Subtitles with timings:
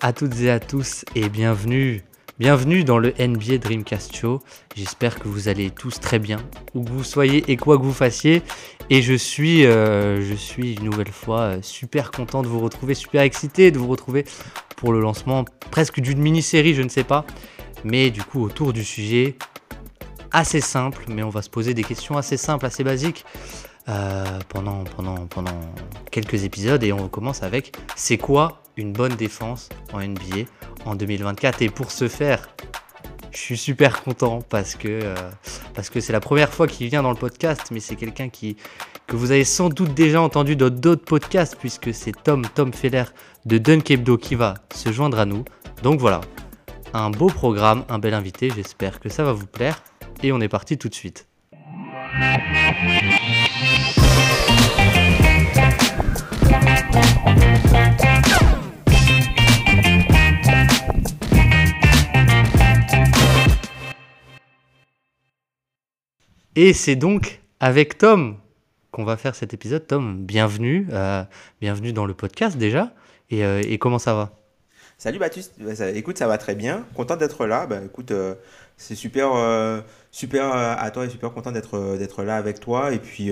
[0.00, 2.02] À toutes et à tous et bienvenue.
[2.38, 4.40] Bienvenue dans le NBA Dreamcast Show.
[4.74, 6.38] J'espère que vous allez tous très bien,
[6.74, 8.42] où que vous soyez et quoi que vous fassiez.
[8.90, 12.94] Et je suis, euh, je suis une nouvelle fois euh, super content de vous retrouver,
[12.94, 14.24] super excité de vous retrouver
[14.76, 17.24] pour le lancement presque d'une mini-série, je ne sais pas.
[17.84, 19.36] Mais du coup, autour du sujet
[20.32, 23.24] assez simple, mais on va se poser des questions assez simples, assez basiques.
[23.88, 25.60] Euh, pendant, pendant, pendant
[26.10, 30.44] quelques épisodes et on commence avec c'est quoi une bonne défense en NBA
[30.84, 32.48] en 2024 et pour ce faire
[33.36, 35.14] je suis super content parce que euh,
[35.74, 38.56] parce que c'est la première fois qu'il vient dans le podcast mais c'est quelqu'un qui
[39.06, 43.04] que vous avez sans doute déjà entendu dans d'autres podcasts puisque c'est Tom Feller
[43.44, 45.44] de Dunkebdo qui va se joindre à nous.
[45.82, 46.20] Donc voilà
[46.94, 49.82] un beau programme un bel invité j'espère que ça va vous plaire
[50.22, 51.26] et on est parti tout de suite
[66.56, 68.38] et c'est donc avec Tom
[68.90, 69.86] qu'on va faire cet épisode.
[69.86, 71.22] Tom, bienvenue, euh,
[71.60, 72.92] bienvenue dans le podcast déjà.
[73.28, 74.32] Et, euh, comment ça va?
[74.96, 76.86] Salut Baptiste, Bah, écoute, ça va très bien.
[76.94, 77.66] Content d'être là.
[77.66, 78.34] Bah, écoute, euh,
[78.78, 79.32] c'est super,
[80.10, 82.92] super à toi et super content d'être d'être là avec toi.
[82.92, 83.30] Et puis,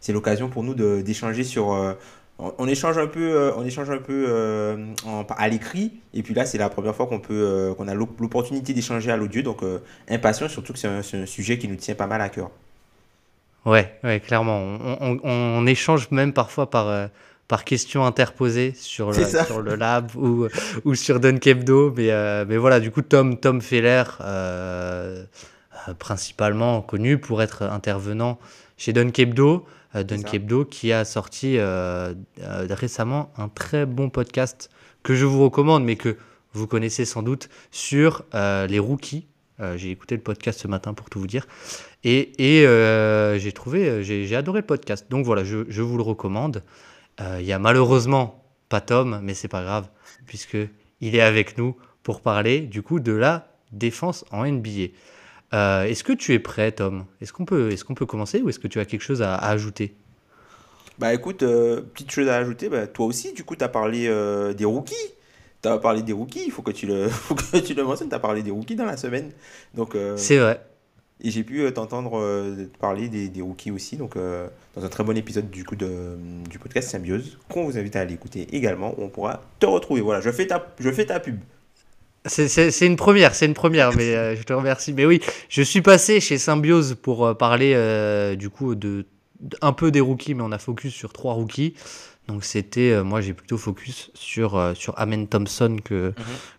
[0.00, 1.96] c'est l'occasion pour nous d'échanger sur.
[2.40, 5.92] On, on échange un peu, euh, on échange un peu euh, en- à l'écrit.
[6.14, 9.10] Et puis là, c'est la première fois qu'on peut, euh, qu'on a l'op- l'opportunité d'échanger
[9.12, 9.42] à l'audio.
[9.42, 9.58] Donc,
[10.08, 12.50] impatient, surtout que c'est un, sujet qui nous tient pas mal à cœur.
[13.66, 14.58] Ouais, ouais, clairement.
[14.58, 17.06] On, on- on échange même parfois par, euh,
[17.46, 20.46] par questions interposées sur le, sur lab ou,
[20.84, 21.92] ou sur Dunkebdo.
[21.96, 25.24] Mais, euh, mais voilà, du coup, Tom, Tom Feller, euh,
[25.98, 28.38] principalement connu pour être intervenant
[28.76, 29.66] chez Dunkebdo.
[29.94, 34.70] Euh, Dunkebdo qui a sorti euh, euh, récemment un très bon podcast
[35.02, 36.16] que je vous recommande, mais que
[36.52, 39.26] vous connaissez sans doute, sur les rookies.
[39.76, 41.46] J'ai écouté le podcast ce matin pour tout vous dire.
[42.02, 45.06] Et, et, j'ai trouvé, j'ai adoré le podcast.
[45.10, 46.64] Donc voilà, je, je vous le recommande.
[47.20, 49.88] Il y a malheureusement pas Tom, mais c'est pas grave,
[50.26, 50.56] puisque
[51.00, 54.88] il est avec nous pour parler du coup de la défense en NBA.
[55.52, 57.04] Euh, est-ce que tu es prêt, Tom?
[57.20, 59.34] Est-ce qu'on peut, est qu'on peut commencer ou est-ce que tu as quelque chose à,
[59.34, 59.94] à ajouter?
[60.98, 64.06] Bah écoute, euh, petite chose à ajouter, bah, toi aussi, du coup, tu as parlé
[64.06, 64.94] euh, des rookies.
[65.62, 68.08] Tu as parlé des rookies, il faut que tu le, faut que tu le mentionnes,
[68.08, 69.30] tu as parlé des rookies dans la semaine.
[69.74, 70.60] Donc, C'est vrai.
[71.22, 72.22] et j'ai pu t'entendre
[72.78, 76.16] parler des, des rookies aussi, donc dans un très bon épisode du coup de,
[76.48, 80.00] du podcast Symbiose, qu'on vous invite à aller écouter également, où on pourra te retrouver.
[80.00, 81.38] Voilà, je fais ta, je fais ta pub.
[82.26, 84.92] C'est- une première, c'est une première, mais euh, je te remercie.
[84.92, 89.06] Mais oui, je suis passé chez Symbiose pour euh, parler euh, du coup de,
[89.40, 91.74] de- un peu des rookies, mais on a focus sur trois rookies.
[92.28, 96.12] Donc c'était, moi j'ai plutôt focus sur, sur Amen Thompson que,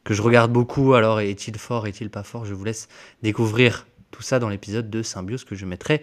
[0.04, 0.96] que je regarde beaucoup.
[0.96, 2.44] Alors est-il fort, est-il pas fort?
[2.44, 2.90] Je vous laisse
[3.22, 6.02] découvrir tout ça dans l'épisode de Symbiose que je mettrai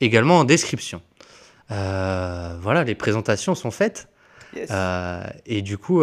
[0.00, 1.00] également en description.
[1.68, 4.08] Voilà, les présentations sont faites.
[4.56, 4.72] Yes.
[5.46, 6.02] Et du coup,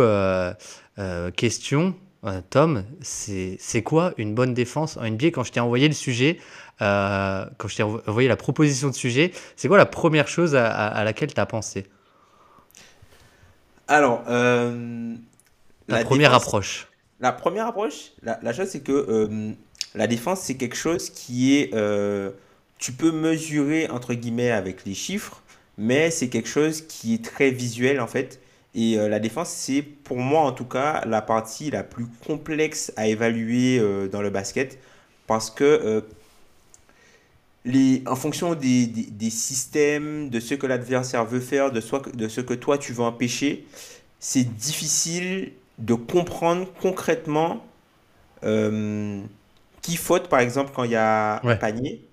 [1.36, 1.96] question,
[2.52, 6.38] Tom, c'est quoi une bonne défense en NBA quand je t'ai envoyé le sujet,
[6.82, 10.56] euh, quand je t'ai envo- envoyé la proposition de sujet, c'est quoi la première chose
[10.56, 11.88] à, à- à laquelle tu as pensé?
[13.88, 15.16] Alors, euh,
[15.88, 16.88] La, première défense- approche.
[17.22, 19.54] La première approche, la, la chose, c'est que euh,
[19.96, 21.74] la défense, c'est quelque chose qui est.
[21.76, 22.32] euh,
[22.80, 25.44] tu peux mesurer, entre guillemets, avec les chiffres,
[25.80, 28.41] mais c'est quelque chose qui est très visuel, en fait.
[28.76, 32.94] Et euh, la défense, c'est, pour moi en tout cas, la partie la plus complexe
[32.98, 34.80] à évaluer euh, dans le basket.
[35.28, 35.64] Parce que.
[35.64, 36.02] euh,
[37.66, 42.02] les, en fonction des, des, des systèmes, de ce que l'adversaire veut faire, de, soi-
[42.14, 43.66] de ce que toi tu veux empêcher,
[44.20, 47.66] c'est difficile de comprendre concrètement
[49.82, 52.11] qui faute, par exemple, quand il y a un panier.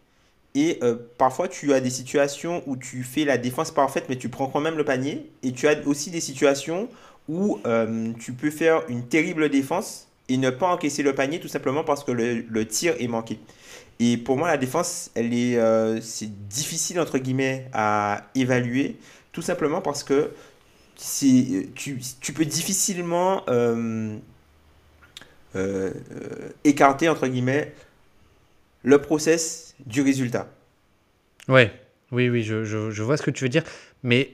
[0.61, 4.29] Et euh, parfois, tu as des situations où tu fais la défense parfaite, mais tu
[4.29, 5.31] prends quand même le panier.
[5.45, 6.89] Et tu as aussi des situations
[7.29, 11.47] où euh, tu peux faire une terrible défense et ne pas encaisser le panier tout
[11.47, 13.39] simplement parce que le, tir est manqué.
[14.01, 18.97] Et pour moi, la défense, elle est, euh, c'est difficile entre guillemets à évaluer,
[19.31, 20.33] tout simplement parce que
[21.77, 23.45] tu, tu peux difficilement
[26.65, 27.73] écarter entre guillemets
[28.83, 30.49] le process du résultat.
[31.49, 31.73] Ouais,
[32.13, 33.65] oui, oui, je, je- je vois ce que tu veux dire,
[34.03, 34.33] mais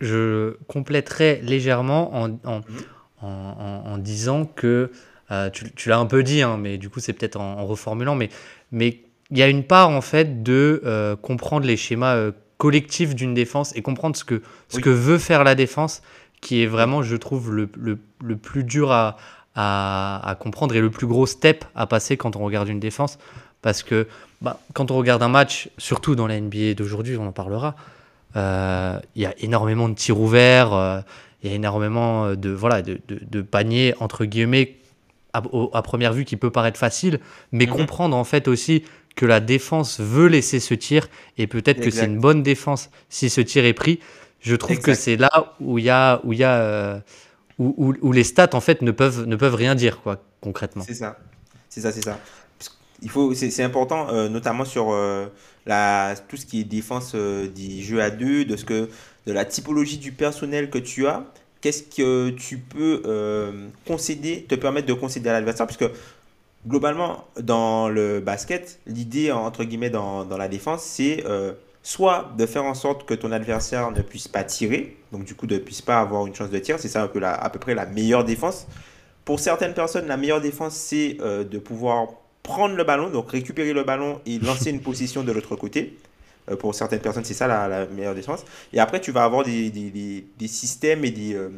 [0.00, 2.60] je compléterai légèrement en, en,
[3.22, 4.90] en- en- en disant que,
[5.30, 8.14] euh, tu, tu l'as un peu dit, hein, mais du coup c'est peut-être en, reformulant,
[8.14, 8.28] mais
[8.72, 9.00] mais
[9.30, 13.34] il y a une part en fait de euh, comprendre les schémas euh, collectifs d'une
[13.34, 14.82] défense et comprendre ce que, ce Oui.
[14.82, 16.02] que veut faire la défense
[16.40, 19.16] qui est vraiment, je trouve, le, le, le plus dur à,
[19.54, 23.18] à, à, comprendre et le plus gros step à passer quand on regarde une défense.
[23.64, 24.06] Parce que
[24.42, 27.76] bah, quand on regarde un match, surtout dans la NBA d'aujourd'hui, on en parlera,
[28.36, 31.00] euh, il y a énormément de tirs ouverts, euh,
[31.42, 34.76] il y a énormément de, voilà, de, de, de paniers, entre guillemets,
[35.32, 37.20] à, à, première vue qui peut paraître facile,
[37.52, 37.70] mais mmh.
[37.70, 38.84] comprendre en fait aussi
[39.16, 41.08] que la défense veut laisser ce tir
[41.38, 43.98] et peut-être que c'est une bonne défense si ce tir est pris.
[44.40, 44.92] Je trouve exact.
[44.92, 47.00] que c'est là où il y a, où il y a euh,
[47.58, 50.84] où, où, où, les stats en fait ne peuvent, ne peuvent rien dire quoi concrètement.
[50.86, 51.16] C'est ça,
[51.70, 52.20] c'est ça, c'est ça.
[53.04, 55.26] Il faut, c'est important, euh, notamment sur euh,
[55.66, 58.88] la, tout ce qui est défense euh, du jeu à deux, de ce que,
[59.26, 61.22] de la typologie du personnel que tu as.
[61.60, 65.84] Qu'est-ce que tu peux euh, concéder, te permettre de concéder à l'adversaire, puisque
[66.66, 71.22] globalement dans le basket, l'idée entre guillemets dans, dans la défense, c'est
[71.82, 75.46] soit de faire en sorte que ton adversaire ne puisse pas tirer, donc du coup
[75.46, 77.58] ne puisse pas avoir une chance de tir, c'est ça un peu la, à peu
[77.58, 78.66] près la meilleure défense.
[79.26, 82.08] Pour certaines personnes, la meilleure défense, c'est de pouvoir
[82.44, 85.98] prendre le ballon, donc récupérer le ballon et lancer une position de l'autre côté.
[86.50, 88.44] Euh, pour certaines personnes, c'est ça la, la, meilleure défense.
[88.72, 91.48] Et après, tu vas avoir des, des, des, des systèmes et des, euh,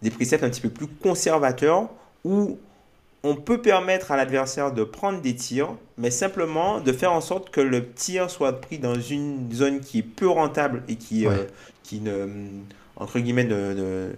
[0.00, 1.90] des préceptes un petit peu plus conservateurs
[2.24, 2.58] où
[3.22, 7.50] on peut permettre à l'adversaire de prendre des tirs, mais simplement de faire en sorte
[7.50, 11.34] que le tir soit pris dans une zone qui est peu rentable et qui, ouais.
[11.34, 11.44] euh,
[11.82, 12.28] qui ne,
[12.96, 14.12] entre guillemets, ne, ne,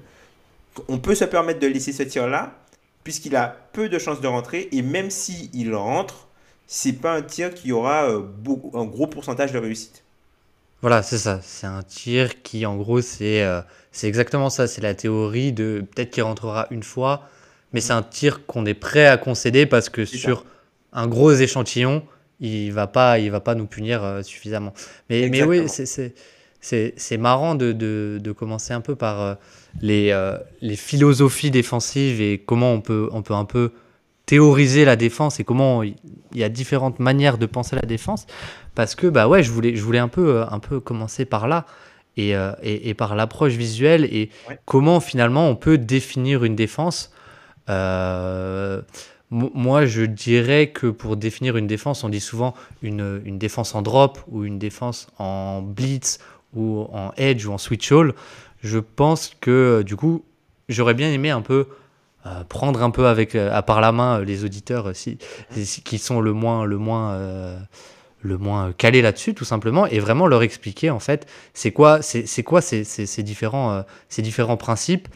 [0.88, 2.54] on peut se permettre de laisser ce tir-là,
[3.04, 6.28] puisqu'il a peu de chances de rentrer, et même s'il rentre,
[6.66, 10.04] c'est pas un tir qui aura euh, beaucoup, un gros pourcentage de réussite.
[10.81, 11.40] Voilà, c'est ça.
[11.43, 13.60] C'est un tir qui, en gros, c'est euh,
[13.93, 14.66] c'est exactement ça.
[14.66, 17.28] C'est la théorie de peut-être qu'il rentrera une fois,
[17.72, 20.44] mais c'est un tir qu'on est prêt à concéder parce que sur ça.
[21.00, 22.02] un gros échantillon,
[22.40, 24.75] il va pas, il va pas nous punir euh, suffisamment.
[25.08, 25.66] Mais, mais oui,
[26.60, 29.34] c'est marrant de, de, de, commencer un peu par euh,
[29.80, 33.72] les, euh, les philosophies défensives et comment on peut, on peut un peu
[34.26, 35.96] théoriser la défense et comment il
[36.34, 38.26] y a différentes manières de penser la défense.
[38.74, 41.66] Parce que bah ouais, je voulais, je voulais un peu, un peu commencer par là.
[42.19, 44.58] Et, euh, et, et, par l'approche visuelle et ouais.
[44.66, 47.10] comment finalement on peut définir une défense
[47.70, 48.82] euh,
[49.30, 52.52] moi, je dirais que pour définir une défense, on dit souvent
[52.82, 56.19] une, une, défense en drop ou une défense en blitz
[56.54, 58.12] ou en edge ou en switch all.
[58.62, 60.24] Je pense que du coup,
[60.68, 61.66] j'aurais bien aimé un peu
[62.26, 65.18] euh, prendre un peu avec euh, à part la main euh, les auditeurs si,
[65.84, 67.58] qui sont le moins le moins euh,
[68.20, 72.42] le moins calés là-dessus tout simplement et vraiment leur expliquer en fait c'est quoi c'est
[72.44, 75.08] quoi ces, ces, ces différents euh, ces différents principes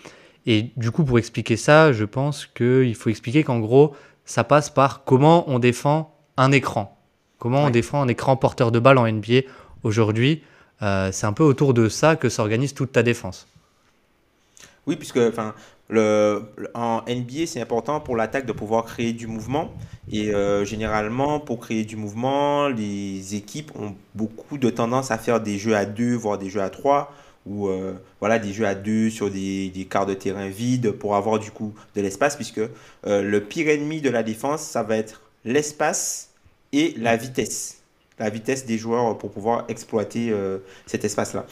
[0.47, 3.95] et du coup, pour expliquer ça, je pense qu'il faut expliquer qu'en gros,
[4.25, 6.97] ça passe par comment on défend un écran.
[7.39, 7.67] Comment ouais.
[7.67, 9.41] on défend un écran porteur de balle en NBA
[9.83, 10.43] aujourd'hui.
[10.83, 13.47] Euh, c'est un peu autour de ça que s'organise toute ta défense.
[14.87, 19.73] Oui, puisque en NBA, c'est important pour l'attaque de pouvoir créer du mouvement.
[20.11, 25.41] Et euh, généralement, pour créer du mouvement, les équipes ont beaucoup de tendance à faire
[25.41, 27.13] des jeux à deux, voire des jeux à trois
[27.47, 31.15] ou euh, voilà, des jeux à deux sur des, des quarts de terrain vides pour
[31.15, 32.61] avoir du coup de l'espace, puisque
[33.05, 36.31] le pire ennemi de la défense, ça va être l'espace
[36.73, 37.76] et la vitesse.
[38.19, 41.47] La vitesse des joueurs pour pouvoir exploiter euh, cet espace-là.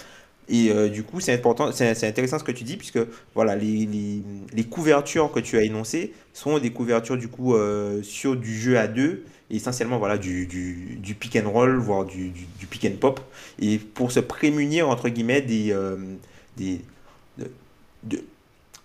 [0.48, 2.98] Et euh, du coup, c'est important, c'est intéressant ce que tu dis, puisque
[3.34, 8.58] voilà, les, couvertures que tu as énoncées sont des couvertures du coup euh, sur du
[8.58, 12.32] jeu à deux, essentiellement voilà, du, pick and roll, voire du,
[12.70, 13.20] pick and pop,
[13.58, 15.72] et pour se prémunir entre guillemets du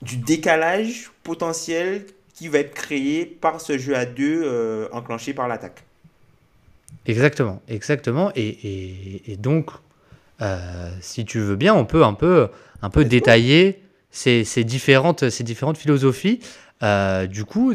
[0.01, 5.83] décalage potentiel qui va être créé par ce jeu à deux enclenché par l'attaque.
[7.09, 9.71] Exactement, exactement, et, et, et donc
[10.41, 12.49] euh, si tu veux bien, on peut un peu,
[12.81, 16.39] un peu détailler ces, ces, différentes, ces différentes philosophies.
[16.81, 17.73] Euh, du coup,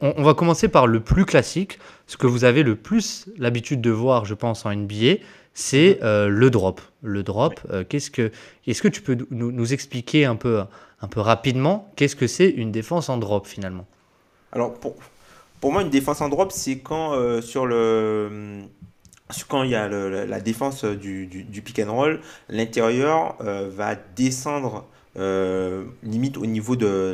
[0.00, 3.80] on, on, va commencer par le plus classique, ce que vous avez le plus l'habitude
[3.80, 5.16] de voir, je pense, en NBA,
[5.56, 6.80] c'est euh, le drop.
[7.02, 8.30] Le drop, euh, qu'est-ce que,
[8.66, 10.62] est-ce que tu peux nous, nous, expliquer un peu,
[11.00, 13.86] un peu rapidement, qu'est-ce que c'est une défense en drop finalement?
[14.52, 14.94] Alors pour,
[15.60, 18.62] pour moi, une défense en drop, c'est quand euh, sur le
[19.48, 21.28] quand il y a la défense du,
[21.64, 24.86] pick and roll, l'intérieur euh, va descendre
[25.18, 27.12] euh, limite au niveau de,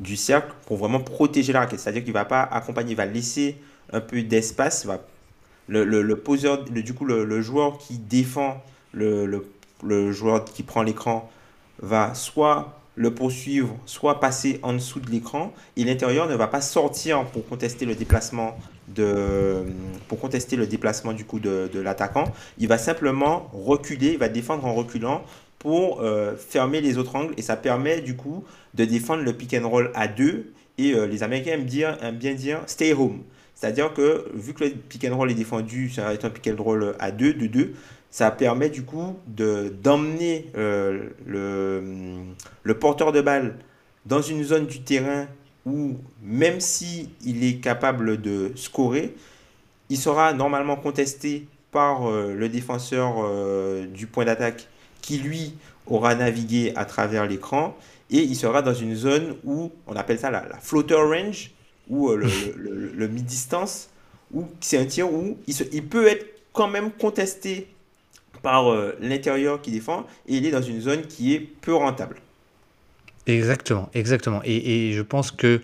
[0.00, 1.78] du cercle pour vraiment protéger la raquette.
[1.78, 3.58] C'est-à-dire qu'il ne va pas accompagner, il va laisser
[3.92, 4.88] un peu d'espace.
[5.68, 8.60] Le, le, du coup, le, joueur qui défend,
[8.92, 11.30] le joueur qui prend l'écran
[11.78, 16.62] va soit le poursuivre, soit passer en dessous de l'écran, et l'intérieur ne va pas
[16.62, 18.56] sortir pour contester le déplacement
[18.88, 19.64] de,
[20.20, 22.24] contester le déplacement du coup de, l'attaquant.
[22.58, 25.22] Il va simplement reculer, il va défendre en reculant
[25.58, 29.54] pour euh, fermer les autres angles et ça permet du coup de défendre le pick
[29.54, 33.22] and roll à deux et euh, les Américains aiment, bien dire stay home.
[33.54, 36.94] C'est-à-dire que vu que le pick and roll est défendu, c'est un pick and roll
[36.98, 37.74] à deux, de deux,
[38.16, 41.82] ça permet du coup d'emmener euh, le,
[42.62, 43.58] le porteur de balle
[44.06, 45.26] dans une zone du terrain
[45.66, 49.14] où même si il est capable de scorer,
[49.90, 54.66] il sera normalement contesté par euh, le défenseur euh, du point d'attaque
[55.02, 55.52] qui lui
[55.86, 57.76] aura navigué à travers l'écran
[58.08, 61.50] et il sera dans une zone où on appelle ça la, floater range
[61.90, 63.90] ou euh, le, mi-distance
[64.32, 67.68] où c'est un tir où il, il, peut être quand même contesté
[68.42, 72.16] par l'intérieur qui défend et il est dans une zone qui est peu rentable.
[73.26, 74.40] Exactement, exactement.
[74.44, 75.60] Et, et je pense que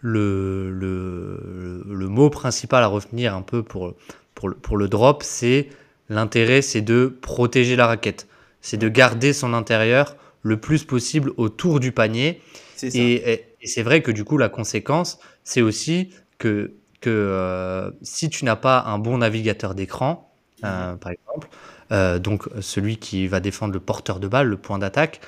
[0.00, 3.94] le, le, le, mot principal à retenir un peu pour,
[4.34, 5.68] pour, le, pour le drop, c'est
[6.08, 8.26] l'intérêt, c'est de protéger la raquette.
[8.62, 12.40] C'est de garder son intérieur le plus possible autour du panier.
[12.82, 18.30] Et, et, c'est vrai que du coup, la conséquence, c'est aussi que, que euh, si
[18.30, 20.32] tu n'as pas un bon navigateur d'écran,
[20.64, 20.98] euh, mhm.
[20.98, 21.48] par exemple,
[21.92, 25.20] euh, donc celui qui va défendre le porteur de balle, le point d'attaque,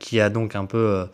[0.00, 1.06] qui a donc un peu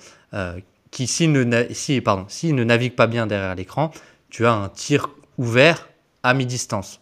[0.90, 3.90] qui, s'il ne, si, pardon, ne navigue pas bien derrière l'écran,
[4.30, 5.88] tu as un tir ouvert
[6.22, 7.00] à mi-distance.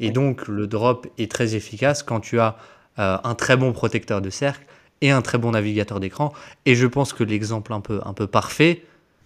[0.00, 2.56] Et donc, le drop est très efficace quand tu as
[2.98, 4.64] euh, un très bon protecteur de cercle
[5.00, 6.32] et un très bon navigateur d'écran.
[6.66, 8.82] Et je pense que l'exemple un peu, un peu parfait,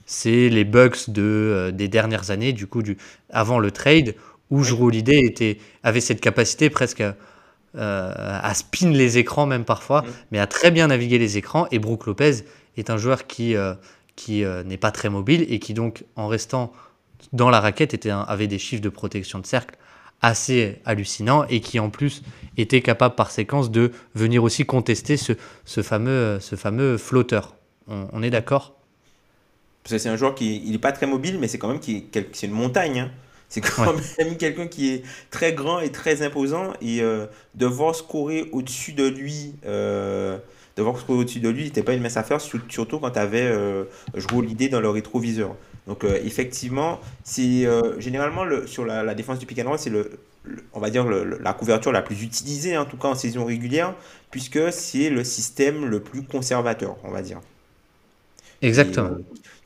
[0.07, 2.97] c'est les Bucks de, euh, des dernières années, du coup, du,
[3.31, 4.15] avant le trade,
[4.51, 7.15] où Jrue Holiday était, avait cette capacité presque à,
[7.77, 11.67] euh, à spin les écrans, même parfois, mais à très bien naviguer les écrans.
[11.71, 12.45] Et Brook Lopez
[12.77, 13.57] est un joueur qui,
[14.17, 16.73] qui euh, n'est pas très mobile et qui donc, en restant
[17.33, 19.77] dans la raquette, était avait des chiffres de protection de cercle
[20.21, 22.23] assez hallucinants et qui en plus
[22.57, 25.33] était capable par séquence de venir aussi contester ce,
[25.65, 27.57] ce fameux, ce fameux flotteur.
[27.89, 28.75] On, est d'accord?
[29.83, 32.07] Parce que c'est un joueur qui n'est pas très mobile, mais c'est quand même qui,
[32.33, 33.01] c'est une montagne.
[33.01, 33.11] Hein.
[33.53, 36.73] C'est quand même quelqu'un qui est très grand et très imposant.
[36.81, 40.39] Et euh, de voir scorer au-dessus de lui, euh,
[40.77, 43.85] de voir au-dessus de lui, n'était pas une mince affaire, surtout quand tu avais euh,
[44.15, 45.55] joué l'idée dans le rétroviseur.
[45.87, 49.91] Donc euh, effectivement, c'est euh, généralement le, sur la, défense du pick and roll, c'est
[49.91, 50.13] le,
[50.73, 53.95] on va dire la couverture la plus utilisée, en tout cas en saison régulière,
[54.31, 57.43] puisque c'est le système le plus conservateur, on va dire.
[58.63, 59.11] Exactement.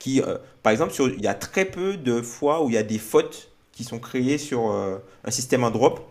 [0.01, 0.23] qui,
[0.65, 3.51] par exemple, il y a très peu de fois où il y a des fautes
[3.77, 4.73] qui sont créées sur
[5.25, 6.11] un système en drop.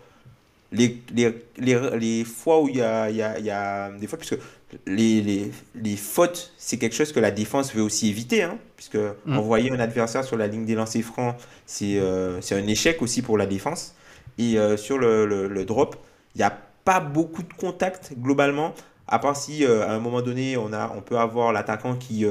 [0.72, 4.08] Les, les, les, les, fois où il y a, y a, il y a des
[4.08, 4.40] fautes, puisque
[4.86, 8.98] les, les, les fautes, c'est quelque chose que la défense veut aussi éviter, hein, puisque
[8.98, 9.38] mm.
[9.38, 13.38] envoyer un adversaire sur la ligne des lancers francs, c'est euh, un échec aussi pour
[13.38, 13.96] la défense.
[14.38, 15.96] Et euh, sur le, le, drop,
[16.36, 18.74] il n'y a pas beaucoup de contact globalement,
[19.08, 22.26] à part si euh, à un moment donné, on, a, on peut avoir l'attaquant qui,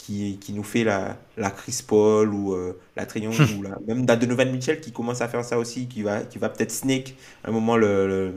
[0.00, 2.56] qui, qui, nous fait la, la Chris Paul ou
[2.96, 6.22] la Triangle, ou la, même Donovan Mitchell qui commence à faire ça aussi, qui va,
[6.22, 7.14] qui va peut-être snake
[7.44, 8.34] à un moment le,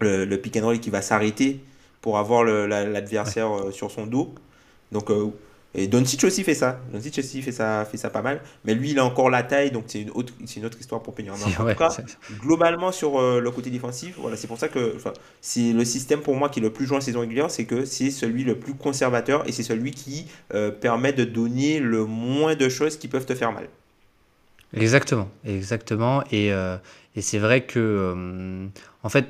[0.00, 1.60] le, le pick and roll qui va s'arrêter
[2.06, 4.32] pour avoir l'adversaire euh, sur son dos.
[4.92, 5.30] Donc, euh,
[5.76, 6.80] et Doncic aussi fait ça.
[6.92, 8.40] Doncic aussi fait ça, fait ça pas mal.
[8.64, 11.02] Mais lui, il a encore la taille, donc c'est une autre, c'est une autre histoire
[11.02, 11.32] pour Peña.
[11.32, 11.36] En
[11.72, 11.96] tout cas,
[12.40, 14.96] globalement sur euh, le côté défensif, voilà, c'est pour ça que
[15.40, 17.84] c'est le système pour moi qui est le plus joué en saison régulière, c'est que
[17.84, 20.26] c'est celui le plus conservateur et c'est celui qui
[20.80, 23.68] permet de donner le moins de choses qui peuvent te faire mal.
[24.74, 26.24] Exactement, exactement.
[26.32, 28.68] Et, et c'est vrai que,
[29.02, 29.26] en fait,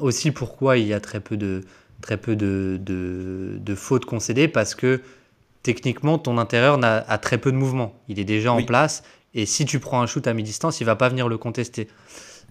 [0.00, 1.62] aussi pourquoi il y a très peu de
[2.00, 5.00] très peu de, de, fautes concédées parce que
[5.62, 7.94] techniquement, ton intérieur a, très peu de mouvement.
[8.08, 9.02] Il est déjà en place
[9.34, 11.88] et si tu prends un shoot à mi-distance, il va pas venir le contester.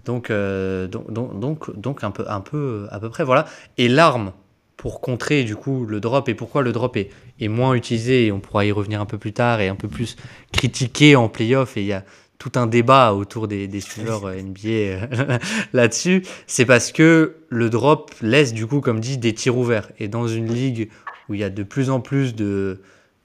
[0.06, 3.46] Donc, euh, donc, donc, donc, un, peu, un peu, à peu près, voilà.
[3.78, 4.32] Et l'arme
[4.78, 7.10] pour contrer du coup le drop et pourquoi le drop est,
[7.42, 9.90] est moins utilisé et on pourra y revenir un peu plus tard et un peu
[9.90, 10.16] plus
[10.54, 12.06] critiqué en playoff et il y a
[12.40, 15.38] tout un débat autour des, des suiveurs euh, NBA euh,
[15.74, 19.92] là-dessus, c'est parce que le drop laisse du coup, comme dit, des tirs ouverts.
[20.00, 20.90] Et dans une ligue
[21.28, 22.82] où il y a de plus en plus de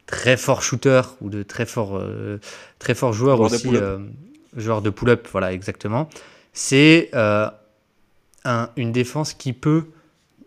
[0.06, 2.38] très forts shooters ou de très forts, euh,
[2.78, 3.70] très forts joueurs aussi,
[4.56, 6.08] joueurs de pull-up, voilà exactement,
[6.52, 9.84] c'est un, une défense qui peut,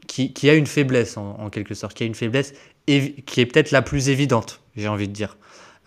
[0.05, 2.53] qui, qui a une faiblesse en, en, quelque sorte, qui a une faiblesse
[2.87, 5.37] qui est peut-être la plus évidente, j'ai envie de dire.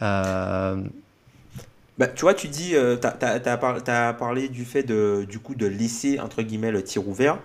[0.02, 0.76] Euh,
[1.98, 5.66] bah, tu vois, tu dis, euh, tu as, parlé du fait de, du coup, de
[5.66, 7.38] laisser, entre guillemets, le tir ouvert.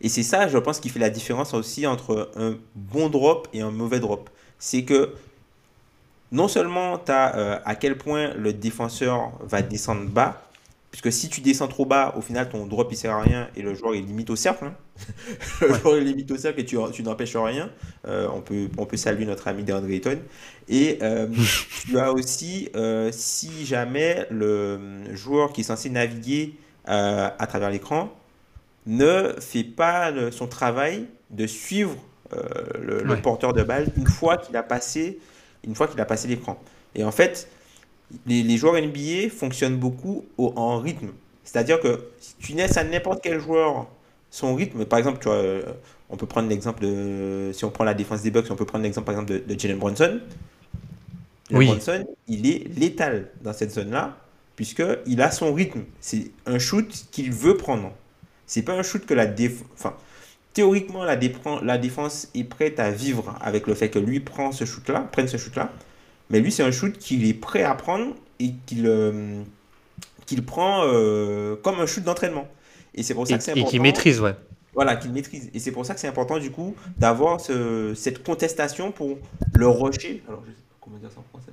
[0.00, 3.62] Et c'est ça, je pense, qui fait la différence aussi entre un bon drop et
[3.62, 4.28] un mauvais drop.
[4.58, 5.14] C'est que
[6.32, 10.42] non seulement tu as euh, à quel point le défenseur va descendre bas,
[10.90, 13.62] puisque si tu descends trop bas, au final, ton drop il sert à rien et
[13.62, 14.64] le joueur il limite au cercle.
[14.64, 14.74] Hein.
[15.60, 17.70] le joueur il limite au cercle et tu, tu n'empêches rien.
[18.08, 20.18] Euh, on, peut, on peut saluer notre ami DeAndre Ayton.
[20.68, 21.28] Et euh,
[21.82, 22.70] tu as aussi,
[23.12, 26.54] si jamais le joueur qui est censé naviguer
[26.86, 28.12] à travers l'écran
[28.86, 31.96] ne fait pas son travail de suivre
[32.80, 35.18] le, porteur de balle une fois qu'il a passé,
[35.66, 36.58] une fois qu'il a passé l'écran.
[36.94, 37.48] Et en fait,
[38.26, 41.10] les, joueurs NBA fonctionnent beaucoup en rythme.
[41.44, 43.88] C'est-à-dire que si tu laisses à n'importe quel joueur
[44.30, 45.62] son rythme, par exemple, tu vois, euh,
[46.10, 47.50] on peut prendre l'exemple de.
[47.52, 49.78] Si on prend la défense des Bucks, on peut prendre l'exemple par exemple de, Jalen
[49.78, 50.20] Brunson.
[51.50, 54.16] Jalen Brunson, il est létal dans cette zone-là,
[54.56, 55.84] puisqu'il a son rythme.
[56.00, 57.92] C'est un shoot qu'il veut prendre.
[58.46, 59.66] C'est pas un shoot que la défense.
[59.74, 59.94] Enfin,
[60.56, 61.18] théoriquement, la,
[61.62, 65.28] la défense est prête à vivre avec le fait que lui prend ce shoot-là, prenne
[65.28, 65.70] ce shoot-là.
[66.30, 69.42] Mais lui, c'est un shoot qu'il est prêt à prendre et qu'il euh,
[70.24, 72.48] qu'il prend euh, comme un shoot d'entraînement.
[72.94, 73.68] Et c'est pour ça que c'est important.
[73.68, 74.34] Et qu'il maîtrise, ouais.
[74.72, 75.50] Voilà, qu'il maîtrise.
[75.52, 79.18] Et c'est pour ça que c'est important, du coup, d'avoir ce, cette contestation pour
[79.52, 80.22] le rusher.
[80.26, 81.45] Alors, je sais pas comment dire ça en français.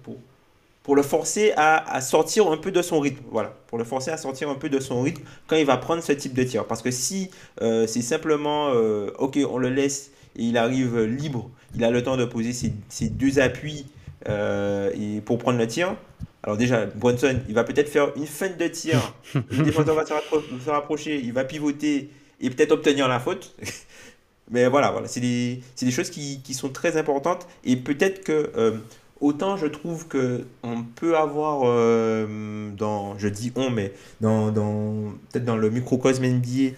[0.84, 3.24] Pour, le forcer à, à, sortir un peu de son rythme.
[3.32, 6.04] Voilà, pour le forcer à sortir un peu de son rythme quand il va prendre
[6.04, 6.66] ce type de tir.
[6.66, 8.72] Parce que si euh, c'est simplement,
[9.18, 12.74] ok, on le laisse et il arrive libre, il a le temps de poser ses,
[12.90, 13.86] ses deux appuis
[14.30, 15.96] euh, et pour prendre le tir.
[16.44, 19.14] Alors déjà, Brunson, il va peut-être faire une fin de tir.
[19.34, 22.10] le défenseur va se, rapprocher, il va pivoter
[22.42, 23.56] et peut-être obtenir la faute.
[24.52, 27.48] Mais voilà, voilà c'est des, des, choses qui, qui, sont très importantes.
[27.64, 28.78] Et peut-être que euh,
[29.24, 35.14] autant je trouve que on peut avoir euh, dans, je dis on, mais dans, dans
[35.32, 36.76] peut-être dans le microcosme NBA,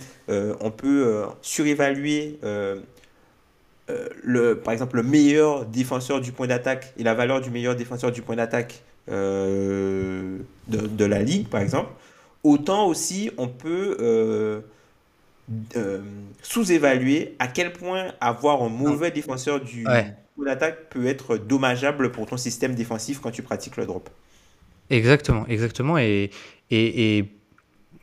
[0.61, 2.39] on peut surévaluer
[3.89, 7.75] euh, le, par exemple, le meilleur défenseur du point d'attaque et la valeur du meilleur
[7.75, 11.91] défenseur du point d'attaque euh, de, la ligue, par exemple,
[12.43, 14.61] autant aussi on peut euh,
[16.41, 19.85] sous-évaluer à quel point avoir un mauvais défenseur du
[20.35, 24.09] point d'attaque peut être dommageable pour ton système défensif quand tu pratiques le drop.
[24.89, 25.97] Exactement, exactement.
[25.97, 26.29] Et,
[26.69, 27.35] et, et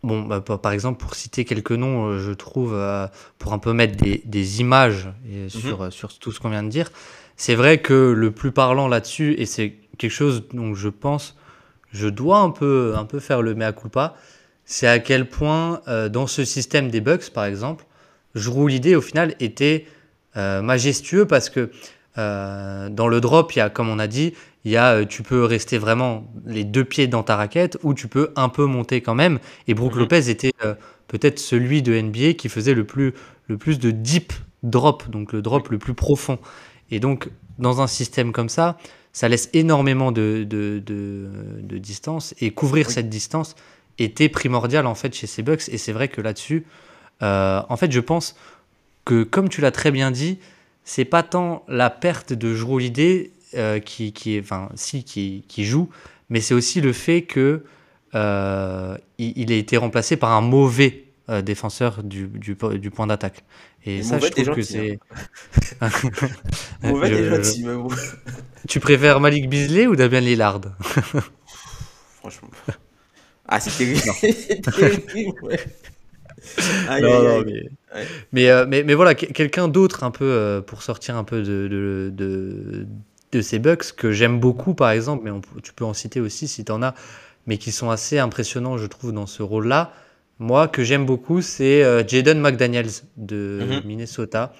[0.02, 3.06] Bon, bah, par exemple, pour citer quelques noms, euh, je trouve, euh,
[3.38, 5.48] pour un peu mettre des, images mhm.
[5.48, 6.90] sur, euh, sur tout ce qu'on vient de dire,
[7.36, 11.38] c'est vrai que le plus parlant là-dessus, et c'est quelque chose dont je pense,
[11.92, 14.16] je dois un peu, un peu faire le mea culpa,
[14.64, 17.84] c'est à quel point, dans ce système des Bucks, par exemple,
[18.34, 19.86] je roule l'idée, au final, était
[20.34, 21.70] majestueux parce que
[22.16, 25.22] dans le drop, il y a, comme on a dit, il y a, euh, tu
[25.22, 29.00] peux rester vraiment les deux pieds dans ta raquette ou tu peux un peu monter
[29.00, 29.38] quand même.
[29.66, 30.00] Et Brook mhm.
[30.00, 30.74] Lopez était euh,
[31.08, 33.14] peut-être celui de NBA qui faisait le plus,
[33.48, 36.38] le plus de deep drop, donc le drop le plus profond.
[36.90, 38.76] Et donc, dans un système comme ça,
[39.12, 43.56] ça laisse énormément de, de, de, distance et couvrir cette distance
[43.98, 45.68] était primordial en fait chez ces Bucks.
[45.68, 46.64] Et c'est vrai que là-dessus,
[47.22, 48.36] euh, en fait, je pense
[49.04, 50.38] que comme tu l'as très bien dit,
[50.84, 55.44] c'est pas tant la perte de Jrue Holiday, euh, qui, qui, est, enfin, si, qui,
[55.48, 55.90] qui joue,
[56.30, 57.64] mais c'est aussi le fait que
[58.14, 63.44] euh, il, a été remplacé par un mauvais euh, défenseur du, du, du point d'attaque.
[63.84, 64.98] Et, ça, je trouve que c'est.
[65.80, 65.88] Hein.
[66.82, 67.66] mauvais je...
[67.66, 67.94] mais
[68.68, 70.60] Tu préfères Malik Beasley ou Damien Lillard?
[72.20, 72.50] Franchement.
[73.46, 74.00] Ah, c'est terrible.
[75.42, 75.58] ouais.
[78.32, 82.86] mais, mais, mais, voilà, quelqu'un d'autre un peu pour sortir un peu de, de, de,
[83.32, 85.30] de ces Bucks que j'aime beaucoup, par exemple, mais
[85.62, 86.94] tu peux en citer aussi si tu en as,
[87.46, 89.92] mais qui sont assez impressionnants, je trouve, dans ce rôle-là.
[90.38, 93.82] Moi, que j'aime beaucoup, c'est euh, Jaden McDaniels de mhm.
[93.84, 94.52] Minnesota,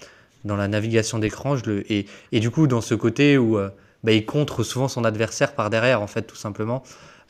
[0.45, 1.57] dans la navigation d'écran.
[1.89, 3.69] Et, et, du coup, dans ce côté où euh,
[4.05, 6.83] bah, il contre souvent son adversaire par derrière, en fait, tout simplement,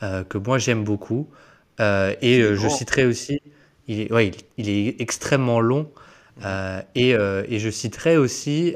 [0.03, 1.29] euh, que moi j'aime beaucoup.
[1.81, 3.41] et je citerai aussi,
[3.89, 5.91] il est, ouais, il, est extrêmement long.
[6.95, 8.75] et, et, je citerai aussi,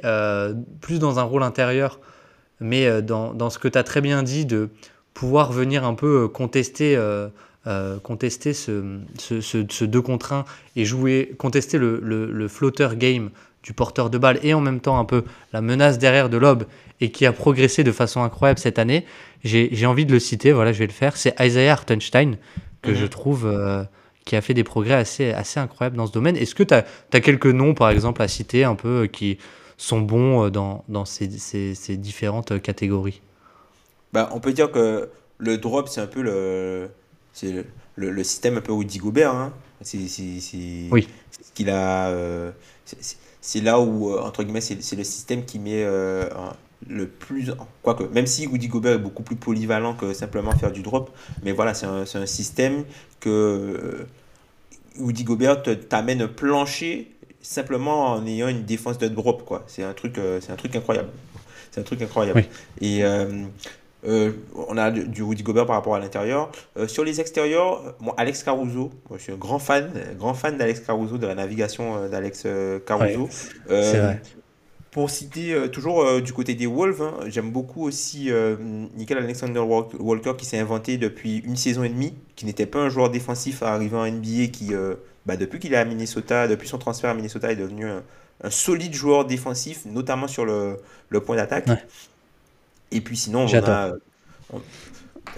[0.81, 2.01] plus dans un rôle intérieur,
[2.61, 4.71] mais euh, dans, dans ce que tu as très bien dit, de
[5.15, 7.29] pouvoir venir un peu euh, contester, euh,
[8.03, 10.45] contester ce, ce, ce, 2 contre 1
[10.77, 13.31] et jouer, contester le, le, le floater game
[13.63, 16.67] du porteur de balle et en même temps un peu la menace derrière de l'aube
[17.01, 19.05] et qui a progressé de façon incroyable cette année,
[19.43, 22.37] j'ai envie de le citer, voilà, je vais le faire, c'est Isaiah Hartenstein,
[22.83, 22.97] que mhm.
[22.97, 23.87] je trouve
[24.27, 26.37] qui a fait des progrès assez, assez incroyables dans ce domaine.
[26.37, 29.39] Est-ce que tu as, as, quelques noms, par exemple, à citer un peu qui,
[29.77, 33.21] sont bons euh, dans, dans ces, ces, ces, différentes euh, catégories?
[34.13, 35.09] Bah, On peut dire que
[35.39, 36.89] le drop, c'est un peu le,
[37.43, 37.65] le,
[38.11, 39.35] le, système un peu Woody Gobert.
[39.35, 39.53] Hein.
[39.83, 39.99] C'est,
[40.91, 41.09] oui.
[41.55, 42.09] qu'il a.
[42.09, 42.51] Euh,
[43.41, 45.87] c'est là où, entre guillemets, c'est le système qui met
[46.89, 47.53] le plus.
[47.83, 51.11] Quoique, même si Woody Gobert est beaucoup plus polyvalent que simplement faire du drop,
[51.43, 52.85] mais voilà, c'est un, un, système
[53.21, 54.07] que euh,
[54.99, 57.11] Woody Gobert t'amène un plancher
[57.41, 59.65] simplement en ayant une défense de drop, quoi.
[59.67, 61.09] C'est un truc, euh, c'est un truc incroyable.
[61.71, 62.45] C'est un truc incroyable.
[62.81, 66.51] Et euh, on a du Woody Gobert par rapport à l'intérieur.
[66.87, 70.81] sur les extérieurs, moi, Alex Caruso, moi, je suis un grand fan, grand fan d'Alex
[70.81, 72.47] Caruso, de la navigation d'Alex
[72.87, 73.29] Caruso.
[73.69, 74.23] c'est vrai.
[74.97, 78.57] Pour citer euh, toujours euh, du côté des Wolves, hein, j'aime beaucoup aussi euh,
[78.97, 82.89] Nickel Alexander Walker qui s'est inventé depuis une saison et demie, qui n'était pas un
[82.89, 84.73] joueur défensif à arriver en NBA, qui
[85.27, 88.03] bah, depuis qu'il est à Minnesota, depuis son transfert à Minnesota, est devenu un,
[88.49, 90.79] solide joueur défensif, notamment sur le,
[91.11, 91.69] le point d'attaque.
[92.91, 93.93] Et puis sinon, on a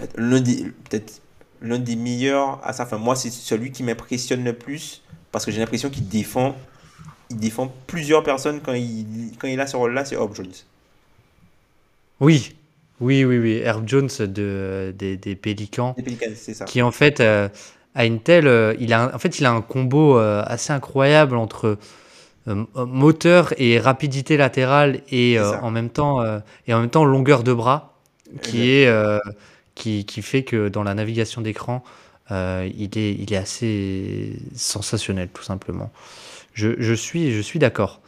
[0.05, 1.21] peut-être
[1.61, 2.97] l'un des meilleurs à sa fin.
[2.97, 6.55] Moi, c'est celui qui m'impressionne le plus parce que j'ai l'impression qu'il défend
[7.29, 10.47] il défend plusieurs personnes quand il, quand il a ce rôle-là, c'est Herb Jones.
[12.19, 12.55] Oui,
[12.99, 13.61] oui, oui, oui.
[13.63, 15.93] Herb Jones de, des, des Pélicans.
[15.97, 16.65] Des Pélicans, c'est ça.
[16.65, 17.47] Qui en fait euh,
[17.95, 18.47] a une telle.
[18.47, 21.77] Euh, il a, en fait, il a un combo euh, assez incroyable entre
[22.75, 26.23] moteur et rapidité latérale et en même temps
[26.65, 27.99] et en même temps longueur de bras
[28.41, 28.91] qui est
[29.75, 31.83] qui, qui, fait que dans la navigation d'écran
[32.31, 35.91] il est il est assez sensationnel tout simplement.
[36.53, 38.01] Je, suis, je suis d'accord.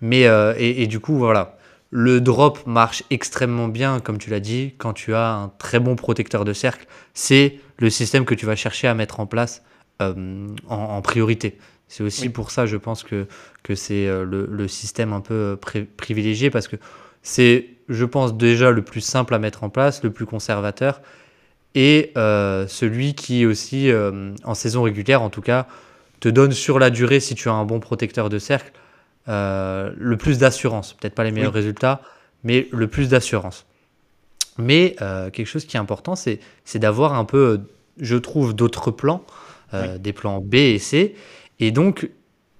[0.00, 1.56] Mais euh, et, du coup, voilà.
[1.90, 5.94] Le drop marche extrêmement bien, comme tu l'as dit, quand tu as un très bon
[5.94, 6.86] protecteur de cercle.
[7.14, 9.62] C'est le système que tu vas chercher à mettre en place
[10.02, 11.56] euh, en, priorité.
[11.86, 13.28] C'est aussi pour ça, je pense que,
[13.62, 15.56] que c'est euh, le, système un peu
[15.96, 16.76] privilégié parce que
[17.22, 21.00] c'est, je pense, déjà le plus simple à mettre en place, le plus conservateur
[21.76, 23.90] et celui qui aussi,
[24.44, 25.66] en saison régulière en tout cas,
[26.24, 28.72] te donne sur la durée, si tu as un bon protecteur de cercle,
[29.28, 30.94] euh, le plus d'assurance.
[30.94, 32.00] Peut-être pas les meilleurs résultats,
[32.44, 33.66] mais le plus d'assurance.
[34.56, 36.40] Mais euh, quelque chose qui est important, c'est
[36.76, 37.60] d'avoir un peu,
[37.98, 39.22] je trouve, d'autres plans,
[39.74, 41.14] euh, des plans B et C.
[41.60, 42.08] Et donc,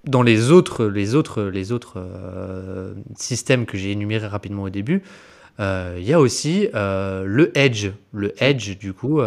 [0.03, 2.05] dans les autres, les autres, les autres
[3.15, 5.01] systèmes que j'ai énumérés rapidement au début,
[5.57, 7.87] il y a aussi le edge.
[8.13, 9.21] Le edge, du coup,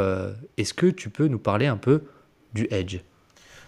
[0.57, 2.03] est-ce que tu peux nous parler un peu
[2.55, 3.01] du edge?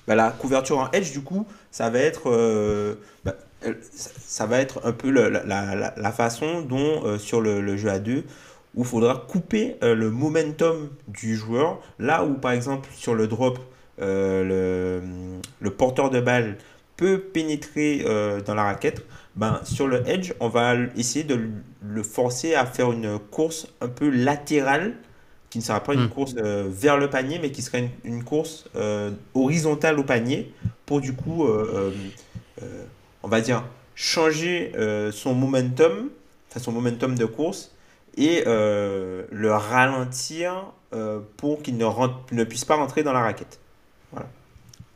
[0.07, 3.37] Bah, la couverture en edge, du coup, ça va être, euh, bah,
[3.81, 8.25] ça va être un peu la, façon dont, euh, sur le, jeu à deux,
[8.75, 11.81] où il faudra couper euh, le momentum du joueur.
[11.99, 13.59] Là où, par exemple, sur le drop,
[13.99, 15.01] le,
[15.77, 16.57] porteur de balle
[16.97, 18.05] peut pénétrer
[18.45, 19.05] dans la raquette,
[19.37, 21.39] ben, sur le edge, on va essayer de
[21.83, 24.95] le forcer à faire une course un peu latérale
[25.51, 26.11] qui ne sera pas une hmm.
[26.11, 30.55] course euh, vers le panier, mais qui sera une, course euh, horizontale au panier
[30.87, 31.93] pour du coup, euh,
[33.23, 34.73] on va dire, changer
[35.13, 36.11] son momentum,
[36.49, 37.73] enfin son momentum de course
[38.17, 40.73] et le ralentir
[41.37, 41.87] pour qu'il ne,
[42.33, 43.61] ne puisse pas rentrer dans la raquette.
[44.11, 44.29] Voilà.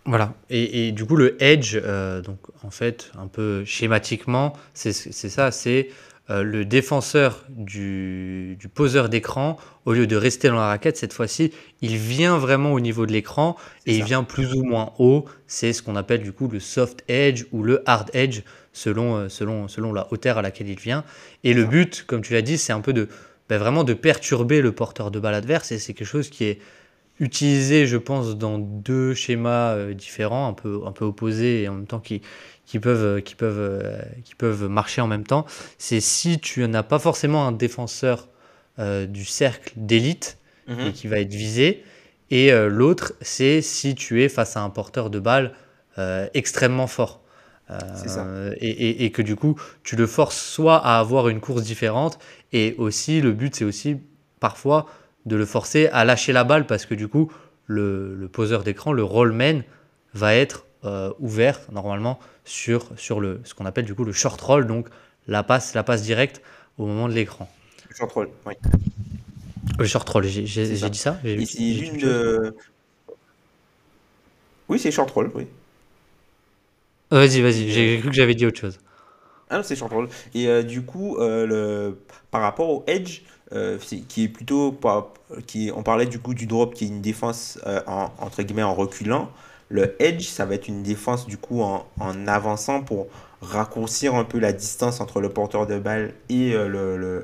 [0.04, 0.34] Voilà.
[0.50, 1.80] Et, et, du coup, le edge,
[2.24, 5.90] donc en fait, un peu schématiquement, c'est ça, c'est
[6.30, 11.52] euh, le défenseur du, poseur d'écran, au lieu de rester dans la raquette, cette fois-ci,
[11.82, 15.26] il vient vraiment au niveau de l'écran et il vient plus ou moins haut.
[15.46, 19.28] C'est ce qu'on appelle du coup le soft edge ou le hard edge selon, euh,
[19.28, 21.04] selon, selon la hauteur à laquelle il vient.
[21.44, 23.08] Et le but, comme tu l'as dit, c'est un peu de
[23.50, 26.58] ben, vraiment de perturber le porteur de balle adverse et c'est quelque chose qui est
[27.20, 31.74] utilisé, je pense, dans deux schémas euh, différents, un peu, un peu opposés et en
[31.74, 32.22] même temps qui,
[32.66, 35.46] qui peuvent, qui peuvent, qui peuvent marcher en même temps,
[35.78, 38.28] c'est si tu n'as pas forcément un défenseur
[38.78, 40.92] euh, du cercle d'élite mhm.
[40.92, 41.84] qui va être visé,
[42.30, 45.52] et euh, l'autre, c'est si tu es face à un porteur de balle
[45.98, 47.20] euh, extrêmement fort.
[48.06, 48.26] Ça.
[48.60, 52.18] Et, et, que du coup, tu le forces soit à avoir une course différente,
[52.52, 53.96] et aussi le but, c'est aussi
[54.38, 54.86] parfois
[55.24, 57.32] de le forcer à lâcher la balle parce que du coup,
[57.66, 59.62] le, le poseur d'écran, le rollman,
[60.12, 60.66] va être
[61.18, 64.88] ouvert normalement sur, sur le, ce qu'on appelle du coup le short roll, donc
[65.26, 66.42] la passe, la passe directe
[66.78, 67.50] au moment de l'écran.
[67.88, 68.54] Le short roll, oui.
[69.78, 71.18] Le short roll, j'ai dit ça?
[74.68, 75.46] Oui, c'est short roll, oui.
[77.10, 78.78] Vas-y, vas-y, j'ai cru que j'avais dit autre chose.
[79.50, 80.08] Ah non, c'est short roll.
[80.34, 81.98] Et euh, du coup, euh, le...
[82.30, 84.78] par rapport au edge, euh, qui est plutôt.
[85.46, 88.74] Qui, on parlait du coup du drop qui est une défense en, entre guillemets en
[88.74, 89.30] reculant.
[89.68, 91.86] Le edge, ça va être une défense du coup en,
[92.26, 93.06] avançant pour
[93.40, 97.22] raccourcir un peu la distance entre le porteur de balle et euh,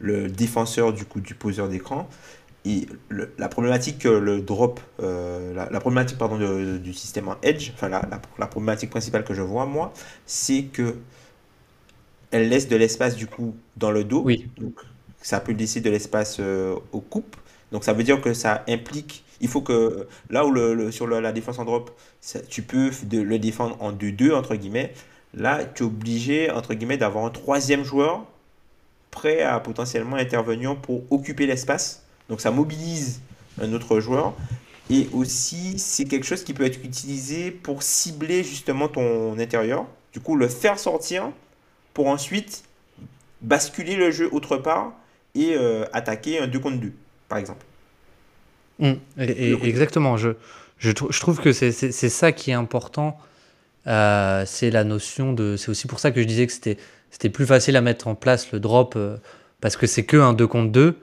[0.00, 2.08] le, défenseur du coup du poseur d'écran.
[2.66, 2.86] Et
[3.38, 6.36] la problématique le drop, euh, la, problématique pardon
[6.76, 9.92] du système en edge, enfin la, problématique principale que je vois moi,
[10.26, 10.96] c'est que
[12.30, 14.22] elle laisse de l'espace du coup dans le dos.
[14.24, 14.48] Oui.
[14.58, 14.74] Donc,
[15.22, 17.36] ça peut laisser de l'espace euh, aux coupes.
[17.72, 21.32] Donc ça veut dire que ça implique, il faut que là où le, sur la
[21.32, 21.90] défense en drop,
[22.48, 24.92] tu peux le défendre en 2-2 entre guillemets.
[25.34, 28.26] Là, tu es obligé entre guillemets d'avoir un troisième joueur
[29.10, 32.04] prêt à potentiellement intervenir pour occuper l'espace.
[32.28, 33.20] Donc ça mobilise
[33.60, 34.34] un autre joueur.
[34.90, 39.86] Et aussi, c'est quelque chose qui peut être utilisé pour cibler justement ton intérieur.
[40.12, 41.30] Du coup, le faire sortir
[41.94, 42.64] pour ensuite
[43.40, 44.92] basculer le jeu autre part
[45.34, 46.92] et euh, attaquer un 2 contre 2,
[47.28, 47.64] par exemple.
[48.80, 48.94] Mmh.
[49.18, 50.16] exactement.
[50.16, 50.30] Je,
[50.78, 53.18] je, je, trouve que c'est ça qui est important.
[53.86, 55.56] Euh, c'est la notion de.
[55.56, 58.52] C'est aussi pour ça que je disais que c'était plus facile à mettre en place
[58.52, 59.16] le drop euh,
[59.60, 60.96] parce que c'est que un 2 contre 2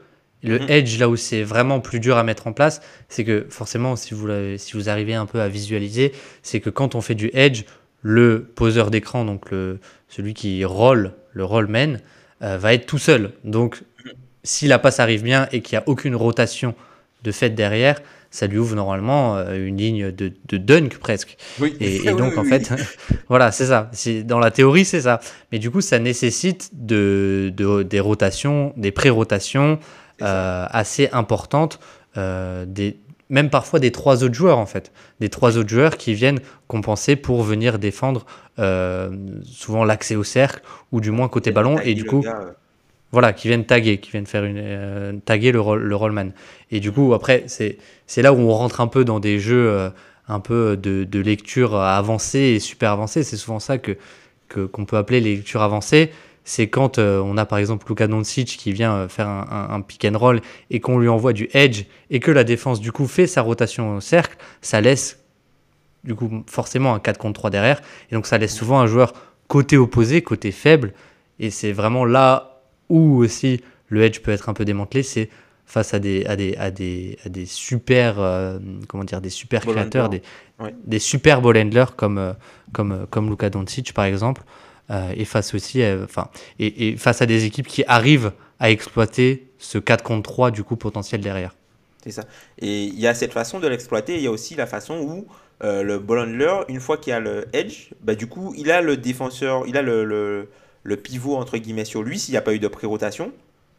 [0.44, 0.70] le mhm.
[0.70, 4.13] edge, là où c'est vraiment plus dur à mettre en place, c'est que forcément, si
[4.13, 6.13] vous, si vous arrivez un peu à visualiser,
[6.44, 7.63] c'est que quand on fait du edge,
[8.02, 11.98] le poseur d'écran, donc le, celui qui roll, le rollman,
[12.44, 13.32] euh, va être tout seul.
[13.44, 13.82] Donc,
[14.44, 16.76] si la passe arrive bien et qu'il n'y a aucune rotation
[17.24, 21.38] de fait derrière, ça lui ouvre normalement euh, une ligne de, de dunk presque.
[21.60, 21.76] Oui.
[21.80, 22.72] Et, donc, en fait,
[23.30, 23.90] voilà, c'est ça.
[24.26, 25.20] Dans la théorie, c'est ça.
[25.52, 29.80] Mais du coup, ça nécessite de, de des rotations, des pré-rotations,
[30.24, 31.80] euh, assez importante,
[32.18, 33.00] euh, des,
[33.30, 37.16] même parfois des trois autres joueurs en fait, des trois autres joueurs qui viennent compenser
[37.16, 38.26] pour venir défendre
[38.58, 39.12] euh,
[39.44, 42.26] souvent l'accès au cercle ou du moins côté ballon et du coup
[43.12, 46.32] voilà qui viennent taguer, qui viennent faire une taguer le le rollman.
[46.72, 47.78] Et du coup après c'est
[48.22, 49.91] là où on rentre un peu dans des jeux
[50.28, 53.98] un peu de, de lecture avancée et super avancée, c'est souvent ça que
[54.48, 56.12] qu'on peut appeler les lectures avancées.
[56.43, 60.06] C'est quand euh, on a par exemple Luka Doncic qui vient euh, faire un, pick
[60.06, 60.39] and roll
[60.70, 63.98] et qu'on lui envoie du edge et que la défense du coup fait sa rotation
[63.98, 65.20] au cercle, ça laisse
[66.06, 67.82] du coup forcément un 4 contre 3 derrière.
[68.12, 69.12] Et donc ça laisse souvent un joueur
[69.50, 70.93] côté opposé, côté faible.
[71.39, 72.57] Et c'est vraiment là
[72.89, 75.30] où aussi le edge peut être un peu démantelé, c'est
[75.65, 79.65] face à des, à des, à des, à des super, euh, comment dire, des super
[79.65, 80.21] créateurs, des,
[80.86, 82.36] des super ball handlers comme,
[82.71, 84.43] comme, comme Luka Doncic par exemple.
[84.89, 89.47] Euh, et face aussi, euh, enfin, et, face à des équipes qui arrivent à exploiter
[89.58, 91.56] ce 4 contre 3 du coup potentiel derrière.
[92.04, 92.23] C'est ça.
[92.60, 94.15] Et il y a cette façon de l'exploiter.
[94.15, 95.28] Il y a aussi la façon où
[95.63, 98.82] euh, le ball handler, une fois qu'il a le edge, bah, du coup, il a
[98.82, 100.50] le défenseur, il a le, le,
[100.84, 103.32] le pivot entre guillemets sur lui s'il n'y a pas eu de pré-rotation.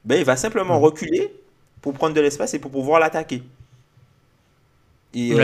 [0.04, 1.32] Bah, il va simplement reculer
[1.80, 3.42] pour prendre de l'espace et pour pouvoir l'attaquer.
[5.14, 5.34] Et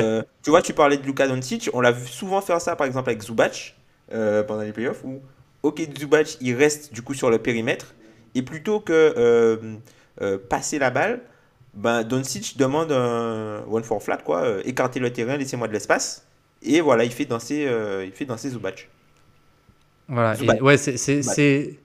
[0.43, 3.11] tu vois, tu parlais de Luka Doncic, on l'a vu souvent faire ça par exemple
[3.11, 3.75] avec Zubac
[4.11, 5.21] pendant les playoffs où
[5.65, 7.95] Ok, Zubac, il reste du coup sur le périmètre.
[8.35, 9.77] Et plutôt que euh,
[10.21, 11.23] euh, passer la balle,
[11.73, 14.43] ben, Doncic demande un one for flat, quoi.
[14.43, 16.27] Euh, écarter le terrain, laissez-moi de l'espace.
[16.61, 17.67] Et voilà, il fait danser,
[18.05, 18.91] il fait danser Zubac.
[20.09, 21.79] Voilà, ouais, c'est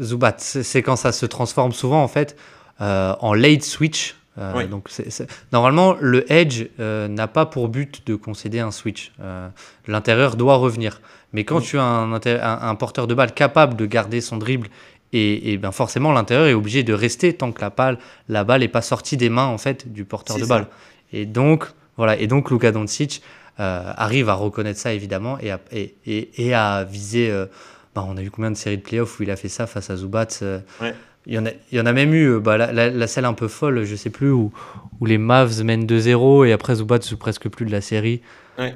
[0.00, 0.36] Zubat.
[0.38, 2.36] C'est quand ça se transforme souvent en fait
[2.78, 4.16] en late switch.
[4.70, 4.88] Donc
[5.52, 9.12] normalement, le edge n'a pas pour but de concéder un switch.
[9.86, 11.00] L'intérieur doit revenir.
[11.32, 14.68] Mais quand tu as un, un, porteur de balle capable de garder son dribble,
[15.12, 18.62] et, et ben forcément l'intérieur est obligé de rester tant que la balle, la balle
[18.62, 20.66] n'est pas sortie des mains en fait du porteur de balle.
[21.12, 25.60] Et donc voilà, et donc Luka Doncic euh, arrive à reconnaître ça évidemment et à,
[25.72, 27.30] et, et, à viser.
[27.30, 27.46] Euh,
[27.94, 29.90] ben, on a eu combien de séries de playoffs où il a fait ça face
[29.90, 30.60] à Zubat euh,
[31.26, 33.48] Il y, en a, il y en a même eu bah, la, la, un peu
[33.48, 34.50] folle, je sais plus, où,
[35.00, 38.22] où les Mavs mènent 2-0 et après Zubat sous presque plus de la série.
[38.58, 38.70] Euh,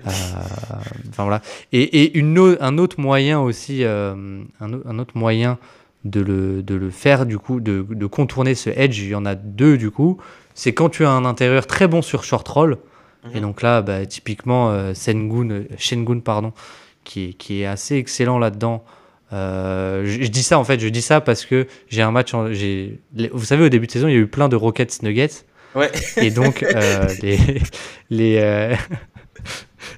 [1.10, 1.42] enfin voilà.
[1.72, 5.58] Et, et une un autre moyen aussi, euh, un, un, autre moyen
[6.04, 9.26] de le, de le faire du coup, de, de, contourner ce edge, il y en
[9.26, 10.18] a deux du coup.
[10.54, 12.78] C'est quand tu as un intérieur très bon sur short roll.
[13.34, 16.52] Et donc là, bah, typiquement, euh, Sengun, Shengun, pardon,
[17.04, 18.84] qui est, qui est assez excellent là-dedans.
[19.32, 22.32] Euh, je, dis ça en fait, je dis ça parce que j'ai un match.
[22.34, 25.44] En, vous savez, au début de saison, il y a eu plein de Rockets Nuggets.
[25.74, 25.90] Ouais.
[26.16, 27.38] Et donc, euh, les,
[28.10, 28.76] les,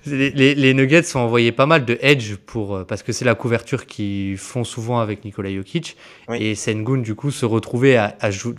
[0.06, 3.34] les, les, Nuggets sont envoyés pas mal de edge pour, euh, parce que c'est la
[3.34, 5.96] couverture qu'ils font souvent avec Nikola Jokic.
[6.34, 8.16] Et Sengun, du coup, se retrouvait à,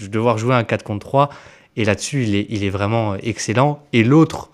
[0.09, 1.29] devoir jouer un 4 contre 3.
[1.75, 3.83] Et là-dessus, il est, il est vraiment excellent.
[3.91, 4.51] Et l'autre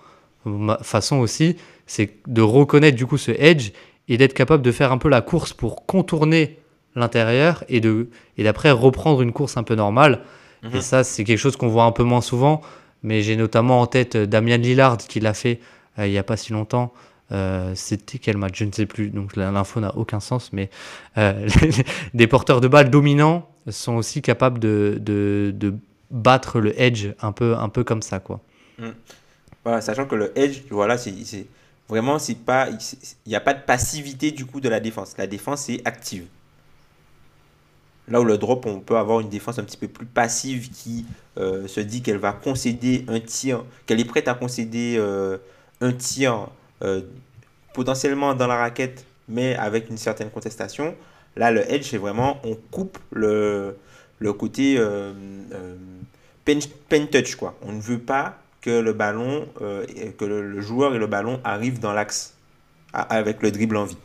[0.82, 1.56] façon aussi,
[1.86, 3.70] c'est de reconnaître du coup ce edge
[4.08, 6.58] et d'être capable de faire un peu la course pour contourner
[6.94, 10.20] l'intérieur et de et d'après reprendre une course un peu normale.
[10.62, 10.80] Et mhm.
[10.80, 12.60] ça, c'est quelque chose qu'on voit un peu moins souvent.
[13.02, 15.60] Mais j'ai notamment en tête Damian Lillard qui l'a fait
[15.98, 16.92] euh, il n'y a pas si longtemps.
[17.32, 18.58] Euh, c'était quel match?
[18.58, 20.70] Je ne sais plus, donc l'info n'a aucun sens, mais
[21.18, 21.48] euh,
[22.14, 25.74] des porteurs de balles dominants sont aussi capables de, de, de,
[26.12, 28.20] battre le edge un peu, un peu comme ça.
[28.20, 28.40] Quoi.
[28.78, 28.90] Mm.
[29.80, 31.12] Sachant que le edge, voilà, c'est
[31.88, 32.78] vraiment, pas, il
[33.28, 35.14] n'y a pas de passivité du coup de la défense.
[35.18, 36.26] La défense est active.
[38.08, 41.04] Là où le drop, on peut avoir une défense un petit peu plus passive qui
[41.38, 45.38] euh, se dit qu'elle va concéder un tir, qu'elle est prête à concéder euh,
[45.80, 46.48] un tir
[46.82, 47.02] euh,
[47.74, 50.94] potentiellement dans la raquette, mais avec une certaine contestation.
[51.34, 53.76] Là, le edge, c'est vraiment, on coupe le,
[54.20, 54.80] le côté
[56.44, 57.36] pen, touch.
[57.62, 59.46] On ne veut pas que le ballon,
[60.18, 62.34] que le, joueur et le ballon arrivent dans l'axe
[62.92, 63.96] avec le dribble en vie.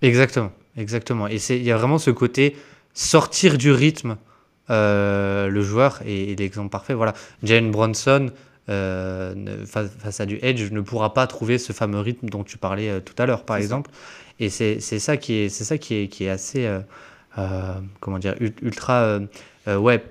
[0.00, 0.50] Exactement.
[0.76, 1.28] Exactement.
[1.28, 2.56] Et il y a vraiment ce côté
[2.94, 4.16] sortir du rythme
[4.70, 6.00] euh, le joueur.
[6.06, 7.14] Et, l'exemple parfait, voilà.
[7.42, 8.30] Jane Bronson,
[8.68, 12.90] euh, face, à du Edge, ne pourra pas trouver ce fameux rythme dont tu parlais
[12.90, 13.90] euh, tout à l'heure, par exemple.
[14.38, 16.70] Et c'est ça qui est, ça qui est, qui est assez,
[18.00, 19.18] comment dire, ultra,
[19.66, 20.04] ouais,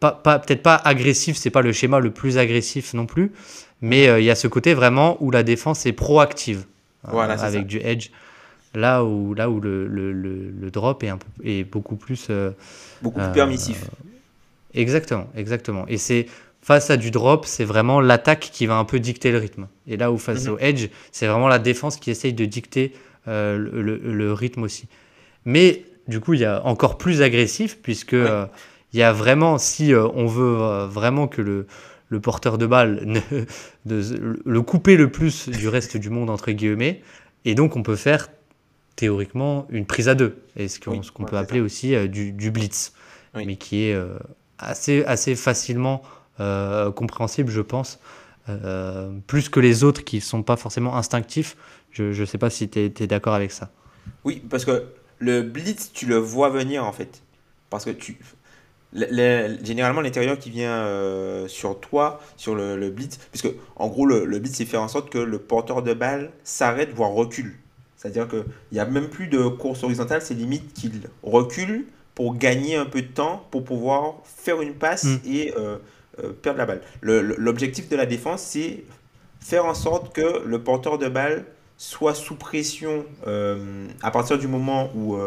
[0.00, 3.32] pas, pas peut-être pas agressif, c'est pas le schéma le plus agressif non plus,
[3.80, 6.64] mais il y a ce côté vraiment où la défense est proactive
[7.04, 8.10] voilà, avec du Edge.
[8.74, 12.28] Là où, là où le, le, le, drop est, un peu, est beaucoup plus.
[12.30, 12.52] Euh,
[13.02, 13.82] beaucoup plus permissif.
[13.82, 15.86] Euh, exactement, exactement.
[15.88, 16.26] Et c'est
[16.62, 19.66] face à du drop, c'est vraiment l'attaque qui va un peu dicter le rythme.
[19.88, 20.52] Et là où face mhm.
[20.52, 22.92] au edge, c'est vraiment la défense qui essaye de dicter
[23.26, 24.86] euh, le, le, rythme aussi.
[25.44, 28.16] Mais du coup, il y a encore plus agressif, puisque
[28.92, 31.66] il y a vraiment, si on veut vraiment que le,
[32.10, 33.20] le porteur de balle, ne,
[33.86, 37.00] de, le couper le plus du reste du monde, entre guillemets,
[37.46, 38.28] et donc on peut faire
[38.96, 42.92] théoriquement une prise à deux, et ce qu'on peut appeler aussi euh, du, blitz,
[43.34, 44.18] mais qui est euh,
[44.58, 46.02] assez, assez facilement
[46.40, 47.98] euh, compréhensible, je pense,
[49.28, 51.56] plus que les autres qui ne sont pas forcément instinctifs.
[51.92, 53.70] Je ne sais pas si tu es, d'accord avec ça.
[54.24, 54.86] Oui, parce que
[55.20, 57.22] le blitz, tu le vois venir en fait.
[57.68, 58.18] Parce que tu,
[58.92, 60.84] généralement l'intérieur qui vient
[61.46, 65.10] sur toi, sur le, blitz, puisque en gros le, le blitz c'est faire en sorte
[65.10, 67.54] que le porteur de balle s'arrête, voire recule.
[68.00, 72.76] C'est-à-dire qu'il n'y a même plus de course horizontale, c'est limite qu'il recule pour gagner
[72.76, 75.18] un peu de temps, pour pouvoir faire une passe mm.
[75.26, 75.76] et euh,
[76.22, 76.80] euh, perdre la balle.
[77.02, 78.84] L'objectif de la défense, c'est
[79.40, 81.44] faire en sorte que le porteur de balle
[81.82, 85.18] soit sous pression euh, à partir du moment où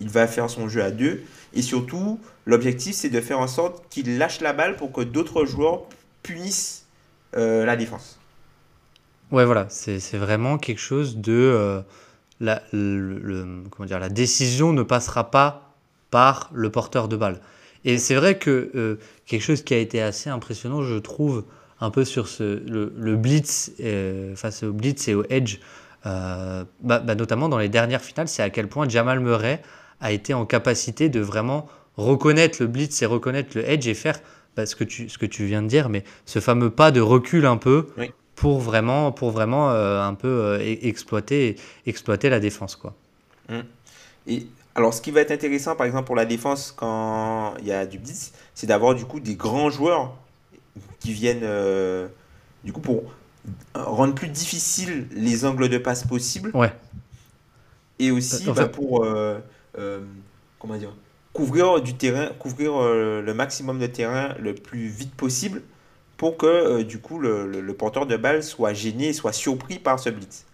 [0.00, 1.22] il va faire son jeu à deux.
[1.52, 5.46] Et surtout, l'objectif, c'est de faire en sorte qu'il lâche la balle pour que d'autres
[5.46, 5.82] joueurs
[6.22, 6.86] punissent
[7.32, 8.20] la défense.
[9.32, 11.32] Ouais, voilà, c'est vraiment quelque chose de.
[11.32, 11.82] Euh,
[12.40, 15.74] la, comment dire, la décision ne passera pas
[16.10, 17.40] par le porteur de balle.
[17.84, 21.44] Et c'est vrai que euh, quelque chose qui a été assez impressionnant, je trouve,
[21.80, 25.58] un peu sur ce, le, blitz, euh, face au blitz et au edge,
[26.04, 29.62] bah, bah, notamment dans les dernières finales, c'est à quel point Jamal Murray
[30.00, 34.18] a été en capacité de vraiment reconnaître le blitz et reconnaître le edge et faire
[34.56, 37.00] bah, ce, que tu, ce que tu viens de dire, mais ce fameux pas de
[37.00, 42.30] recul un peu oui pour vraiment, pour vraiment euh, un peu euh, e-, exploiter, exploiter
[42.30, 42.74] la défense.
[42.74, 42.94] Quoi.
[43.50, 43.58] Mmh.
[44.28, 47.72] Et alors, ce qui va être intéressant, par exemple, pour la défense, quand il y
[47.72, 50.14] a du blitz, c'est d'avoir du coup des grands joueurs
[50.98, 52.08] qui viennent, euh,
[52.64, 53.02] du coup, pour
[53.74, 56.50] rendre plus difficile les angles de passe possibles.
[56.54, 56.72] Ouais.
[57.98, 59.06] Et aussi bah, pour,
[60.58, 60.94] comment dire,
[61.32, 65.62] couvrir du terrain, couvrir le maximum de terrain le plus vite possible
[66.20, 70.10] pour que euh, du coup le, porteur de balle soit gêné, soit surpris par ce
[70.10, 70.44] blitz.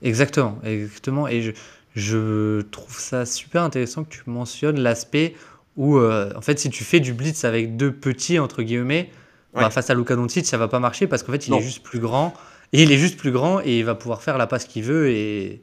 [0.00, 1.28] Exactement, exactement.
[1.28, 1.52] Et je,
[1.94, 5.34] je trouve ça super intéressant que tu mentionnes l'aspect
[5.76, 9.10] où, euh, en fait, si tu fais du blitz avec deux petits, entre guillemets,
[9.54, 11.82] bah, face à Luka Doncic, ça va pas marcher parce qu'en fait, il est juste
[11.82, 12.34] plus grand.
[12.74, 15.08] Et il est juste plus grand et il va pouvoir faire la passe qu'il veut
[15.08, 15.62] et,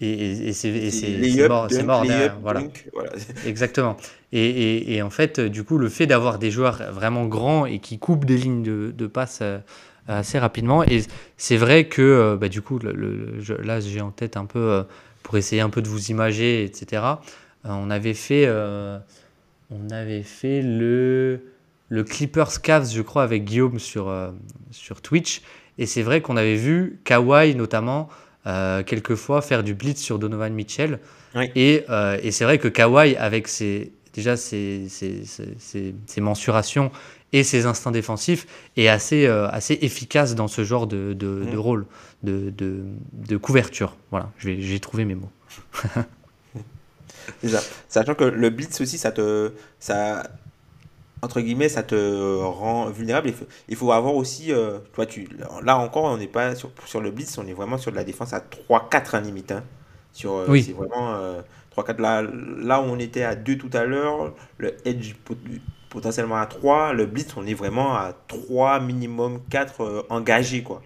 [0.00, 2.38] et, et c'est mort, mort derrière.
[2.40, 2.62] Voilà.
[3.46, 3.96] Exactement.
[4.32, 7.98] Et, et, en fait, du coup, le fait d'avoir des joueurs vraiment grands et qui
[7.98, 9.58] coupent des lignes de, de passe euh,
[10.06, 11.02] assez rapidement, et
[11.36, 14.82] c'est vrai que, euh, bah, du coup, le, là, j'ai en tête un peu, euh,
[15.22, 17.02] pour essayer un peu de vous imager, etc.,
[17.64, 21.40] on avait fait, on avait fait le,
[21.88, 24.12] le Clippers Cavs, je crois, avec Guillaume sur,
[24.70, 25.42] sur Twitch.
[25.78, 28.08] Et c'est vrai qu'on avait vu Kawhi notamment
[28.46, 31.00] euh, quelquefois faire du blitz sur Donovan Mitchell.
[31.54, 36.92] Et, euh, et c'est vrai que Kawhi, avec ses, déjà ses, ses, ses, mensurations
[37.32, 41.56] et ses instincts défensifs, est assez, euh, assez efficace dans ce genre de, de, de
[41.58, 41.86] rôle,
[42.22, 43.96] de, de, de, couverture.
[44.12, 45.30] Voilà, j'ai trouvé mes mots.
[47.42, 50.22] Déjà, sachant que le blitz aussi, ça te, ça,
[51.22, 53.32] entre guillemets, ça te rend vulnérable.
[53.68, 55.28] Il faut, avoir aussi, euh, toi, tu,
[55.62, 58.04] là encore, on n'est pas sur, sur le blitz, on est vraiment sur de la
[58.04, 59.52] défense à 3-4 hein, limite.
[59.52, 59.64] Hein.
[60.12, 60.62] Sur, euh, oui.
[60.62, 61.14] C'est vraiment
[61.76, 61.90] 3-4.
[61.98, 65.14] Euh, là, là où on était à 2 tout à l'heure, le edge
[65.88, 70.82] potentiellement à 3, le blitz, on est vraiment à 3, minimum 4 engagés, quoi.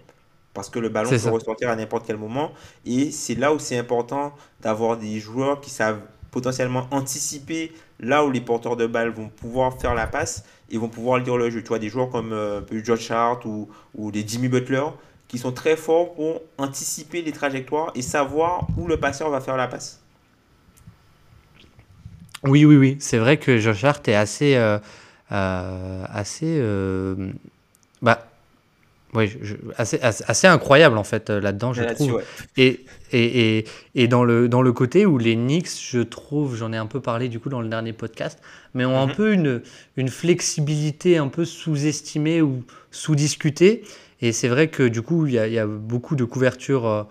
[0.53, 2.51] Parce que le ballon peut ressortir à n'importe quel moment.
[2.85, 6.01] Et c'est là où c'est important d'avoir des joueurs qui savent
[6.31, 10.89] potentiellement anticiper là où les porteurs de balles vont pouvoir faire la passe et vont
[10.89, 11.61] pouvoir lire le jeu.
[11.61, 14.85] Tu vois, des joueurs comme euh, George Hart ou, ou des Jimmy Butler
[15.27, 19.55] qui sont très forts pour anticiper les trajectoires et savoir où le passeur va faire
[19.55, 20.01] la passe.
[22.43, 22.97] Oui, oui, oui.
[22.99, 24.79] C'est vrai que Josh Hart est assez, euh,
[25.31, 26.59] euh, assez,
[29.13, 29.29] oui,
[29.77, 32.21] assez, assez, incroyable en fait là-dedans, je trouve.
[32.55, 36.71] Et, et, et, et, dans, le, dans le côté où les Knicks, je trouve, j'en
[36.71, 38.39] ai un peu parlé du coup dans le dernier podcast,
[38.73, 39.15] mais ont un mhm.
[39.15, 39.61] peu une,
[39.97, 43.83] une flexibilité un peu sous-estimée ou sous-discutée.
[44.21, 47.03] Et c'est vrai que du coup, il y, y, a beaucoup de couvertures euh,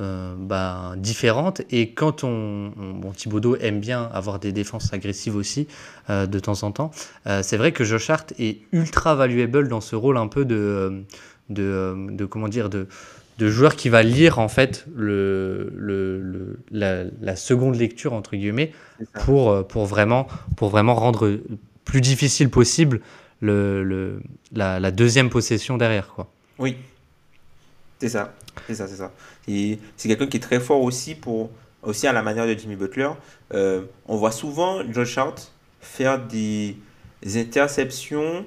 [0.00, 1.62] euh, bah, différentes.
[1.70, 5.68] Et quand on, Bon, Thibaudot aime bien avoir des défenses agressives aussi,
[6.10, 6.90] euh, de temps en temps,
[7.42, 11.04] c'est vrai que Josh Hart est ultra valuable dans ce rôle un peu de.
[11.48, 12.86] De, de comment dire de,
[13.38, 18.72] de joueur qui va lire en fait le, le, la, la, seconde lecture entre guillemets
[19.24, 20.26] pour, pour, vraiment,
[20.56, 21.38] pour vraiment rendre
[21.84, 23.00] plus difficile possible
[23.40, 24.20] le, le
[24.52, 26.30] la, la, deuxième possession derrière quoi.
[26.58, 26.76] Oui,
[27.98, 28.34] c'est ça,
[28.66, 29.12] c'est ça, c'est ça.
[29.46, 31.50] Et c'est quelqu'un qui est très fort aussi pour
[31.82, 33.10] aussi à la manière de Jimmy Butler.
[33.54, 36.76] Euh, on voit souvent Josh Hart faire des
[37.24, 38.44] interceptions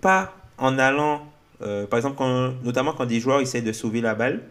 [0.00, 1.26] pas en allant,
[1.62, 4.42] euh, par exemple, quand, notamment quand des joueurs essaient de sauver la balle.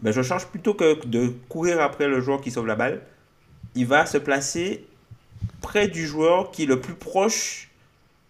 [0.00, 3.00] Ben, Josh Hart, plutôt que de courir après le joueur qui sauve la balle,
[3.74, 4.86] il va se placer
[5.60, 7.70] près du joueur qui est le plus proche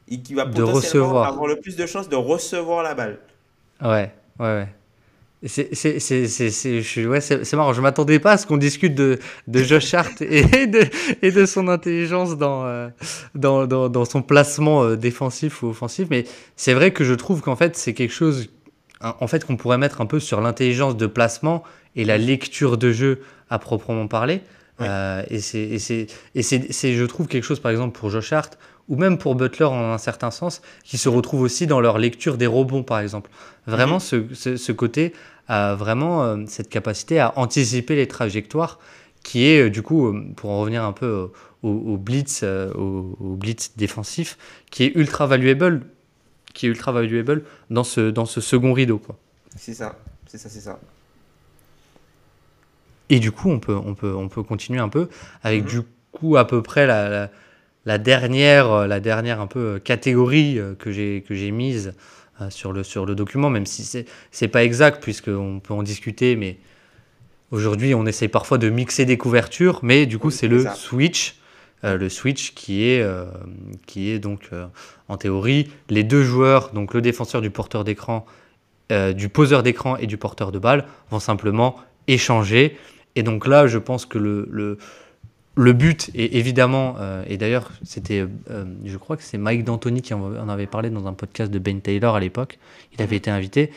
[0.09, 3.19] et qui va potentiellement avoir le plus de chances de recevoir la balle.
[3.83, 4.69] Ouais, ouais, ouais.
[5.47, 7.21] C'est ouais,
[7.53, 10.85] marrant, je m'attendais pas à ce qu'on discute de, de Josh Hart et de,
[11.23, 12.89] et de son intelligence dans, euh,
[13.35, 16.25] dans, dans, dans, son placement euh, défensif ou offensif, mais
[16.57, 18.49] c'est vrai que je trouve qu'en fait c'est quelque chose
[19.01, 21.63] en fait qu'on pourrait mettre un peu sur l'intelligence de placement
[21.97, 23.21] et la lecture de jeu
[23.51, 24.41] à proprement parler.
[24.81, 28.59] Euh, et c'est, je trouve, quelque chose, par exemple, pour Josh Hart,
[28.89, 32.37] ou même pour Butler en un certain sens, qui se retrouve aussi dans leur lecture
[32.37, 33.31] des rebonds, par exemple.
[33.67, 34.35] Vraiment, mhm.
[34.35, 35.13] ce, ce, côté
[35.49, 38.79] a vraiment euh, cette capacité à anticiper les trajectoires,
[39.23, 41.31] qui est, euh, du coup, pour en revenir un peu
[41.63, 44.39] au, blitz, au, blitz défensif,
[44.71, 45.87] qui est ultra valuable,
[46.55, 49.17] qui est ultra valuable dans ce, dans ce second rideau, quoi.
[49.57, 50.79] C'est ça, c'est ça, c'est ça.
[53.09, 55.09] Et du coup, on peut, on peut, on peut continuer un peu
[55.43, 55.69] avec mhm.
[55.69, 55.81] du
[56.13, 57.31] coup à peu près la, la,
[57.99, 61.95] dernière, la dernière un peu euh, catégorie euh, que j'ai que j'ai mise
[62.41, 65.83] euh, sur le sur le document, même si c'est c'est pas exact puisqu'on peut en
[65.83, 66.59] discuter, mais
[67.53, 71.37] aujourd'hui on essaye parfois de mixer des couvertures, mais du coup c'est le switch.
[71.85, 73.07] le switch qui est,
[73.87, 74.51] qui est donc
[75.07, 78.27] en théorie les deux joueurs, donc le défenseur du porteur d'écran,
[78.91, 81.77] du poseur d'écran et du porteur de balle, vont simplement
[82.09, 82.77] échanger
[83.17, 84.79] et donc là, je pense que le, le,
[85.57, 90.03] le but est évidemment, euh, et d'ailleurs, c'était, euh, je crois que c'est Mike D'Antoni
[90.03, 92.59] qui en avait parlé dans un podcast de Ben Taylor à l'époque.
[92.93, 93.71] Il avait été invité.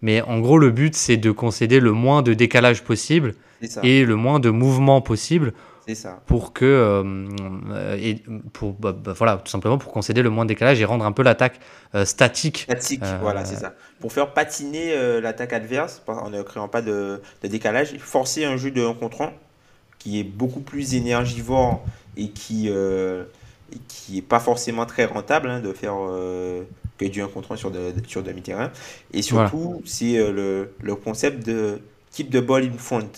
[0.00, 3.34] Mais en gros, le but, c'est de concéder le moins de décalage possible
[3.82, 5.54] et le moins de mouvement possible
[5.94, 6.22] ça.
[6.26, 8.22] pour que euh, et
[8.52, 11.12] pour bah, bah, voilà tout simplement pour concéder le moins de décalage et rendre un
[11.12, 11.58] peu l'attaque
[12.04, 12.66] statique.
[12.70, 17.96] Statique, voilà, c'est ça pour faire patiner l'attaque adverse en ne créant pas de, décalage,
[17.98, 19.32] forcer un jeu de 1 contre 1
[20.04, 21.84] qui est beaucoup plus énergivore
[22.16, 23.24] et qui euh,
[23.88, 26.62] qui est pas forcément très rentable hein, de faire euh,
[26.98, 28.70] que du 1 contre 1 sur, de, sur demi-terrain.
[29.12, 31.80] Et surtout, c'est le, le, concept de
[32.12, 33.10] keep the ball in front.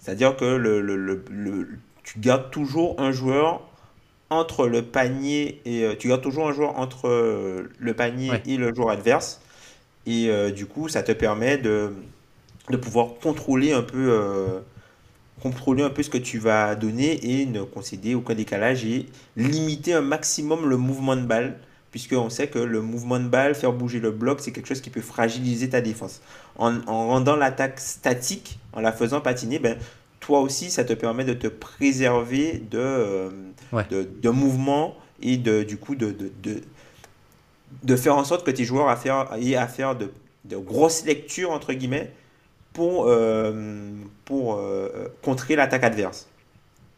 [0.00, 1.68] C'est-à-dire que le, le,
[2.02, 3.62] tu gardes toujours un joueur
[4.28, 7.08] entre le panier et tu gardes toujours un joueur entre
[7.78, 9.40] le panier et le joueur adverse
[10.06, 11.94] et euh, du coup, ça te permet de,
[12.70, 14.60] de pouvoir contrôler un peu euh,
[15.42, 19.92] contrôler un peu ce que tu vas donner et ne concéder aucun décalage et limiter
[19.92, 21.58] un maximum le mouvement de balle
[21.90, 24.88] puisqu'on sait que le mouvement de balle, faire bouger le bloc, c'est quelque chose qui
[24.88, 26.22] peut fragiliser ta défense.
[26.56, 29.76] En, en rendant l'attaque statique, en la faisant patiner, ben,
[30.18, 33.30] toi aussi, ça te permet de te préserver de, euh,
[33.90, 36.62] de, de mouvement et de, du coup de, de,
[37.82, 38.88] de faire en sorte que tes joueurs
[39.36, 40.10] aient à faire de,
[40.46, 42.10] de grosses lectures, entre guillemets,
[42.72, 43.52] pour, euh,
[44.24, 46.28] pour euh, contrer l'attaque adverse.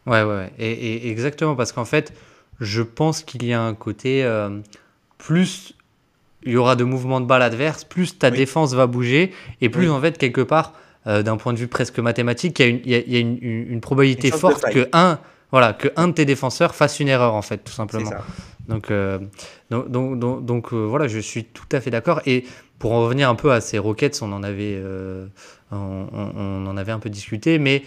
[0.05, 2.13] Ouais, ouais, Et, exactement, parce qu'en fait,
[2.59, 4.59] je pense qu'il y a un côté euh,
[5.17, 5.73] plus
[6.43, 9.89] il y aura de mouvements de balle adverse, plus ta défense va bouger, et plus
[9.89, 10.73] en fait, quelque part,
[11.07, 14.29] d'un point de vue presque mathématique, il y a une, y a une, une probabilité
[14.29, 15.17] forte que un,
[15.49, 18.11] voilà, que un de tes défenseurs fasse une erreur, en fait, tout simplement.
[18.67, 19.17] Donc, euh,
[19.71, 22.21] donc, donc, donc, voilà, je suis tout à fait d'accord.
[22.27, 22.45] Et
[22.77, 24.79] pour en revenir un peu à ces Rockets, on en avait,
[25.73, 27.83] euh, on, en avait un peu discuté, mais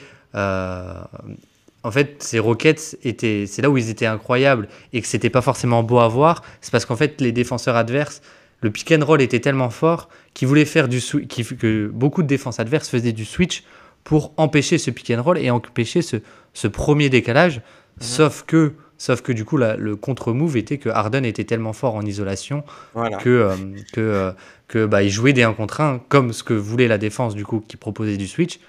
[1.84, 5.42] en fait, ces Rockets étaient, c'est là où ils étaient incroyables et que c'était pas
[5.42, 6.42] forcément beau à voir.
[6.60, 8.20] C'est parce qu'en fait, les défenseurs adverses,
[8.60, 12.58] le pick and roll était tellement fort qu'ils voulaient faire du que beaucoup de défenses
[12.58, 13.64] adverses faisaient du switch
[14.02, 16.16] pour empêcher ce pick and roll et empêcher ce,
[16.52, 17.58] ce premier décalage.
[17.58, 17.62] Mhm.
[18.00, 22.02] Sauf que Sauf que du coup, le contre-move était que Harden était tellement fort en
[22.02, 22.64] isolation
[22.94, 23.54] que, euh,
[23.92, 24.32] que, euh,
[24.68, 27.44] que bah, il jouait des 1 contre 1 comme ce que voulait la défense du
[27.44, 28.60] coup qui proposait du switch.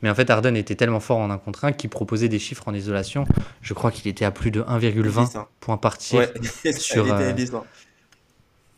[0.00, 2.68] Mais en fait, Harden était tellement fort en 1 contre 1 qu'il proposait des chiffres
[2.68, 3.24] en isolation.
[3.62, 6.28] Je crois qu'il était à plus de 1,20 points par tir.
[6.78, 7.32] sur, euh,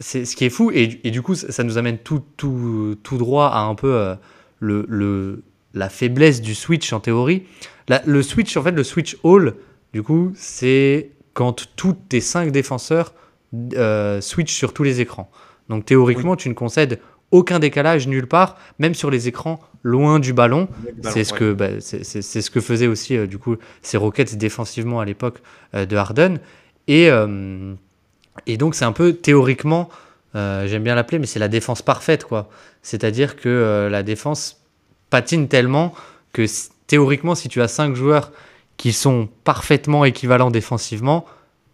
[0.01, 0.71] c'est ce qui est fou.
[0.73, 4.17] Et, et, du coup, ça nous amène tout, tout, tout droit à un peu
[4.61, 5.43] le, le,
[5.75, 7.45] la faiblesse du switch en théorie.
[8.07, 9.55] le switch, en fait, le switch all,
[9.93, 13.13] du coup, c'est quand tous tes cinq défenseurs
[13.75, 15.31] euh, switchent sur tous les écrans.
[15.71, 17.01] Donc théoriquement, tu ne concèdes
[17.31, 20.69] aucun décalage nulle part, même sur les écrans loin du ballon.
[21.03, 25.01] C'est ce, que, bah, c'est, ce que faisaient aussi euh, du coup ces Rockets défensivement
[25.01, 25.39] à l'époque
[25.75, 26.39] euh, de Harden.
[26.89, 27.09] Et,
[28.47, 29.89] et donc c'est un peu théoriquement,
[30.35, 32.25] j'aime bien l'appeler, mais c'est la défense parfaite.
[32.25, 32.51] quoi.
[32.83, 34.61] C'est-à-dire que la défense
[35.09, 35.95] patine tellement
[36.33, 36.45] que
[36.89, 38.33] théoriquement, si tu as cinq joueurs
[38.77, 41.27] qui sont parfaitement équivalents défensivement,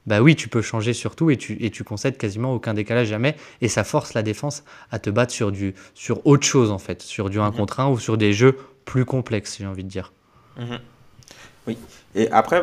[0.07, 3.09] bah oui, tu peux changer sur tout et tu, et tu concèdes quasiment aucun décalage
[3.09, 3.37] jamais.
[3.61, 7.03] Et ça force la défense à te battre sur, du, sur autre chose, en fait,
[7.03, 7.57] sur du 1 mhm.
[7.57, 10.13] contre 1 ou sur des jeux plus complexes, j'ai envie de dire.
[10.57, 10.79] Mhm.
[11.67, 11.79] Oui.
[12.15, 12.63] Et après,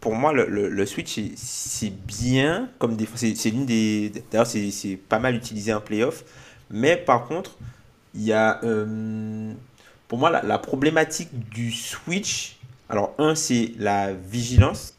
[0.00, 3.24] pour moi, le, le, Switch, c'est bien comme défense.
[3.34, 4.12] C'est l'une des.
[4.30, 6.24] D'ailleurs, c'est pas mal utilisé en playoff.
[6.70, 7.56] Mais par contre,
[8.14, 8.60] il y a.
[8.62, 9.52] Euh,
[10.06, 14.93] pour moi, la, la problématique du Switch, alors, un, c'est la vigilance,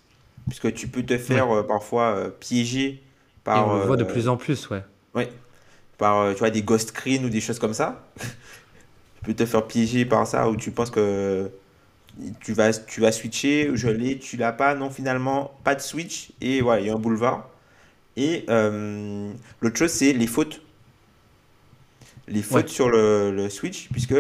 [0.48, 3.04] puisque tu peux te faire euh, parfois euh, piéger
[3.44, 3.58] par.
[3.58, 4.84] Et on le voit de euh, plus en plus, ouais.
[5.14, 5.28] Oui.
[5.98, 8.04] Par, tu vois, des ghost screens ou des choses comme ça.
[8.20, 11.50] tu peux te faire piéger par ça, où tu penses que
[12.42, 16.32] tu vas, tu vas switcher, je l'ai, tu l'as pas, non, finalement, pas de switch,
[16.42, 17.50] et voilà, il y a un boulevard.
[18.18, 18.46] Et
[19.62, 20.62] l'autre chose, c'est les fautes.
[22.28, 24.16] Les fautes sur le, le, switch, puisque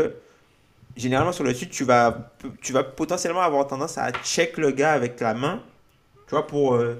[0.96, 4.94] généralement sur le site, tu vas, tu vas potentiellement avoir tendance à check le gars
[4.94, 5.62] avec la main,
[6.28, 6.96] tu vois, pour euh,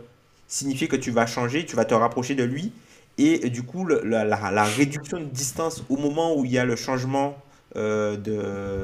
[0.48, 2.72] signifier que tu vas changer, tu vas te rapprocher de lui.
[3.18, 6.76] Et du coup, la, la, réduction de distance au moment où il y a le
[6.76, 7.38] changement
[7.78, 8.84] euh, de.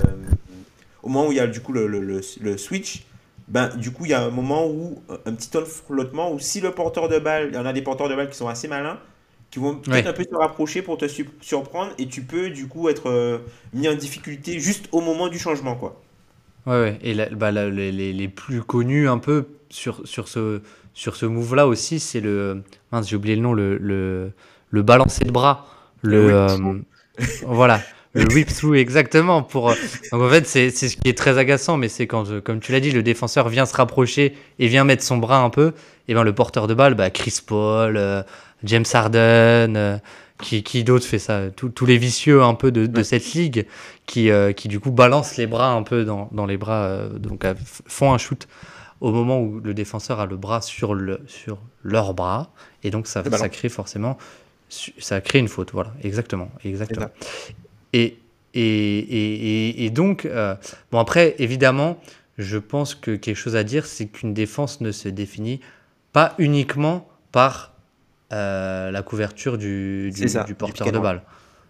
[1.04, 3.04] Au moment où il y a du coup le, le, le, switch,
[3.48, 6.72] ben, du coup, il y a un moment où un petit flottement où si le
[6.72, 9.00] porteur de balle, il y en a des porteurs de balle qui sont assez malins,
[9.52, 11.06] qui vont peut-être un peu se rapprocher pour te
[11.42, 13.40] surprendre et tu peux du coup être euh,
[13.74, 16.02] mis en difficulté juste au moment du changement quoi.
[16.66, 17.00] Ouais, ouais.
[17.04, 20.62] et bah, les, les, les, plus connus un peu sur, sur ce,
[20.94, 22.64] sur ce move là aussi, c'est le.
[22.92, 24.32] Mince, j'ai oublié le nom, le, le,
[24.70, 25.68] le balancer de bras.
[26.02, 26.34] Le.
[26.34, 26.48] Euh,
[27.46, 27.82] voilà.
[28.14, 29.42] Le whip through, exactement.
[29.42, 29.76] Pour, euh,
[30.12, 32.82] donc en fait, c'est ce qui est très agaçant, mais c'est quand, comme tu l'as
[32.82, 35.72] dit, le défenseur vient se rapprocher et vient mettre son bras un peu,
[36.10, 38.26] et ben le porteur de balle, bah, Chris Paul,
[38.64, 39.98] James Harden, euh,
[40.42, 43.68] qui, qui d'autre fait ça Tous les vicieux un peu de, de cette ligue
[44.06, 47.10] qui, euh, qui du coup balancent les bras un peu dans, dans les bras, euh,
[47.10, 47.46] donc
[47.88, 48.48] font un shoot
[49.02, 53.08] au moment où le défenseur a le bras sur, le, sur leur bras, et donc
[53.08, 54.18] ça, ça crée forcément,
[54.70, 57.08] ça crée une faute, voilà, exactement, exactement.
[57.94, 58.18] Et,
[58.54, 60.28] et, et, et, donc,
[60.92, 62.00] bon après, évidemment,
[62.38, 65.62] je pense que quelque chose à dire, c'est qu'une défense ne se définit
[66.14, 67.74] pas uniquement par
[68.34, 71.22] euh, la couverture du, du, porteur de balle,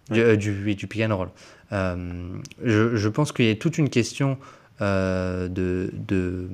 [0.10, 1.30] du, euh, du, du, pick and roll.
[1.72, 4.38] Euh, je, je, pense qu'il y a toute une question
[4.80, 5.50] de,
[5.94, 6.50] de,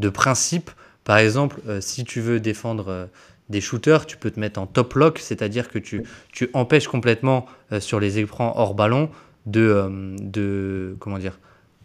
[0.00, 0.70] de, principe.
[1.04, 3.08] Par exemple, si tu veux défendre
[3.48, 7.46] des shooters, tu peux te mettre en top lock, c'est-à-dire que tu, tu empêches complètement
[7.78, 9.10] sur les écrans hors ballon
[9.46, 11.38] de, de comment dire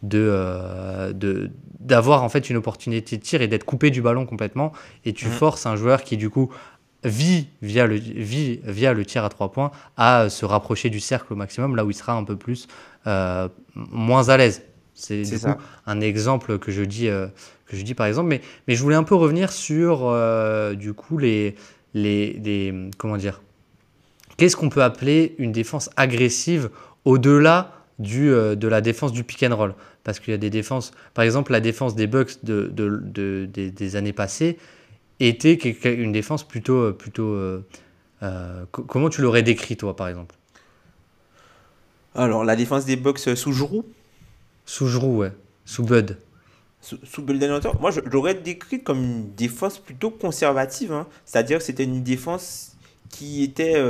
[0.03, 1.49] de
[1.79, 4.71] d'avoir en fait une opportunité de tir et d'être coupé du ballon complètement
[5.05, 5.31] et tu mmh.
[5.31, 6.51] forces un joueur qui du coup
[7.05, 11.33] vit via le, vit via le tir à trois points à se rapprocher du cercle
[11.33, 12.67] au maximum, là où il sera un peu plus
[13.07, 14.63] euh, moins à l'aise.
[14.93, 15.23] C'est
[15.85, 17.27] un exemple que je dis, euh,
[17.65, 18.29] que je dis par exemple.
[18.29, 21.55] Mais, mais je voulais un peu revenir sur euh, du coup les,
[21.93, 23.41] les, les comment dire
[24.37, 26.69] Qu'est-ce qu'on peut appeler une défense agressive
[27.05, 29.75] au-delà du, de la défense du pick and roll?
[30.03, 33.47] Parce qu'il y a des défenses, par exemple la défense des Bucks de, de, de
[33.51, 34.57] des, des années passées,
[35.19, 36.77] était une défense plutôt.
[36.77, 37.65] Euh, plutôt euh,
[38.23, 40.35] euh, comment tu l'aurais décrit, toi, par exemple?
[42.15, 43.85] Alors, la défense des Bucks sous Jourou
[44.65, 45.31] Sous Jourou, ouais.
[45.65, 46.17] Sous Bud.
[46.85, 47.25] Sous, sous
[47.79, 50.93] Moi, je l'aurais décrit comme une défense plutôt conservative.
[50.93, 51.07] Hein.
[51.25, 52.77] C'est-à-dire que c'était une défense
[53.09, 53.81] qui était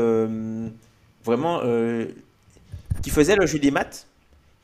[1.25, 1.61] vraiment.
[3.03, 4.07] qui faisait le jeu des maths.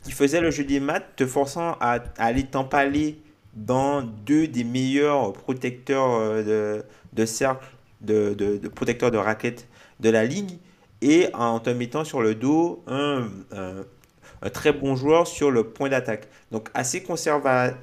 [0.05, 3.19] Qui faisait le jeu des maths, te forçant à, aller t'empaler
[3.53, 7.65] dans deux des meilleurs protecteurs de, de cercle,
[7.99, 9.67] de, protecteurs de raquettes
[9.99, 10.57] de la ligue,
[11.01, 15.89] et en te mettant sur le dos un, un, très bon joueur sur le point
[15.89, 16.29] d'attaque.
[16.51, 17.73] Donc assez conserva,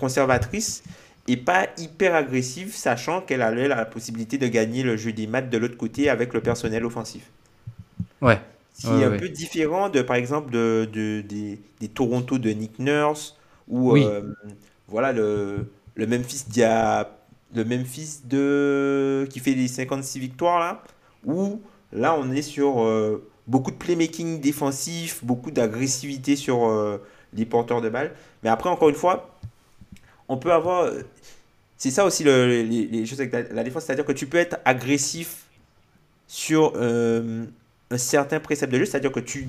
[0.00, 0.82] conservatrice
[1.26, 5.50] et pas hyper agressive, sachant qu'elle a la possibilité de gagner le jeu des maths
[5.50, 7.30] de l'autre côté avec le personnel offensif.
[8.22, 8.40] Ouais.
[8.72, 12.50] Ce qui est un peu différent de, par exemple, de, de des, des, Toronto de
[12.50, 14.32] Nick Nurse ou euh,
[14.86, 17.10] voilà, le, le Memphis dia,
[17.54, 20.82] le Memphis de, qui fait les 56 victoires là,
[21.24, 21.60] où
[21.92, 26.98] là on est sur euh, beaucoup de playmaking défensif, beaucoup d'agressivité sur euh,
[27.34, 28.12] les porteurs de balles.
[28.44, 29.37] Mais après, encore une fois,
[30.28, 30.92] on peut avoir.
[31.76, 35.44] C'est ça aussi le, les, choses avec la, défense, c'est-à-dire que tu peux être agressif
[36.26, 37.44] sur euh,
[37.90, 39.46] un certain précepte de jeu, c'est-à-dire que tu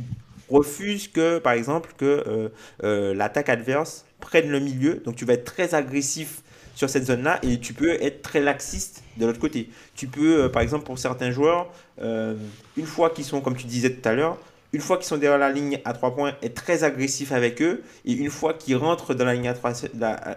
[0.50, 2.50] refuses que, par exemple, que euh,
[2.84, 6.42] euh, l'attaque adverse prenne le milieu, donc tu vas être très agressif
[6.76, 9.70] sur cette zone-là et tu peux être très laxiste de l'autre côté.
[9.96, 14.08] Tu peux, par exemple, pour certains joueurs, une fois qu'ils sont, comme tu disais tout
[14.08, 14.38] à l'heure,
[14.74, 17.82] une fois qu'ils sont derrière la ligne à 3 points, être très agressif avec eux.
[18.06, 19.74] Et une fois qu'ils rentrent dans la ligne à 3,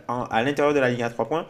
[0.08, 1.46] à l'intérieur de la ligne à 3 points,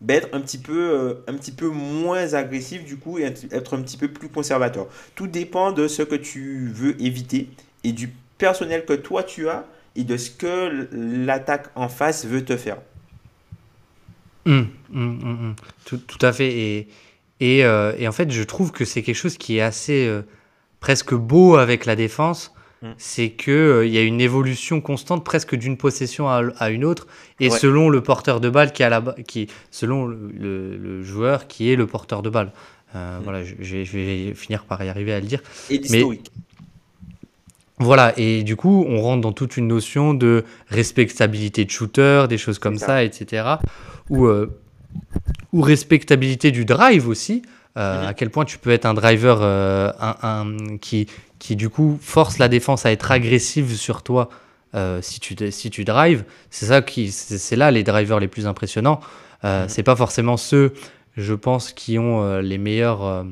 [0.00, 3.76] ben, être un petit, peu, euh, un petit peu moins agressif du coup et être
[3.76, 4.88] un petit peu plus conservateur.
[5.14, 7.48] Tout dépend de ce que tu veux éviter
[7.84, 9.64] et du personnel que toi tu as
[9.96, 12.78] et de ce que l'attaque en face veut te faire.
[14.46, 15.56] Hum, hum, hum,
[15.86, 16.52] tout, tout, à fait.
[16.52, 16.88] Et,
[17.40, 20.22] et, euh, et, en fait, je trouve que c'est quelque chose qui est assez euh,
[20.84, 22.52] presque beau avec la défense.
[22.82, 22.88] Mm.
[22.98, 27.06] c'est qu'il euh, il y a une évolution constante presque d'une possession à, une autre
[27.40, 31.76] et selon le porteur de balle qui a la qui selon le, joueur qui est
[31.76, 32.52] le porteur de balle
[32.94, 33.22] euh, mm.
[33.22, 35.80] voilà je, vais finir par y arriver à le dire et
[37.78, 42.36] voilà et du coup on rentre dans toute une notion de respectabilité de shooter des
[42.36, 43.02] choses comme ça.
[43.02, 43.54] etc
[44.10, 44.50] ou euh,
[45.54, 47.40] ou respectabilité du drive aussi
[47.76, 48.06] mm-hmm.
[48.06, 51.06] à quel point tu peux être un driver un, qui,
[51.38, 54.28] qui du coup force la défense à être agressive sur toi
[54.74, 56.24] euh, si tu si tu drives.
[56.50, 59.00] C'est ça qui c'est là les drivers les plus impressionnants.
[59.44, 59.68] Euh, mm-hmm.
[59.68, 60.72] C'est pas forcément ceux,
[61.16, 63.22] je pense, qui ont euh, les meilleurs euh,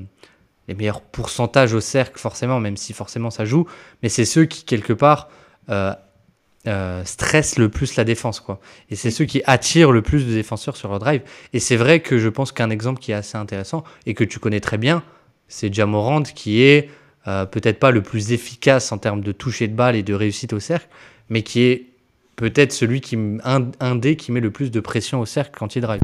[0.69, 3.67] les meilleurs pourcentages au cercle forcément, même si forcément ça joue.
[4.03, 5.29] Mais c'est ceux qui quelque part
[7.05, 8.61] stressent le plus la défense quoi.
[8.91, 11.23] Et c'est ceux qui attirent le plus de défenseurs sur leur drive.
[11.53, 14.39] Et c'est vrai que je pense qu'un exemple qui est assez intéressant et que tu
[14.39, 15.03] connais très bien,
[15.49, 16.89] c'est Jamorand qui est
[17.29, 20.53] euh, peut-être pas le plus efficace en termes de toucher de balle et de réussite
[20.53, 20.89] au cercle,
[21.29, 21.87] mais qui est
[22.35, 25.83] peut-être celui qui un, des qui met le plus de pression au cercle quand il
[25.83, 26.01] drive.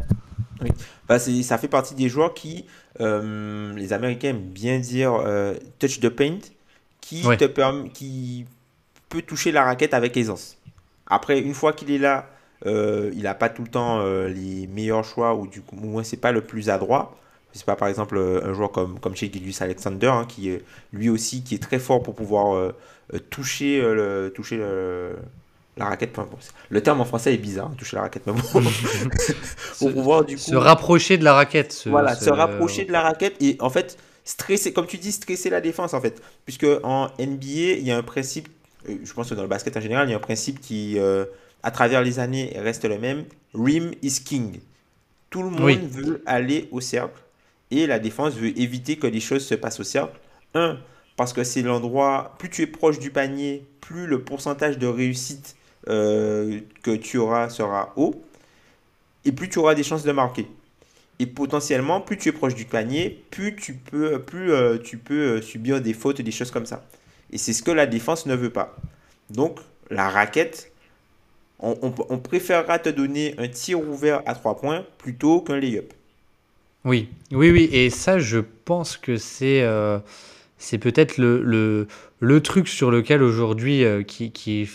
[0.63, 0.71] Oui,
[1.09, 2.67] bah, ça fait partie des joueurs qui,
[3.01, 6.39] euh, les Américains aiment bien dire euh, touch the paint,
[7.01, 8.47] qui, te permet, qui
[9.09, 10.59] peut toucher la raquette avec aisance.
[11.07, 12.29] Après, une fois qu'il est là,
[12.65, 16.33] il n'a pas tout le temps les meilleurs choix, ou du coup, moins, c'est pas
[16.33, 17.19] le plus adroit
[17.53, 20.65] c'est pas par exemple euh, un joueur comme, comme chez Gilius Alexander, hein, qui est
[20.93, 22.75] lui aussi qui est très fort pour pouvoir euh,
[23.15, 25.17] euh, toucher, le, toucher le,
[25.77, 26.17] la raquette.
[26.69, 28.41] le terme en français est bizarre, toucher la raquette, mais bon.
[29.79, 30.41] pour pouvoir du coup.
[30.41, 31.85] Se rapprocher de la raquette.
[31.87, 35.61] voilà, se rapprocher de la raquette et en fait, stresser, comme tu dis, stresser la
[35.61, 36.23] défense en fait.
[36.45, 38.49] Puisque en NBA, il y a un principe,
[39.03, 40.99] je pense que dans le basket en général, il y a un principe qui,
[41.62, 43.24] à travers les années, reste le même.
[43.55, 44.61] Rim is king.
[45.30, 47.20] Tout le monde veut aller au cercle
[47.70, 50.18] et la défense veut éviter que les choses se passent au cercle.
[50.55, 50.78] Un,
[51.16, 55.57] parce que c'est l'endroit, plus tu es proche du panier, plus le pourcentage de réussite
[55.89, 58.22] euh, que tu auras sera haut.
[59.24, 60.47] Et plus tu auras des chances de marquer.
[61.18, 65.39] Et potentiellement, plus tu es proche du panier, plus tu peux, plus, euh, tu peux
[65.39, 66.84] euh, subir des fautes, des choses comme ça.
[67.33, 68.76] Et c'est ce que la défense ne veut pas.
[69.31, 69.59] Donc,
[69.91, 70.72] la raquette,
[71.61, 75.93] on, préférera te donner un tir ouvert à 3 points plutôt qu'un lay-up.
[76.85, 77.68] Oui, oui, oui.
[77.72, 79.99] Et ça, je pense que c'est euh,
[80.81, 81.89] peut-être le, le,
[82.20, 84.68] le, truc sur lequel aujourd'hui, euh, qui, qui,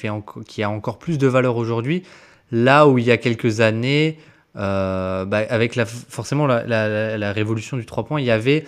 [0.47, 2.03] qui a encore plus de valeur aujourd'hui,
[2.51, 4.19] là où il y a quelques années,
[4.57, 8.65] euh, bah, avec la, forcément la, la, la, révolution du 3 points, il y avait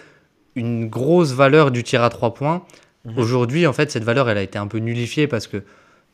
[0.55, 2.65] une grosse valeur du tir à 3 points.
[3.05, 3.17] Mhm.
[3.17, 5.63] Aujourd'hui, en fait, cette valeur, elle a été un peu nullifiée parce que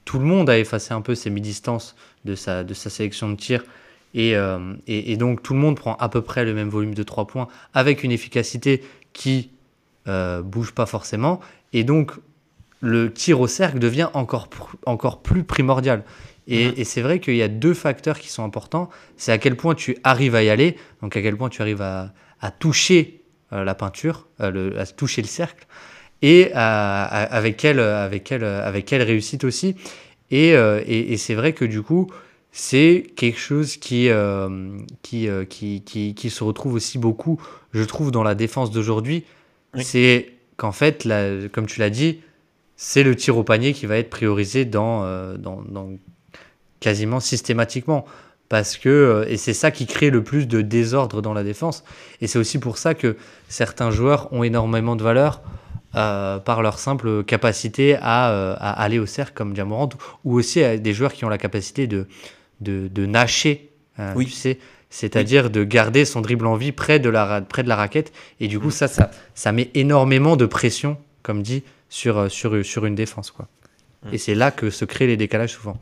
[0.06, 3.36] tout le monde a effacé un peu ses mi-distances de sa, de sa sélection de
[3.36, 3.64] tir.
[4.16, 7.04] Euh, et, et, donc tout le monde prend à peu près le même volume de
[7.04, 8.84] 3 points avec une efficacité
[9.14, 9.52] qui
[10.10, 11.40] euh, bouge pas forcément.
[11.72, 12.14] Et donc
[12.82, 14.50] le tir au cercle devient encore,
[14.86, 16.04] encore plus primordial.
[16.48, 16.74] Et, mhm.
[16.76, 18.90] et c'est vrai qu'il y a deux facteurs qui sont importants.
[19.16, 21.82] C'est à quel point tu arrives à y aller, donc à quel point tu arrives
[21.82, 22.12] à,
[22.42, 23.22] à toucher
[23.54, 25.66] euh, la peinture, euh, le, à toucher le cercle,
[26.22, 29.76] et avec, quelle, avec, quelle, avec quelle réussite aussi.
[30.30, 32.08] Et, et, et c'est vrai que du coup,
[32.52, 37.42] c'est quelque chose qui, euh, qui, euh, qui, qui, qui, se retrouve aussi beaucoup,
[37.74, 39.24] je trouve, dans la défense d'aujourd'hui.
[39.78, 42.20] C'est qu'en fait, la, comme tu l'as dit,
[42.76, 45.92] c'est le tir au panier qui va être priorisé dans, euh, dans, dans
[46.82, 48.06] quasiment systématiquement.
[48.50, 51.86] Parce que, et c'est ça qui crée le plus de désordre dans la défense.
[52.20, 53.16] Et c'est aussi pour ça que
[53.48, 55.42] certains joueurs ont énormément de valeur.
[55.94, 59.90] Euh, par leur simple capacité à, à, aller au cercle comme Diamorant
[60.24, 62.08] ou aussi à des joueurs qui ont la capacité de,
[62.62, 64.26] de, de nacher, euh, oui.
[64.26, 64.58] tu sais,
[64.90, 68.14] c'est-à-dire de garder son dribble en vie près de la, près de la raquette.
[68.40, 68.72] Et du coup, mm.
[68.72, 73.32] ça, ça, ça met énormément de pression, comme dit, sur, euh, sur, sur une défense.
[73.32, 73.48] Quoi.
[74.04, 74.14] Mm.
[74.14, 75.78] Et c'est là que se créent les décalages souvent.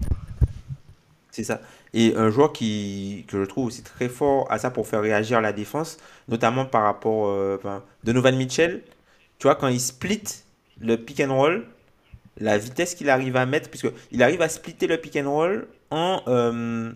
[1.32, 1.62] C'est ça.
[1.93, 5.41] Et un joueur qui, que je trouve aussi très fort à ça pour faire réagir
[5.41, 5.97] la défense,
[6.28, 8.82] notamment par rapport euh, enfin, de Novan Mitchell,
[9.39, 10.23] tu vois, quand il split
[10.79, 11.65] le pick and roll,
[12.39, 16.21] la vitesse qu'il arrive à mettre, puisqu'il arrive à splitter le pick and roll en,
[16.27, 16.91] euh,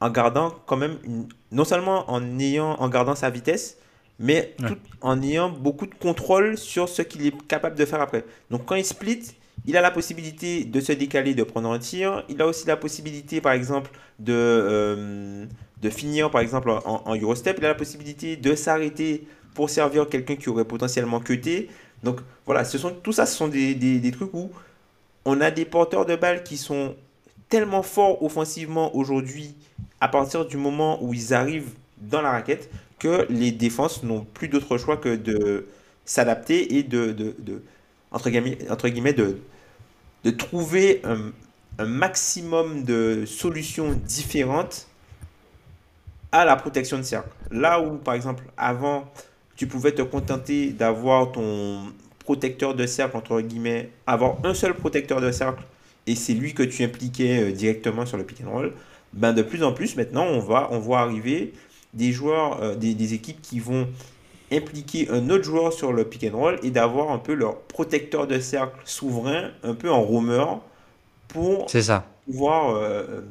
[0.00, 3.78] en gardant quand même, une, non seulement en, ayant, en gardant sa vitesse,
[4.18, 8.24] mais tout, en ayant beaucoup de contrôle sur ce qu'il est capable de faire après.
[8.50, 9.34] Donc quand il split,
[9.66, 12.24] il a la possibilité de se décaler, de prendre un tir.
[12.28, 15.46] Il a aussi la possibilité, par exemple, de, euh,
[15.82, 17.56] de finir, par exemple, en, en, Eurostep.
[17.58, 21.68] Il a la possibilité de s'arrêter pour servir quelqu'un qui aurait potentiellement cuté.
[22.02, 24.50] Donc voilà, ce sont, tout ça, ce sont des, des, des trucs où
[25.24, 26.94] on a des porteurs de balles qui sont
[27.48, 29.54] tellement forts offensivement aujourd'hui
[30.00, 34.48] à partir du moment où ils arrivent dans la raquette que les défenses n'ont plus
[34.48, 35.66] d'autre choix que de
[36.04, 37.62] s'adapter et de, de, de,
[38.10, 39.38] entre guillemets, entre guillemets de,
[40.24, 41.32] de trouver un,
[41.78, 44.86] un, maximum de solutions différentes
[46.32, 47.28] à la protection de cercle.
[47.50, 49.10] Là où, par exemple, avant,
[49.58, 55.20] tu pouvais te contenter d'avoir ton protecteur de cercle, entre guillemets, avoir un seul protecteur
[55.20, 55.64] de cercle
[56.06, 58.72] et c'est lui que tu impliquais euh, directement sur le pick and roll,
[59.12, 61.52] ben de plus en plus maintenant on va on voit arriver
[61.92, 63.88] des joueurs, euh, des, des, équipes qui vont
[64.52, 68.28] impliquer un autre joueur sur le pick and roll et d'avoir un peu leur protecteur
[68.28, 70.60] de cercle souverain, un peu en roamer,
[71.26, 72.06] pour ça.
[72.24, 72.76] pouvoir...
[72.76, 73.22] Euh,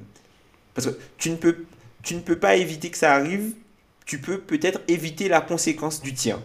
[0.73, 1.55] parce que tu ne, peux,
[2.03, 3.53] tu ne peux pas éviter que ça arrive,
[4.08, 6.39] tu peux peut-être éviter la conséquence du tir.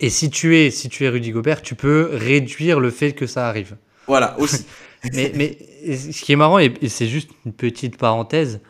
[0.00, 3.26] Et si tu es, si tu es Rudy Gobert, tu peux réduire le fait que
[3.26, 3.76] ça arrive.
[4.06, 4.66] Voilà, aussi.
[5.12, 5.58] mais, mais
[5.96, 8.60] ce qui est marrant, et c'est juste une petite parenthèse,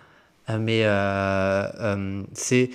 [0.51, 2.71] euh, mais euh, euh, c'est.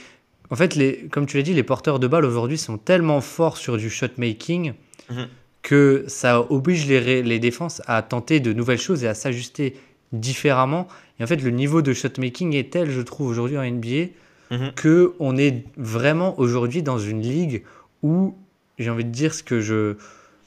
[0.50, 3.58] En fait, les, comme tu l'as dit, les porteurs de balles aujourd'hui sont tellement forts
[3.58, 4.74] sur du shot making
[5.10, 5.28] mhm.
[5.62, 9.76] que ça oblige les, les défenses à tenter de nouvelles choses et à s'ajuster
[10.14, 10.88] différemment.
[11.20, 14.12] Et en fait, le niveau de shot making est tel, je trouve, aujourd'hui en NBA,
[14.52, 14.74] mhm.
[14.76, 17.64] que on est vraiment aujourd'hui dans une ligue
[18.04, 18.36] où
[18.80, 19.96] j'ai envie de dire ce que je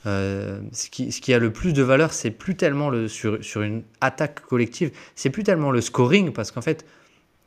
[0.07, 3.43] euh, ce, qui, ce, qui, a le plus de valeur, c'est plus tellement le, sur,
[3.43, 6.85] sur une attaque collective, c'est plus tellement le scoring, parce qu'en fait,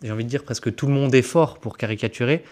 [0.02, 2.44] j'ai envie de dire presque tout le monde est fort pour caricaturer,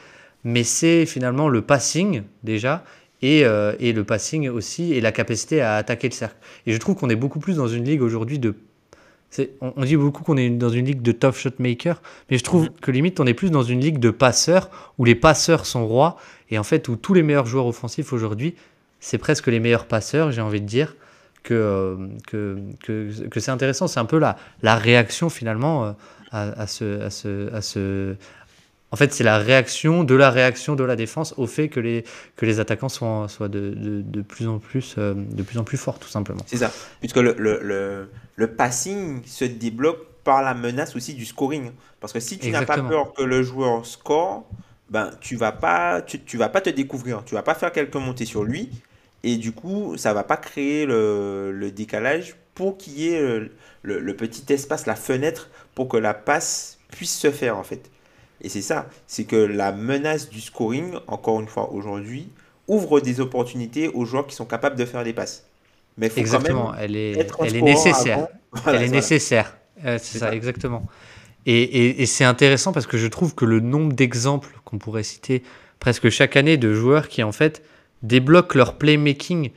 [0.43, 2.83] mais c'est finalement le passing déjà,
[3.23, 6.37] et, euh, et, le passing aussi, et la capacité à attaquer le cercle.
[6.67, 8.53] Et je trouve qu'on est beaucoup plus dans une ligue aujourd'hui de...
[9.61, 12.43] On, on, dit beaucoup qu'on est dans une ligue de tough shot maker, mais je
[12.43, 12.79] trouve mm-hmm.
[12.81, 16.17] que limite on est plus dans une ligue de passeurs, où les passeurs sont rois,
[16.51, 18.55] et en fait où tous les meilleurs joueurs offensifs aujourd'hui
[19.05, 20.95] c'est presque les meilleurs passeurs, j'ai envie de dire,
[21.43, 23.87] que, euh, que, que, que c'est intéressant.
[23.87, 25.91] C'est un peu la, la réaction finalement euh,
[26.31, 28.15] à, à, ce, à, ce, à ce...
[28.95, 32.05] En fait, c'est la réaction de la réaction de la défense au fait que les,
[32.37, 35.65] que les attaquants soient, soient de, de, de plus en plus, euh, de plus en
[35.65, 36.39] plus forts, tout simplement.
[36.45, 36.71] C'est ça.
[37.01, 41.71] Puisque le, le, le, le, passing se débloque par la menace aussi du scoring.
[41.99, 44.45] Parce que si tu n'as pas peur que le joueur score,
[44.89, 47.25] ben, tu vas pas, tu, tu vas pas te découvrir.
[47.25, 48.69] Tu vas pas faire quelques montées sur lui.
[49.23, 53.51] Et du coup, ça va pas créer le, le décalage pour qu'il y ait le,
[53.81, 57.91] le, le, petit espace, la fenêtre, pour que la passe puisse se faire en fait.
[58.45, 62.29] Et c'est ça, c'est que la menace du scoring, encore une fois aujourd'hui,
[62.67, 65.47] ouvre des opportunités aux joueurs qui sont capables de faire des passes.
[65.97, 68.27] Mais faut exactement, quand même elle est, elle est nécessaire.
[68.51, 69.57] Voilà, elle est nécessaire.
[69.83, 70.83] Euh, c'est ça, ça, exactement.
[71.47, 75.01] Et, et, et c'est intéressant parce que je trouve que le nombre d'exemples qu'on pourrait
[75.01, 75.41] citer
[75.79, 77.63] presque chaque année de joueurs qui en fait
[78.03, 79.49] débloquent leur playmaking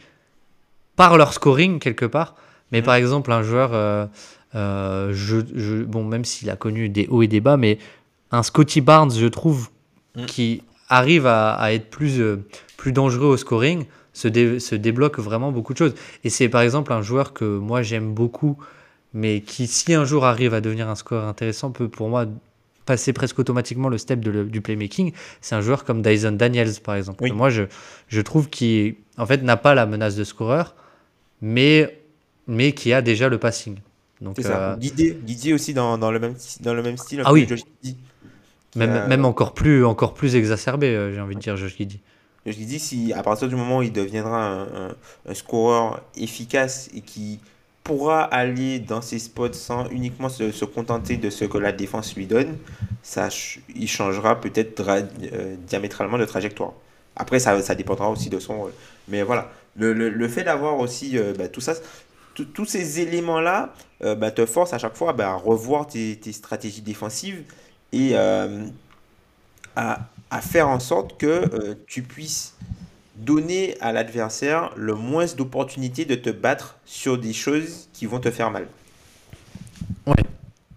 [0.96, 2.36] par leur scoring quelque part.
[2.72, 2.84] Mais mmh.
[2.84, 4.06] par exemple, un joueur, euh,
[4.54, 7.78] euh, je, je, bon, même s'il a connu des hauts et des bas, mais
[8.30, 9.68] un Scotty Barnes, je trouve,
[10.16, 10.24] mmh.
[10.26, 12.44] qui arrive à, à être plus, euh,
[12.76, 15.94] plus dangereux au scoring, se, dé, se, débloque vraiment beaucoup de choses.
[16.24, 18.56] Et c'est par exemple un joueur que moi j'aime beaucoup,
[19.14, 22.26] mais qui, si un jour arrive à devenir un score intéressant, peut pour moi
[22.84, 25.12] passer presque automatiquement le step de le, du playmaking,
[25.42, 27.22] c'est un joueur comme Dyson Daniels, par exemple.
[27.22, 27.32] Oui.
[27.32, 27.64] Moi, je,
[28.08, 30.74] je trouve qu'il en fait, n'a pas la menace de scoreur,
[31.42, 32.00] mais,
[32.46, 33.76] mais qui a déjà le passing.
[34.22, 34.72] Donc, C'est ça.
[34.72, 37.22] euh, Guidé, guidé aussi dans, dans le même, dans le même style.
[37.24, 37.46] Ah oui.
[38.76, 42.00] Même, a- même encore plus, encore plus exacerbé, euh, j'ai envie de dire, Josh Giddy.
[42.46, 44.94] Josh Giddey, si à partir du moment où il deviendra un, un-
[45.28, 47.40] un scoreur efficace et qui
[47.84, 52.14] pourra aller dans ses spots sans uniquement se, se contenter de ce que la défense
[52.14, 52.56] lui donne,
[53.02, 53.28] ça,
[53.74, 56.72] il changera peut-être euh, diamétralement de trajectoire.
[57.16, 58.72] Après, ça, ça dépendra aussi de son rôle.
[59.08, 61.74] Mais voilà, le, le- le fait d'avoir aussi euh, bah, tout ça,
[62.54, 66.32] tous ces éléments-là euh, bah, te force à chaque fois bah, à revoir tes, tes
[66.32, 67.42] stratégies défensives
[67.92, 68.66] et euh,
[69.76, 72.54] à, à faire en sorte que euh, tu puisses
[73.16, 78.30] donner à l'adversaire le moins d'opportunités de te battre sur des choses qui vont te
[78.30, 78.66] faire mal.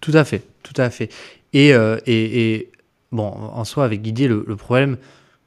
[0.00, 1.10] Tout à fait, tout à fait.
[1.52, 2.72] Et, euh, et, et,
[3.12, 4.96] bon, en soi, avec Guidier, le, le problème,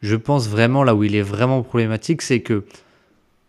[0.01, 2.63] je pense vraiment là où il est vraiment problématique, c'est que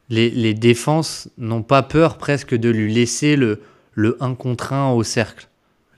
[0.08, 3.60] les, les défenses n'ont pas peur presque de lui laisser le,
[3.94, 5.48] le 1 contre 1 au cercle.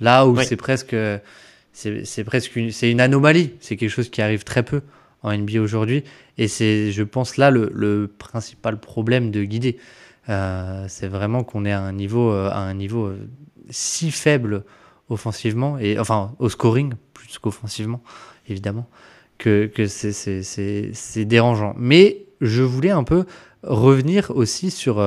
[0.01, 0.45] Là où Oui.
[0.45, 0.95] c'est presque,
[2.05, 3.53] c'est presque une, une anomalie.
[3.61, 4.83] C'est quelque chose qui arrive très peu
[5.23, 6.05] en NBA aujourd'hui.
[6.37, 9.79] Et c'est, je pense, là le, principal problème de Guidé.
[10.29, 13.29] Euh, c'est vraiment qu'on est à un niveau, euh, à un niveau euh,
[13.71, 14.65] si faible
[15.09, 18.03] offensivement, et enfin au scoring, plus qu'offensivement,
[18.47, 18.87] évidemment,
[19.39, 21.75] que, c'est- dérangeant.
[21.79, 23.25] Mais je voulais un peu
[23.63, 25.03] revenir aussi sur,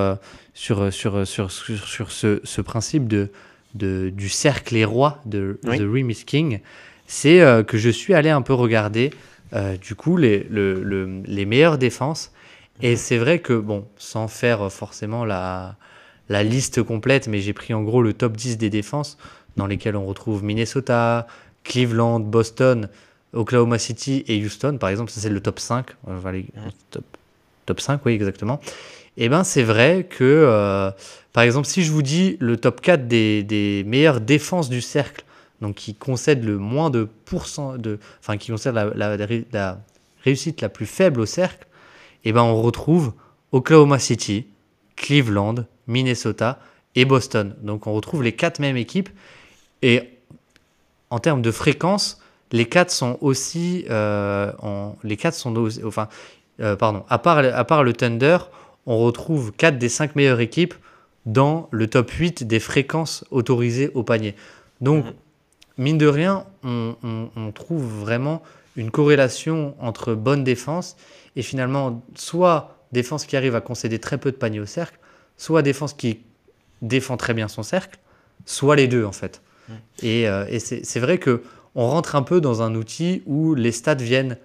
[0.56, 3.30] sur, sur, sur, sur, ce principe de,
[3.76, 5.78] de, du cercle et roi de Oui.
[5.80, 6.60] The Rim is King.
[7.08, 9.12] C'est euh, que je suis allé un peu regarder
[9.54, 12.32] euh, du coup les, le- le- les meilleures défenses.
[12.82, 15.76] Et c'est vrai que, bon, sans faire forcément la,
[16.30, 19.18] la liste complète, mais j'ai pris en gros le top 10 des défenses
[19.58, 21.28] dans lesquelles on retrouve Minnesota,
[21.64, 22.90] Cleveland, Boston,
[23.34, 25.12] Oklahoma City et Houston, par exemple.
[25.12, 25.86] Ça, c'est le top 5.
[26.08, 26.46] Euh, voilà, les-
[26.90, 27.04] top,
[27.66, 28.60] top 5, oui, exactement.
[29.18, 30.92] Et ben c'est vrai que, euh,
[31.34, 35.26] par exemple, si je vous dis le top 4 des, des meilleures défenses du cercle,
[35.62, 39.46] donc qui concèdent le moins de pourcent, de, enfin qui concèdent la, la- la ré-
[39.52, 39.80] la
[40.24, 41.68] réussite la plus faible au cercle,
[42.24, 43.14] et ben on retrouve
[43.52, 44.48] Oklahoma City,
[44.96, 45.56] Cleveland,
[45.88, 46.60] Minnesota
[46.96, 47.56] et Boston.
[47.62, 49.10] Donc on retrouve les quatre mêmes équipes.
[49.82, 50.10] Et
[51.10, 55.54] en termes de fréquence, les quatre sont aussi, euh, en, les quatre sont
[55.86, 56.08] enfin,
[56.60, 58.38] euh, pardon, à part, à part le Thunder,
[58.86, 60.74] on retrouve quatre des cinq meilleures équipes
[61.26, 64.36] dans le top 8 des fréquences autorisées au panier.
[64.82, 65.14] Donc, Mhm.
[65.78, 68.42] mine de rien, on, on- on trouve vraiment
[68.76, 70.96] une corrélation entre bonne défense
[71.36, 74.98] et finalement soit défense qui arrive à concéder très peu de paniers au cercle,
[75.38, 76.20] soit défense qui
[76.82, 78.00] défend très bien son cercle,
[78.46, 79.42] soit les deux en fait.
[79.70, 79.76] Mhm.
[80.02, 81.44] Et, euh, et c'est vrai que
[81.76, 84.38] on rentre un peu dans un outil où les stats viennent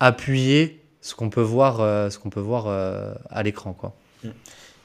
[0.00, 3.94] appuyer ce qu'on peut voir, euh, ce qu'on peut voir euh, à l'écran quoi.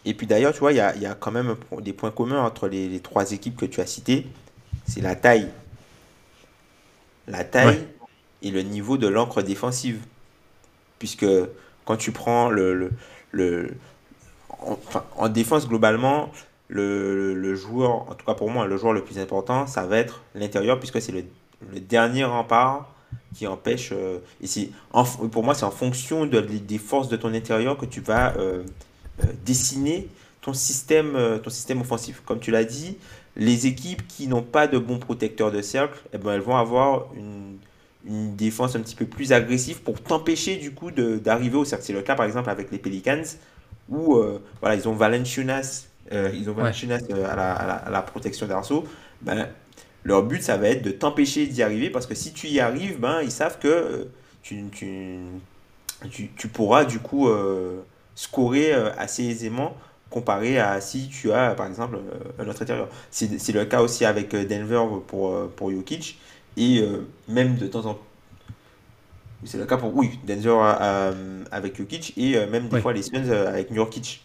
[0.06, 2.12] Et puis d'ailleurs, tu vois, il y a, il y a quand même des points
[2.12, 4.28] communs entre les, les trois équipes que tu as citées.
[4.86, 5.50] C'est la taille.
[7.28, 7.88] La taille Ouais.
[8.42, 10.00] et le niveau de l'encre défensive.
[11.00, 11.26] Puisque
[11.86, 12.74] quand tu prends le...
[12.74, 12.92] le,
[13.32, 13.74] le-
[14.62, 16.32] en, enfin, en défense, globalement,
[16.70, 19.98] le, le joueur, en tout cas pour moi, le joueur le plus important, ça va
[19.98, 21.26] être l'intérieur, puisque c'est le,
[21.74, 22.93] le dernier rempart
[23.34, 23.92] qui empêche...
[23.94, 24.20] euh,
[24.94, 28.36] en- pour moi, c'est en fonction de- des forces de ton intérieur que tu vas...
[28.38, 28.64] euh,
[29.24, 30.10] euh, dessiner
[30.42, 32.22] ton système, euh, ton système offensif.
[32.26, 32.98] Comme tu l'as dit,
[33.36, 37.08] les équipes qui n'ont pas de bons protecteurs de cercle, eh ben, elles vont avoir
[37.16, 37.58] une,
[38.06, 41.86] une défense un petit peu plus agressive pour t'empêcher du coup d'arriver au cercle.
[41.86, 43.24] C'est le cas par exemple avec les Pelicans
[43.90, 47.74] où euh, voilà, ils ont Valenciunas, euh, ils ont Valenciunas euh, à, la, à la-
[47.76, 48.86] à la protection d'arceau.
[49.22, 49.50] Ben,
[50.04, 53.00] leur but, ça va être de t'empêcher d'y arriver parce que si tu y arrives,
[53.00, 54.06] ben, ils savent que euh,
[54.44, 55.20] tu, tu,
[56.12, 57.82] tu, tu pourras du coup euh,
[58.16, 59.76] scorer euh, assez aisément
[60.10, 61.98] comparé à si tu as par exemple
[62.40, 62.88] un autre intérieur.
[63.12, 66.20] C'est c'est le cas aussi avec Denver pour, pour Jokic
[66.58, 68.02] et euh, même de temps en temps.
[69.46, 73.04] C'est le cas pour oui, Denver euh, avec Jokic et euh, même des fois les
[73.04, 74.24] Suns avec Nurkic.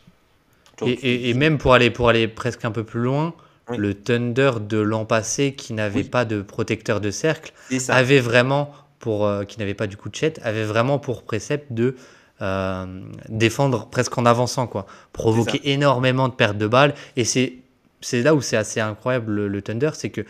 [0.80, 3.34] Et, et- et même pour aller, pour aller presque un peu plus loin,
[3.70, 3.76] Oui.
[3.76, 6.04] le Thunder de l'an passé qui n'avait Oui.
[6.08, 7.52] pas de protecteur de cercle
[7.88, 11.72] avait vraiment pour euh, qui n'avait pas du coup de chat avait vraiment pour précepte
[11.72, 11.94] de
[12.40, 12.86] euh,
[13.28, 17.54] défendre presque en avançant quoi provoquer énormément de pertes de balles et c'est
[18.00, 20.24] c'est là où c'est assez incroyable le, le Thunder c'est que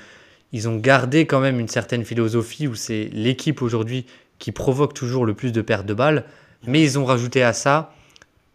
[0.53, 4.07] ils ont gardé quand même une certaine philosophie où c'est l'équipe aujourd'hui
[4.39, 6.25] qui provoque toujours le plus de pertes de balles
[6.67, 7.93] mais ils ont rajouté à ça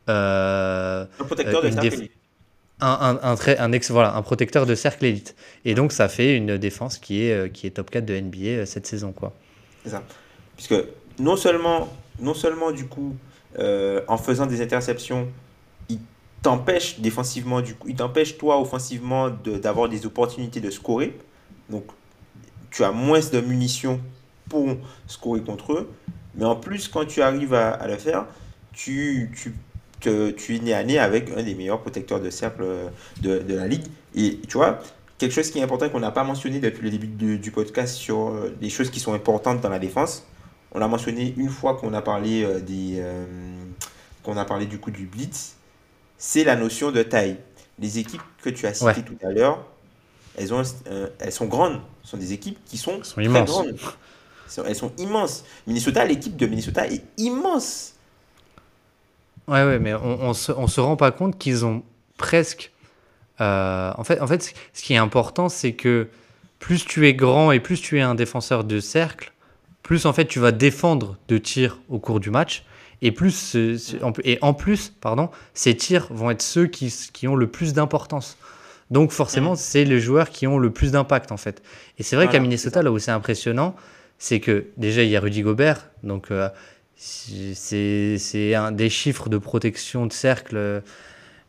[0.09, 2.09] euh, Un protecteur euh, de cercle.
[2.83, 3.35] Un,
[3.89, 5.35] voilà, un protecteur de cercle élite.
[5.65, 8.37] Et donc, ça fait une défense qui est, euh, qui est top 4 de NBA
[8.45, 9.11] euh, cette saison.
[9.11, 9.33] Quoi.
[9.85, 9.97] C'est.
[10.55, 10.75] Puisque
[11.19, 13.15] non seulement, non seulement du coup,
[13.59, 15.27] euh, en faisant des interceptions,
[15.89, 15.99] il,
[16.41, 21.17] t'empêche défensivement, du t'empêche toi offensivement d'avoir des opportunités de scorer.
[21.69, 21.85] Donc,
[22.69, 23.99] tu as moins de munitions
[24.49, 24.75] pour
[25.07, 25.89] scorer contre eux.
[26.35, 28.25] Mais en plus, quand tu arrives à, le faire,
[28.73, 29.31] tu,
[30.03, 32.63] tu es né à nez avec un des meilleurs protecteurs de cercle
[33.21, 33.85] de, de la ligue.
[34.15, 34.79] Et tu vois,
[35.17, 38.27] quelque chose qui est important qu'on n'a pas mentionné depuis le début du, podcast sur
[38.27, 40.25] euh, des choses qui sont importantes dans la défense.
[40.73, 43.25] On l'a mentionné une fois qu'on a parlé euh, des euh,
[44.23, 45.55] qu'on a parlé du coup du blitz,
[46.17, 47.37] c'est la notion de taille.
[47.79, 49.65] Les équipes que tu as citées tout à l'heure,
[50.37, 50.61] elles, ont,
[51.19, 51.81] elles sont grandes.
[52.03, 53.49] Ce sont des équipes qui sont, très immenses.
[53.49, 53.75] grandes.
[54.65, 55.43] Elles sont immenses.
[55.65, 57.92] Minnesota, l'équipe de Minnesota est immense.
[59.47, 61.83] Ouais, ouais, mais on, on, se, on se rend pas compte qu'ils ont
[62.17, 62.73] presque
[63.41, 66.07] euh, en, fait, en fait, ce qui est important, c'est que
[66.59, 69.33] plus tu es grand et plus tu es un défenseur de cercle,
[69.81, 72.63] plus en fait tu vas défendre de tirs au cours du match.
[73.01, 73.57] Et, plus,
[74.23, 78.37] et en plus, pardon, ces tirs vont être ceux qui, qui ont le plus d'importance.
[78.91, 79.57] Donc forcément, mm.
[79.57, 81.61] c'est les joueurs qui ont le plus d'impact en fait.
[81.97, 83.75] Et c'est vrai qu'à Minnesota, là où c'est impressionnant,
[84.19, 86.47] c'est que déjà il y a Rudy Gobert, donc euh,
[87.05, 90.81] c'est un des chiffres de protection de cercle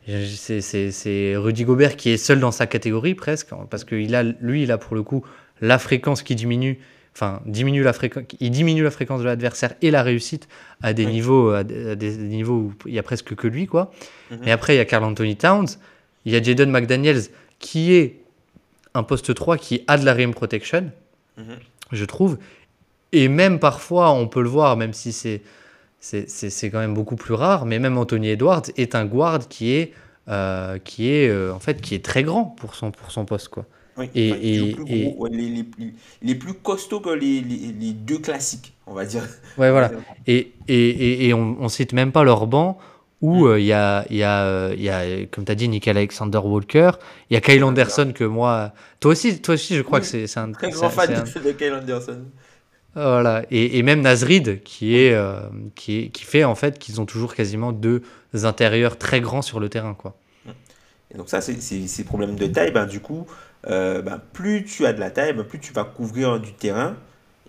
[0.07, 4.63] c'est Rudy Gobert qui est seul dans sa catégorie presque, parce que il a, lui,
[4.63, 5.25] il a pour le coup
[5.61, 6.79] la fréquence qui diminue,
[7.13, 10.47] enfin diminue la fréquence, il diminue la fréquence de l'adversaire et la réussite
[10.83, 13.91] à des niveaux, à des, niveaux où il y a presque que lui quoi.
[14.31, 14.39] Mhm.
[14.45, 15.67] Mais après il y a Carl Anthony Towns,
[16.25, 17.23] il y a Jaden McDaniels
[17.57, 18.19] qui est
[18.93, 20.91] un poste 3 qui a de la rim protection,
[21.37, 21.57] mhm.
[21.91, 22.37] je trouve,
[23.23, 25.41] et même parfois on peut le voir, même si c'est
[25.99, 27.65] c'est quand même beaucoup plus rare.
[27.65, 29.93] Mais même Anthony Edwards est un guard qui est,
[30.27, 33.49] euh, qui est, euh, en fait, qui est très grand pour son, pour son poste.
[33.49, 33.65] Quoi.
[34.13, 39.23] et, et, il, est plus, costaud que les, les, deux classiques, on va dire.
[39.57, 39.91] Ouais, voilà.
[40.27, 42.77] Et, et, on, on cite même pas leur banc
[43.21, 43.47] où mm.
[43.47, 46.91] euh, il y, a, y, a, y a, comme tu as dit, Nickel Alexander Walker,
[47.29, 48.73] il y a Kyle Anderson que moi.
[48.99, 50.51] Toi aussi, toi aussi je crois que c'est un.
[50.51, 52.25] Très grand fan de Kyle Anderson.
[52.95, 53.43] Voilà.
[53.51, 58.01] Et, même Nasrid, euh, qui, est, qui fait en fait qu'ils ont toujours quasiment deux
[58.43, 59.95] intérieurs très grands sur le terrain.
[61.13, 63.27] Et donc ça, c'est ces problèmes de taille, ben, du coup,
[63.67, 66.95] euh, ben, plus tu as de la taille, ben, plus tu vas couvrir du terrain,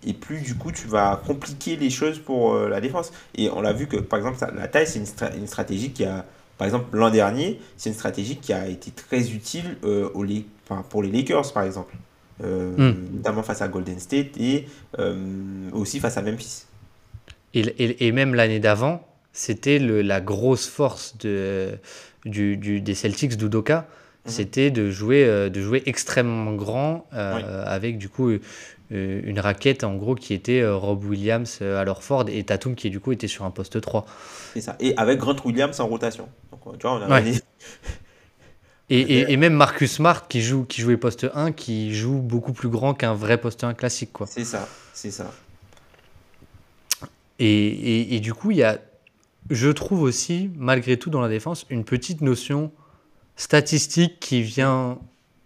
[0.05, 3.13] et plus du coup tu vas compliquer les choses pour euh, la défense.
[3.35, 6.25] Et on l'a vu que par exemple la taille c'est une, stratégie qui a,
[6.57, 9.77] par exemple l'an dernier, c'est une stratégie qui a été très utile
[10.89, 11.95] pour les Lakers par exemple.
[12.43, 13.15] Euh, hmm.
[13.15, 14.67] notamment face à Golden State et
[14.99, 16.65] euh, aussi face à Memphis.
[17.55, 21.71] Et, et, même l'année d'avant, c'était la grosse force de,
[22.25, 23.79] du, du, des Celtics d'Udoka,
[24.25, 24.31] mhm.
[24.31, 28.29] c'était de jouer, euh, de jouer extrêmement grand avec du coup
[28.91, 32.99] une raquette en gros qui était Rob Williams à leur Ford et Tatum qui du
[32.99, 34.05] coup était sur un poste 3.
[34.53, 34.75] C'est ça.
[34.79, 36.29] Et avec Grant Williams en rotation.
[36.51, 37.21] Donc, tu vois, on a
[38.89, 42.69] Et, et, même Marcus Smart qui joue qui jouait poste 1 qui joue beaucoup plus
[42.69, 44.27] grand qu'un vrai poste 1 classique quoi.
[44.27, 45.29] C'est ça, c'est ça.
[47.39, 48.79] Et, et, du coup, il y a
[49.49, 52.71] je trouve aussi malgré tout dans la défense une petite notion
[53.35, 54.99] statistique qui vient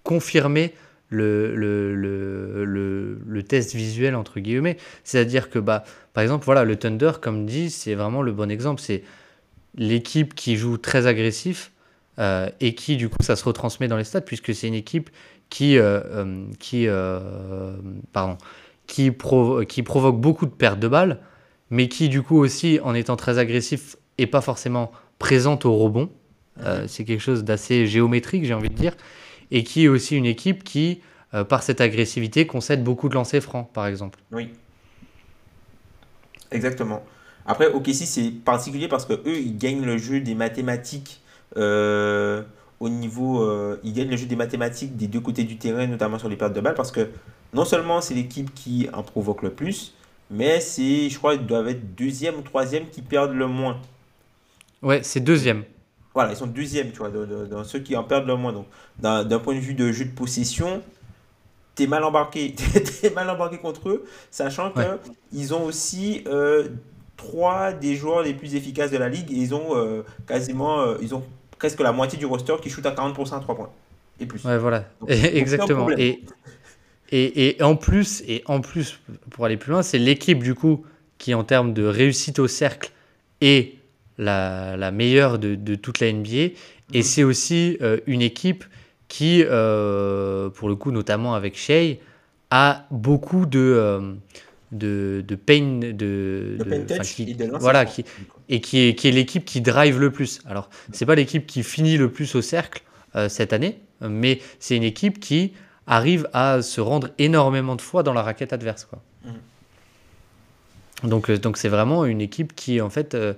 [0.03, 0.73] confirmer
[1.09, 4.77] le, le, le, le, test visuel entre guillemets.
[5.03, 5.83] C'est-à-dire que bah
[6.13, 9.03] par exemple voilà, le Thunder comme dit, c'est vraiment le bon exemple, c'est
[9.75, 11.71] l'équipe qui joue très agressif
[12.19, 15.09] euh, et qui du coup ça se retransmet dans les stades puisque c'est une équipe
[15.49, 16.87] qui, euh, euh, qui,
[18.13, 18.37] pardon,
[18.87, 19.11] qui,
[19.67, 21.19] qui provoque beaucoup de pertes de balles,
[21.69, 26.09] mais qui du coup aussi en étant très agressif et pas forcément présente au rebond.
[26.87, 28.95] C'est quelque chose d'assez géométrique j'ai envie de dire,
[29.49, 31.01] et qui est aussi une équipe qui,
[31.49, 34.19] par cette agressivité, concède beaucoup de lancers francs par exemple.
[34.31, 34.49] Oui.
[36.51, 37.03] Exactement.
[37.45, 41.21] Après, OKC, c'est particulier parce que eux, ils gagnent le jeu des mathématiques
[42.81, 46.17] au niveau, euh, ils gagnent le jeu des mathématiques des deux côtés du terrain, notamment
[46.17, 47.09] sur les pertes de balles, parce que
[47.53, 49.93] non seulement c'est l'équipe qui en provoque le plus,
[50.31, 53.79] mais c'est, je crois, ils doivent être deuxième ou troisième qui perdent le moins.
[54.81, 55.63] Ouais, c'est deuxième.
[56.15, 58.51] Voilà, ils sont deuxième, tu vois, dans, ceux qui en perdent le moins.
[58.51, 58.65] Donc,
[58.99, 60.81] d'un point de vue de jeu de possession,
[61.75, 62.55] t'es mal embarqué,
[63.01, 64.81] t'es mal embarqué contre eux, sachant que
[65.31, 66.69] ils ont aussi euh,
[67.15, 71.23] trois des joueurs les plus efficaces de la ligue et ils ont quasiment, ils ont
[71.61, 73.69] presque la moitié du roster qui shoot à 40% à 3 points.
[74.19, 74.43] Et plus.
[74.43, 74.85] Ouais, voilà.
[75.07, 75.91] Exactement.
[75.91, 76.23] Et,
[77.11, 78.99] et, et, en plus, et en plus,
[79.29, 80.83] pour aller plus loin, c'est l'équipe du coup
[81.19, 82.91] qui, en termes de réussite au cercle,
[83.41, 83.75] est
[84.17, 86.35] la, la meilleure de, de, toute la NBA.
[86.35, 86.53] Et
[86.95, 87.01] mhm.
[87.03, 88.63] c'est aussi euh, une équipe
[89.07, 91.97] qui, euh, pour le coup, notamment avec Shea,
[92.49, 94.17] a beaucoup de,
[94.71, 98.05] de, de pain, de, De enfin, touch qui- et de voilà, qui,
[98.49, 100.39] et qui est, qui est l'équipe qui drive le plus.
[100.45, 102.83] Alors, c'est pas l'équipe qui finit le plus au cercle
[103.15, 105.53] euh, cette année, mais c'est une équipe qui
[105.87, 108.85] arrive à se rendre énormément de fois dans la raquette adverse.
[108.85, 108.99] Quoi.
[111.03, 113.33] Donc, euh, donc c'est vraiment une équipe qui en fait euh,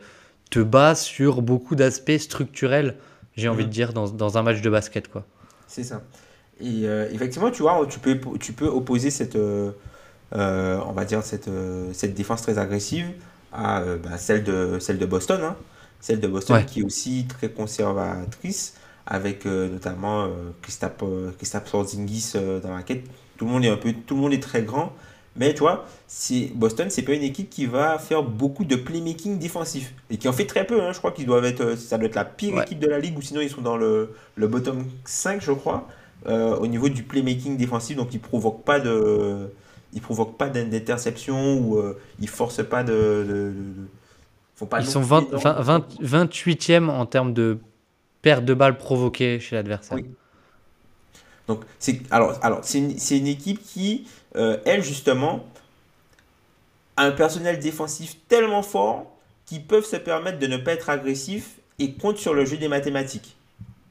[0.50, 2.96] te bat sur beaucoup d'aspects structurels,
[3.38, 3.70] j'ai envie Mhm.
[3.70, 5.08] de dire, dans, dans un match de basket.
[5.08, 5.26] Quoi.
[5.68, 6.04] C'est ça.
[6.62, 9.36] Et effectivement, tu vois, tu peux, tu peux opposer cette,
[10.34, 13.08] on va dire cette, euh, cette défense très agressive
[13.52, 15.42] à euh, bah, celle de, celle de Boston.
[15.44, 15.56] hein.
[16.02, 16.66] Celle de Boston Ouais.
[16.66, 18.76] qui est aussi très conservatrice,
[19.06, 21.32] avec euh, notamment euh, Kristaps euh,
[21.72, 23.04] Porzingis euh, dans la quête.
[23.38, 24.94] Tout le monde est un peu, tout le monde est très grand.
[25.36, 29.40] Mais tu vois, c'est, Boston, c'est pas une équipe qui va faire beaucoup de playmaking
[29.40, 29.94] défensif.
[30.12, 30.82] Et qui en fait très peu.
[30.82, 30.92] hein.
[30.94, 32.64] Je crois qu'ils doivent être, euh, ça doit être la pire Ouais.
[32.64, 35.88] équipe de la ligue, ou sinon ils sont dans le, le bottom 5, je crois,
[36.28, 37.98] euh, au niveau du playmaking défensif.
[37.98, 39.50] Donc ils provoquent pas de,
[39.94, 45.02] ils provoquent pas d'in- d'interception ou euh, ils forcent pas de, de- pas Ils sont
[45.02, 47.58] plus 20, énorme- 20 20 28e en termes de
[48.22, 49.96] perte de balles provoquées chez l'adversaire.
[49.98, 50.06] Oui.
[51.48, 55.46] Donc, c'est alors, alors c'est une, une équipe qui, euh, elle, justement,
[56.96, 59.08] a un personnel défensif tellement fort
[59.46, 62.70] qu'ils peuvent se permettre de ne pas être agressifs et compte sur le jeu des
[62.70, 63.36] mathématiques.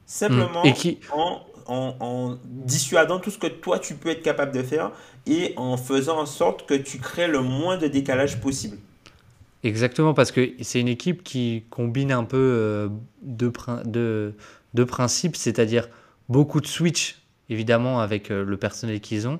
[0.07, 0.67] Simplement Mm.
[0.67, 4.63] Et qui, en, en, en dissuadant tout ce que toi, tu peux être capable de
[4.63, 4.91] faire
[5.25, 8.77] et en faisant en sorte que tu crées le moins de décalage possible.
[9.63, 12.89] Exactement, parce que c'est une équipe qui combine un peu euh,
[13.21, 13.51] deux,
[13.85, 14.35] deux-
[14.73, 15.87] deux principes, c'est-à-dire
[16.27, 19.39] beaucoup de switch, évidemment, avec euh, le personnel qu'ils ont,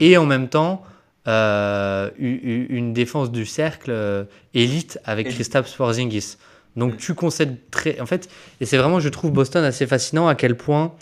[0.00, 0.82] et en même temps,
[1.28, 5.28] euh, une défense du cercle élite avec.
[5.28, 6.36] Kristaps Porzingis.
[6.76, 6.96] Donc Mm.
[6.96, 8.00] tu concèdes très...
[8.00, 8.28] En fait,
[8.60, 10.94] et c'est vraiment, je trouve Boston assez fascinant à quel point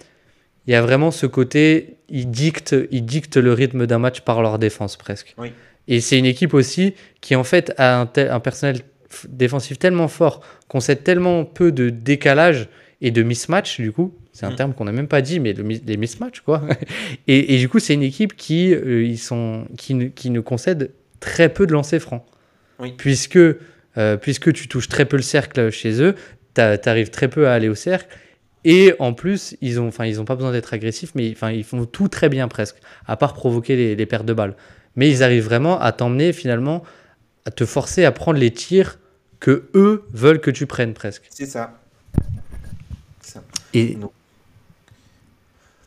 [0.67, 4.43] il y a vraiment ce côté, ils dictent, ils dictent le rythme d'un match par
[4.43, 5.35] leur défense presque.
[5.39, 5.53] Oui.
[5.89, 8.81] Et c'est une équipe aussi qui en fait a un, tel- un personnel
[9.29, 12.69] défensif tellement fort, concède tellement peu de décalage
[13.01, 14.15] et de mismatch du coup.
[14.33, 14.57] C'est un Mm.
[14.57, 16.63] terme qu'on n'a même pas dit, mais le, les mismatchs quoi.
[17.27, 20.41] et, et du coup, c'est une équipe qui, euh, ils sont, qui, ne, qui ne
[20.41, 22.25] concède très peu de lancers francs.
[22.79, 22.95] Oui.
[22.97, 26.15] Puisque, euh, puisque tu touches très peu le cercle chez eux,
[26.55, 28.07] tu arrives très peu à aller au cercle.
[28.65, 31.65] Et en plus, ils ont, enfin, ils ont pas besoin d'être agressifs, mais enfin, ils
[31.65, 34.55] font tout très bien presque, à part provoquer les, les pertes de balles.
[34.97, 36.83] Mais ils arrivent vraiment à t'emmener finalement,
[37.47, 38.99] à te forcer à prendre les tirs
[39.39, 41.23] que eux veulent que tu prennes presque.
[41.31, 41.79] C'est ça.
[43.23, 43.43] C'est ça.
[43.73, 44.13] Et Donc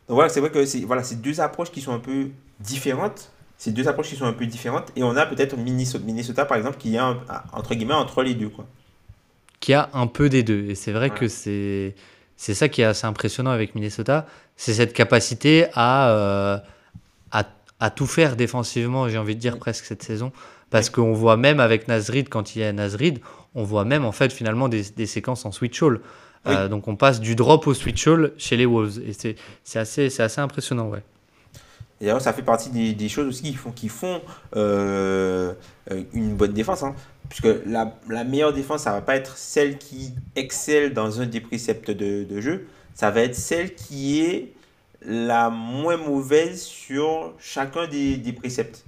[0.07, 3.30] voilà, c'est vrai que c'est voilà, deux approches qui sont un peu différentes.
[3.57, 4.91] C'est deux approches qui sont un peu différentes.
[4.95, 7.21] Et on a peut-être Minnesota, Minnesota, par exemple, qui est un-
[7.53, 8.49] entre guillemets entre les deux.
[8.49, 8.65] Quoi.
[9.59, 10.65] qui a un peu des deux.
[10.69, 11.17] Et c'est vrai Ouais.
[11.17, 11.95] que c'est
[12.38, 14.25] c'est ça qui est assez impressionnant avec Minnesota,
[14.55, 16.57] c'est cette capacité à, euh,
[17.31, 17.43] à,
[17.79, 19.59] à tout faire défensivement, j'ai envie de dire Oui.
[19.59, 20.31] presque cette saison.
[20.69, 23.19] Parce qu'on voit même avec Nasrid, quand il y a Nasrid,
[23.53, 25.99] on voit même en fait finalement des, des séquences en switch all.
[26.45, 26.53] Oui.
[26.55, 28.99] Euh, donc on passe du drop au switch all chez les Wolves.
[29.07, 29.13] Et
[29.63, 31.03] c'est assez, c'est assez impressionnant, ouais.
[32.04, 34.20] Et d'ailleurs, ça fait partie des, des choses aussi qui font, qui font
[34.58, 35.54] euh,
[35.89, 36.84] euh, une bonne défense.
[36.84, 36.95] hein.
[37.30, 41.39] Puisque la, la meilleure défense, ça va pas être celle qui excelle dans un des
[41.39, 42.66] préceptes de, de jeu.
[42.93, 44.51] Ça va être celle qui est
[45.06, 48.84] la moins mauvaise sur chacun des, des préceptes.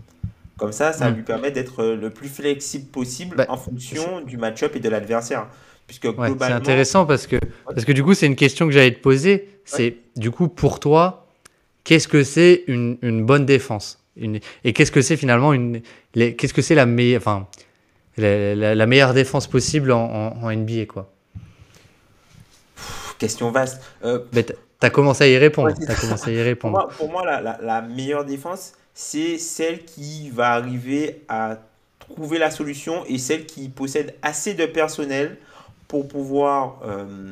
[0.57, 1.15] Comme ça, ça Mm.
[1.15, 5.47] lui permet d'être le plus flexible possible Bah, en fonction du match-up et de l'adversaire.
[5.87, 8.93] Puisque Ouais, c'est intéressant parce que, parce que du coup, c'est une question que j'allais
[8.93, 9.49] te poser.
[9.63, 11.24] C'est du coup, pour toi,
[11.85, 13.99] qu'est-ce que c'est une, une bonne défense?
[14.17, 15.81] Une- Et qu'est-ce que c'est finalement une.
[16.13, 17.47] Qu'est-ce que c'est la, meilleure enfin,
[18.17, 21.11] la, la- la meilleure défense possible en, en- en NBA quoi?
[22.75, 23.81] Pff, question vaste.
[24.03, 24.19] Euh,
[24.79, 25.69] t'as- commencé à y répondre.
[25.69, 26.77] Ouais, T'as commencé à y Pour répondre.
[26.77, 31.57] moi, pour moi la, la- la meilleure défense, c'est celle qui va arriver à
[31.99, 35.37] trouver la solution et celle qui possède assez de personnel
[35.87, 37.31] pour pouvoir euh,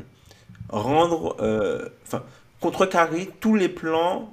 [0.69, 1.87] rendre, euh,
[2.59, 4.32] contrecarrer tous les plans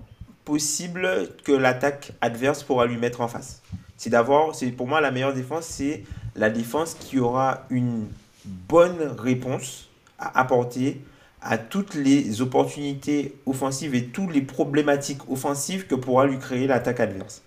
[0.50, 3.62] possibles que l'attaque adverse pourra lui mettre en face.
[3.96, 6.02] C'est d'avoir, c'est pour moi la meilleure défense, c'est
[6.34, 8.08] la défense qui aura une
[8.44, 11.00] bonne réponse à apporter
[11.40, 16.98] à toutes les opportunités offensives et toutes les problématiques offensives que pourra lui créer l'attaque
[16.98, 17.42] adverse.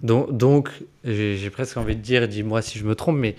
[0.00, 0.70] Donc, donc
[1.04, 3.36] j'ai presque envie de dire, dis-moi si je me trompe, mais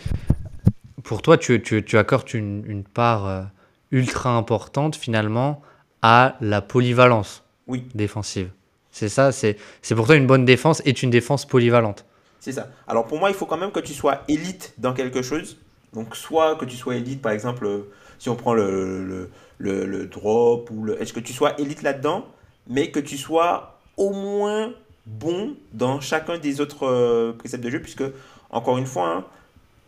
[1.04, 3.42] pour toi, tu, tu, tu accordes une, une part euh,
[3.90, 5.64] ultra importante finalement
[6.04, 8.52] à la polyvalence Oui, défensive.
[8.98, 9.56] C'est ça, c'est
[9.96, 12.04] pour toi une bonne défense est une défense polyvalente.
[12.40, 12.68] c'est ça.
[12.88, 15.58] Alors pour moi, il faut quand même que tu sois élite dans quelque chose.
[15.94, 19.30] Donc soit que tu sois élite, par exemple, euh, si on prend le,
[19.60, 21.00] le, drop ou le...
[21.00, 22.26] Est-ce que tu sois élite là-dedans,
[22.68, 24.74] mais que tu sois au moins
[25.06, 28.04] bon dans chacun des autres préceptes de jeu, puisque,
[28.50, 29.26] encore une fois, hein,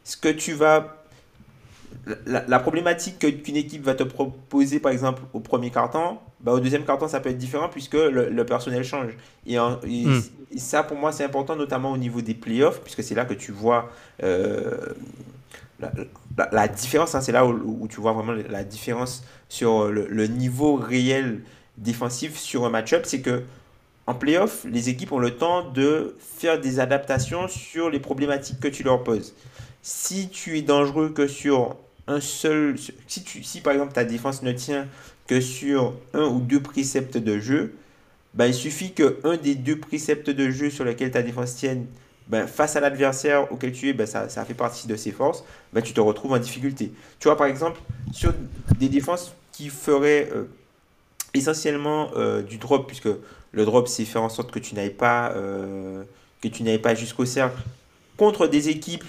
[0.04, 0.99] ce que tu vas
[2.26, 6.86] la, problématique qu'une équipe va te proposer, par exemple, au premier carton, bah, au deuxième
[6.86, 9.14] carton, ça peut être différent puisque le, personnel change.
[9.46, 10.20] Hmm.
[10.52, 13.34] Et, ça, pour moi, c'est important, notamment au niveau des playoffs, puisque c'est là que
[13.34, 13.92] tu vois
[14.24, 14.78] euh,
[16.52, 17.14] la, différence.
[17.16, 21.42] Hein, c'est là où, tu vois vraiment la différence sur le, niveau réel
[21.78, 23.04] défensif sur un match-up.
[23.06, 23.44] C'est que
[24.08, 28.68] en playoff, les équipes ont le temps de faire des adaptations sur les problématiques que
[28.68, 29.36] tu leur poses.
[29.82, 31.78] Si tu es dangereux que sur
[32.10, 32.76] un seul.
[33.08, 34.88] Si, tu, par exemple ta défense ne tient
[35.28, 37.76] que sur un ou deux préceptes de jeu,
[38.34, 41.86] ben, il suffit qu'un des deux préceptes de jeu sur lesquels ta défense tienne,
[42.28, 45.44] ben, face à l'adversaire auquel tu es, ben, ça, ça, fait partie de ses forces,
[45.84, 46.92] tu te retrouves en difficulté.
[47.20, 47.80] Tu vois, par exemple,
[48.12, 48.34] sur
[48.80, 50.46] des défenses qui feraient euh,
[51.34, 53.10] essentiellement euh, du drop, puisque
[53.52, 56.04] le drop, c'est faire en sorte que tu n'ailles pas, euh,
[56.42, 57.60] que tu n'ailles pas jusqu'au cercle,
[58.18, 59.06] contre des équipes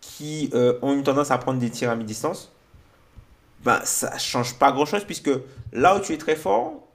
[0.00, 2.52] qui euh, ont une tendance à prendre des tirs à mi-distance,
[3.64, 5.30] ben, ça change pas grand-chose puisque
[5.72, 6.88] là où tu es très fort,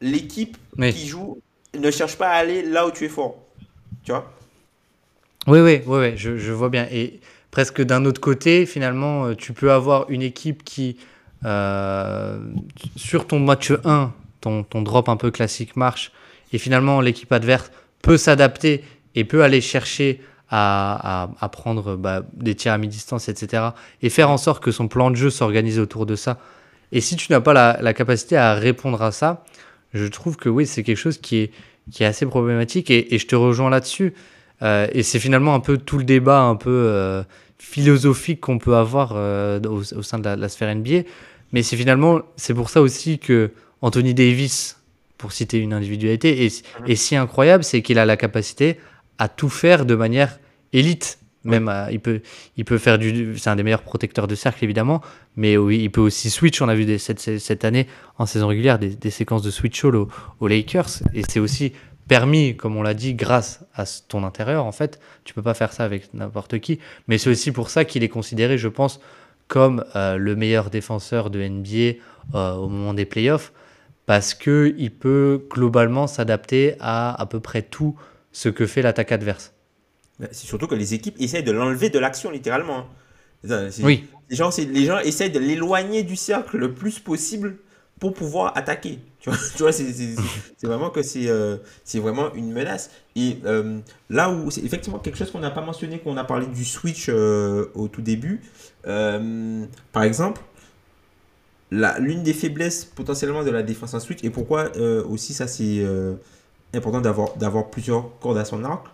[0.00, 1.38] l'équipe qui joue
[1.78, 3.36] ne cherche pas à aller là où tu es fort.
[4.04, 4.32] Tu vois?
[5.46, 6.86] Oui, oui, oui, oui je, je, vois bien.
[6.90, 7.20] Et
[7.50, 10.96] presque d'un autre côté, finalement, euh, tu peux avoir une équipe qui,
[11.44, 12.38] euh,
[12.96, 16.12] sur ton match 1, ton, ton drop un peu classique marche,
[16.52, 17.70] et finalement l'équipe adverse
[18.02, 23.62] peut s'adapter et peut aller chercher à, prendre bah, des tirs à mi-distance, etc.
[24.02, 26.38] Et faire en sorte que son plan de jeu s'organise autour de ça.
[26.92, 29.44] Et si tu n'as pas la, capacité à répondre à ça,
[29.92, 31.50] je trouve que oui, c'est quelque chose qui
[31.98, 32.90] est, assez problématique.
[32.90, 34.14] Et, je te rejoins là-dessus.
[34.62, 37.22] Euh, et c'est finalement un peu tout le débat un peu euh,
[37.58, 41.02] philosophique qu'on peut avoir euh, au, sein de la, sphère NBA.
[41.52, 43.50] Mais c'est finalement, c'est pour ça aussi que
[43.80, 44.80] Anthony Davis,
[45.18, 48.78] pour citer une individualité, est si incroyable, c'est qu'il a la capacité
[49.18, 50.38] à tout faire de manière
[50.72, 51.18] élite.
[51.44, 52.22] Même, euh, il, peut,
[52.56, 53.36] il peut faire du.
[53.36, 55.02] C'est un des meilleurs protecteurs de cercle, évidemment.
[55.36, 56.62] Mais oui, il peut aussi switch.
[56.62, 57.86] On a vu des, cette, cette, année,
[58.18, 61.02] en saison régulière, des, des séquences de switch all aux, Lakers.
[61.12, 61.72] Et c'est aussi
[62.08, 64.64] permis, comme on l'a dit, grâce à ton intérieur.
[64.64, 66.78] En fait, tu peux pas faire ça avec n'importe qui.
[67.08, 69.00] Mais c'est aussi pour ça qu'il est considéré, je pense,
[69.46, 71.98] comme euh, le meilleur défenseur de NBA
[72.34, 73.52] euh, au moment des playoffs.
[74.06, 77.96] Parce qu'il peut globalement s'adapter à à peu près tout
[78.34, 79.54] ce que fait l'attaque adverse.
[80.32, 82.86] C'est surtout que les équipes essayent de l'enlever de l'action, littéralement.
[83.48, 83.68] Hein.
[83.82, 84.06] Oui.
[84.28, 87.56] Les gens, les gens essayent de l'éloigner du cercle le plus possible
[87.98, 88.98] pour pouvoir attaquer.
[89.24, 89.30] Tu
[89.62, 89.86] vois, c'est
[90.62, 92.90] vraiment que euh, c'est vraiment une menace.
[93.16, 93.78] Et euh,
[94.10, 97.06] là où c'est effectivement quelque chose qu'on n'a pas mentionné, qu'on a parlé du switch
[97.08, 98.42] euh, au tout début.
[98.82, 100.42] par exemple,
[101.70, 104.70] l'une des faiblesses potentiellement de la défense en switch, et pourquoi
[105.08, 105.82] aussi ça c'est
[106.74, 108.86] important d'avoir plusieurs cordes à son arc,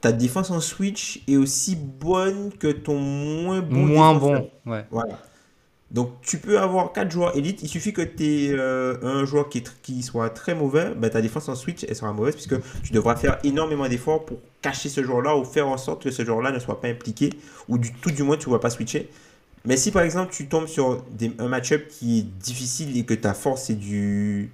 [0.00, 3.76] ta défense en switch est aussi bonne que ton moins bon.
[3.76, 4.84] Moins bon, ouais.
[4.90, 5.18] Voilà.
[5.92, 9.50] Donc tu peux avoir quatre joueurs élites, il suffit que tu aies euh, un joueur
[9.50, 12.92] qui, qui soit très mauvais, ben, ta défense en switch elle sera mauvaise puisque tu
[12.92, 16.50] devras faire énormément d'efforts pour cacher ce joueur-là ou faire en sorte que ce joueur-là
[16.50, 17.28] ne soit pas impliqué
[17.68, 19.10] ou du tout du moins tu ne vas pas switcher.
[19.66, 21.04] Mais si par exemple tu tombes sur
[21.38, 24.50] un match-up qui est difficile et que ta force est du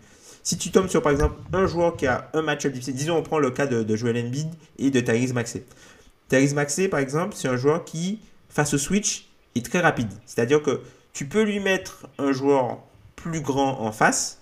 [0.48, 3.22] si tu tombes sur, par exemple, un joueur qui a un match-up difficile, disons, on
[3.22, 4.48] prend le cas de, de Joel Embiid
[4.78, 5.62] et de Therese Maxey.
[6.30, 10.08] Therese Maxey, par exemple, c'est un joueur qui, face au switch, est très rapide.
[10.24, 10.80] C'est-à-dire que
[11.12, 12.78] tu peux lui mettre un joueur
[13.14, 14.40] plus grand en face,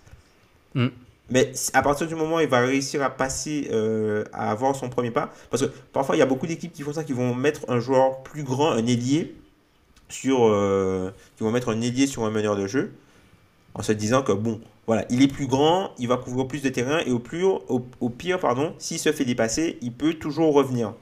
[0.77, 0.87] mm.
[1.31, 4.89] mais à partir du moment où il va réussir à passer, euh, à avoir son
[4.89, 7.35] premier pas, parce que parfois il y a beaucoup d'équipes qui font ça, qui vont
[7.35, 9.35] mettre un joueur plus grand, un ailier,
[10.09, 12.93] sur, euh, qui vont mettre un ailier sur un meneur de jeu,
[13.75, 16.69] en se disant que bon, voilà, il est plus grand, il va couvrir plus de
[16.69, 20.95] terrain et au, plus, au, pire, pardon, s'il se fait dépasser, il peut toujours revenir.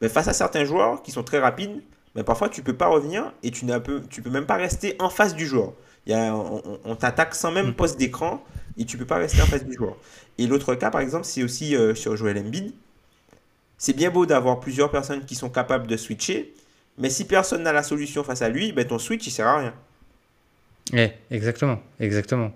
[0.00, 1.82] Mais face à certains joueurs qui sont très rapides,
[2.14, 4.96] mais parfois tu peux pas revenir et tu ne peux, tu peux même pas rester
[5.00, 5.74] en face du joueur.
[6.06, 7.74] Il y a, on, t'attaque sans même mm.
[7.74, 8.42] poste d'écran
[8.78, 9.96] et tu peux pas rester en face du joueur.
[10.38, 12.72] Et l'autre cas, par exemple, c'est aussi euh, sur Joel Embiid.
[13.76, 16.54] C'est bien beau d'avoir plusieurs personnes qui sont capables de switcher,
[16.96, 19.58] mais si personne n'a la solution face à lui, ben ton switch il sert à
[19.58, 19.74] rien.
[20.92, 22.52] Ouais, exactement, exactement.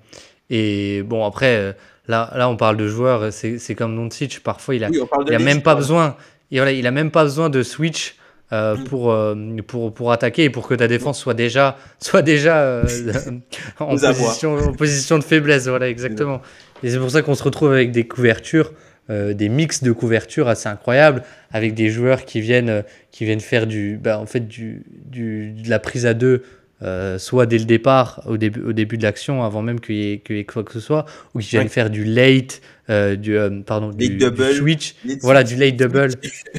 [0.51, 1.73] Et bon, après, euh,
[2.09, 5.63] là, là on parle de joueurs, c'est comme Doncic, parfois il a, il a même
[5.63, 6.17] pas besoin,
[6.51, 8.17] et voilà, il a même pas besoin de switch
[8.53, 8.85] euh, mm.
[8.85, 9.35] pour, euh,
[9.67, 12.83] pour, pour attaquer et pour que ta défense soit déjà, soit déjà
[13.79, 15.69] en, position, en position de faiblesse.
[15.69, 16.43] Voilà, exactement.
[16.83, 18.73] Et c'est pour ça qu'on se retrouve avec des couvertures,
[19.09, 23.99] des mix de couvertures assez incroyables, avec des joueurs qui viennent, qui viennent faire du,
[24.03, 26.43] bah, en fait, du, du, de la prise à deux
[26.83, 30.13] euh, soit dès le départ, au début, au début de l'action, avant même qu'il y,
[30.13, 31.05] ait- qu'il y ait quoi que ce soit,
[31.35, 31.69] ou qu'ils viennent Ouais.
[31.69, 32.61] faire du late,
[32.91, 34.53] euh, du, euh, pardon, du, du double.
[34.55, 36.09] switch, Late voilà, du late double.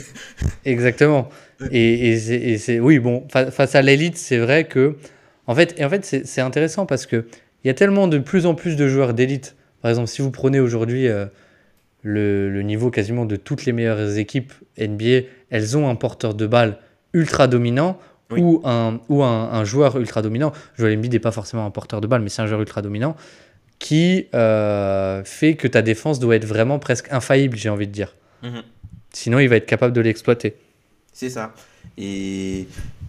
[0.66, 1.30] Exactement.
[1.72, 4.96] Et, et c'est- oui, bon, fa- face à l'élite, c'est vrai que,
[5.48, 7.26] en fait, et en fait c'est c'est intéressant parce que
[7.64, 9.56] il y a tellement de plus en plus de joueurs d'élite.
[9.82, 11.08] Par exemple, si vous prenez aujourd'hui
[12.02, 16.46] le, le niveau quasiment de toutes les meilleures équipes NBA, elles ont un porteur de
[16.48, 16.78] balle
[17.14, 17.98] ultra dominant
[18.34, 18.42] Oui.
[18.42, 20.52] ou, un, ou un, un joueur ultra dominant.
[20.78, 23.16] Joel Embiid n'est pas forcément un porteur de balle, mais c'est un joueur ultra dominant
[23.80, 28.16] qui euh, fait que ta défense doit être vraiment presque infaillible, j'ai envie de dire.
[28.42, 28.64] Mhm.
[29.12, 30.56] Sinon, il va être capable de l'exploiter.
[31.12, 31.54] C'est ça.
[31.98, 32.68] Et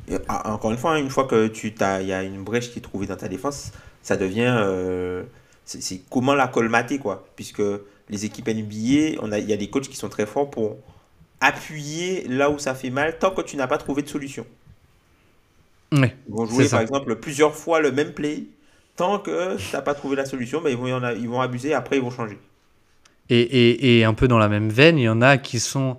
[0.08, 2.42] et, ah, encore une fois, hein, une fois que tu t'as, il y a une
[2.42, 3.72] brèche qui est trouvée dans ta défense,
[4.02, 5.22] ça devient, euh,
[5.64, 7.62] c'est c'est comment la colmater quoi, puisque
[8.10, 10.76] les équipes NBA, on a, il y a des coachs qui sont très forts pour
[11.40, 14.44] appuyer là où ça fait mal, tant que tu n'as pas trouvé de solution.
[16.28, 18.44] Ils vont jouer par exemple plusieurs fois le même play,
[18.96, 21.74] tant que tu n'as pas trouvé la solution, ben, ils vont, a- ils vont abuser,
[21.74, 22.38] après ils vont changer.
[23.30, 25.96] Et, et, et un peu dans la même veine, il y en a qui sont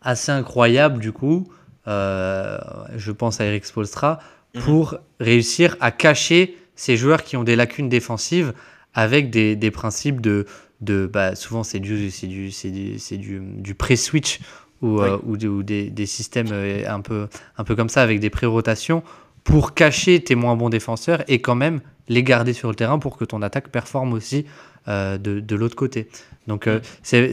[0.00, 1.48] assez incroyables, du coup,
[1.88, 2.58] euh,
[2.96, 4.20] je pense à Eric Spolstra,
[4.54, 4.62] Mhm.
[4.62, 8.52] pour réussir à cacher ces joueurs qui ont des lacunes défensives
[8.94, 10.46] avec des, des principes de...
[10.80, 14.40] de bah, souvent, c'est du, du, du, du, du pré-switch
[14.80, 17.26] ou, euh, ou, des- ou des, des systèmes euh, un peu,
[17.58, 19.02] un peu comme ça avec des pré-rotations
[19.48, 23.16] pour cacher tes moins bons défenseurs et quand même les garder sur le terrain pour
[23.16, 24.46] que ton attaque performe aussi
[24.88, 26.08] euh, de, de l'autre côté.
[26.46, 27.32] Donc euh, c'est-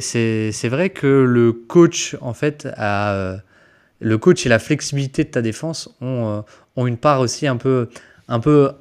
[0.69, 3.37] vrai que le coach en fait a euh,
[3.99, 6.43] le coach et la flexibilité de ta défense ont,
[6.75, 7.89] ont une part aussi un peu
[8.27, 8.71] un peu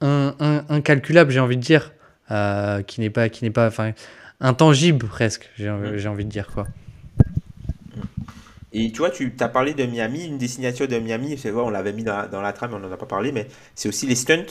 [0.00, 1.92] in- in- incalculable j'ai envie de dire
[2.86, 3.92] qui n'est pas qui n'est pas enfin
[4.40, 5.96] intangible presque j'ai Mm.
[5.98, 6.66] j'ai envie de dire quoi.
[8.72, 11.62] Et tu vois, tu as parlé de Miami, une des signatures de Miami, c'est vrai,
[11.62, 13.88] on l'avait mis dans la, dans la trame, on n'en a pas parlé, mais c'est
[13.88, 14.46] aussi les stunts.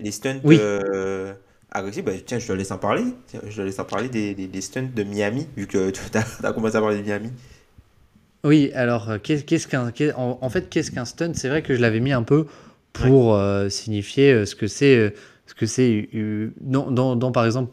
[0.00, 0.58] Les stunts Oui.
[0.58, 1.34] euh,
[1.70, 2.04] agressifs.
[2.04, 3.04] Bah, tiens, je te laisse en parler.
[3.28, 6.00] Tiens, je te laisse en parler des, des, des stunts de Miami, vu que tu
[6.44, 7.30] as, commencé à parler de Miami.
[8.44, 11.32] Oui, alors euh, qu'est- qu'est-ce qu'un qu'est- en, en fait qu'est-ce qu'un stunt?
[11.34, 12.46] C'est vrai que je l'avais mis un peu
[12.92, 15.14] pour euh, signifier ce que c'est
[15.46, 16.08] ce que c'est
[16.60, 17.72] dans, dans, dans, par exemple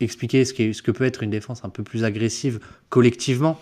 [0.00, 2.60] expliquer ce, qu'est- ce que peut être une défense un peu plus agressive
[2.90, 3.58] collectivement.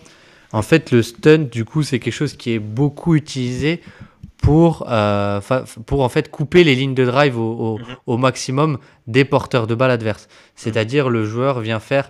[0.53, 3.81] En fait, le stunt du coup, c'est quelque chose qui est beaucoup utilisé
[4.37, 5.39] pour euh,
[5.85, 7.85] pour en fait couper les lignes de drive au, au, Mhm.
[8.07, 10.27] au maximum des porteurs de balle adverses.
[10.55, 12.09] C'est-à-dire le joueur vient faire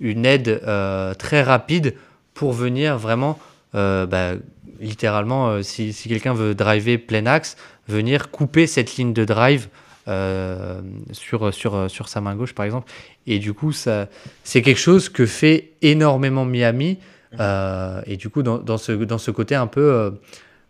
[0.00, 1.94] une aide euh, très rapide
[2.34, 3.38] pour venir vraiment
[3.74, 4.32] euh, bah,
[4.80, 7.56] littéralement, si, si quelqu'un veut driver plein axe,
[7.88, 9.68] venir couper cette ligne de drive
[10.08, 10.80] euh,
[11.12, 12.90] sur, sur, sur sa main gauche, par exemple.
[13.26, 14.08] Et du coup, ça,
[14.42, 16.98] c'est quelque chose que fait énormément Miami.
[17.40, 20.10] Euh, et du coup, dans, dans, ce, dans ce côté un peu euh,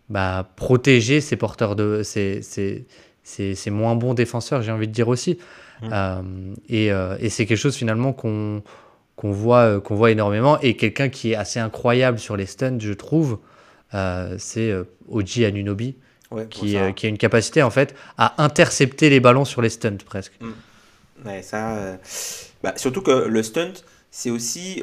[0.09, 2.01] bah, protéger ses porteurs de.
[2.03, 2.85] Ses, ses-
[3.23, 5.37] ses moins bons défenseurs, j'ai envie de dire aussi.
[5.81, 5.89] Mhm.
[5.93, 6.21] Euh,
[6.67, 8.61] et euh, et c'est quelque chose finalement qu'on
[9.15, 10.59] qu'on voit, euh, qu'on voit énormément.
[10.61, 13.39] Et quelqu'un qui est assez incroyable sur les stunts, je trouve,
[14.37, 14.73] c'est
[15.07, 15.95] Oji Anunobi,
[16.31, 20.03] Ouais, qui, qui a une capacité en fait à intercepter les ballons sur les stunts
[20.03, 20.33] presque.
[21.23, 21.99] Ouais, ça,
[22.63, 23.73] bah, surtout que le stunt,
[24.09, 24.81] c'est aussi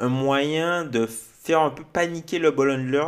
[0.00, 3.04] un moyen de faire un peu paniquer le ball handler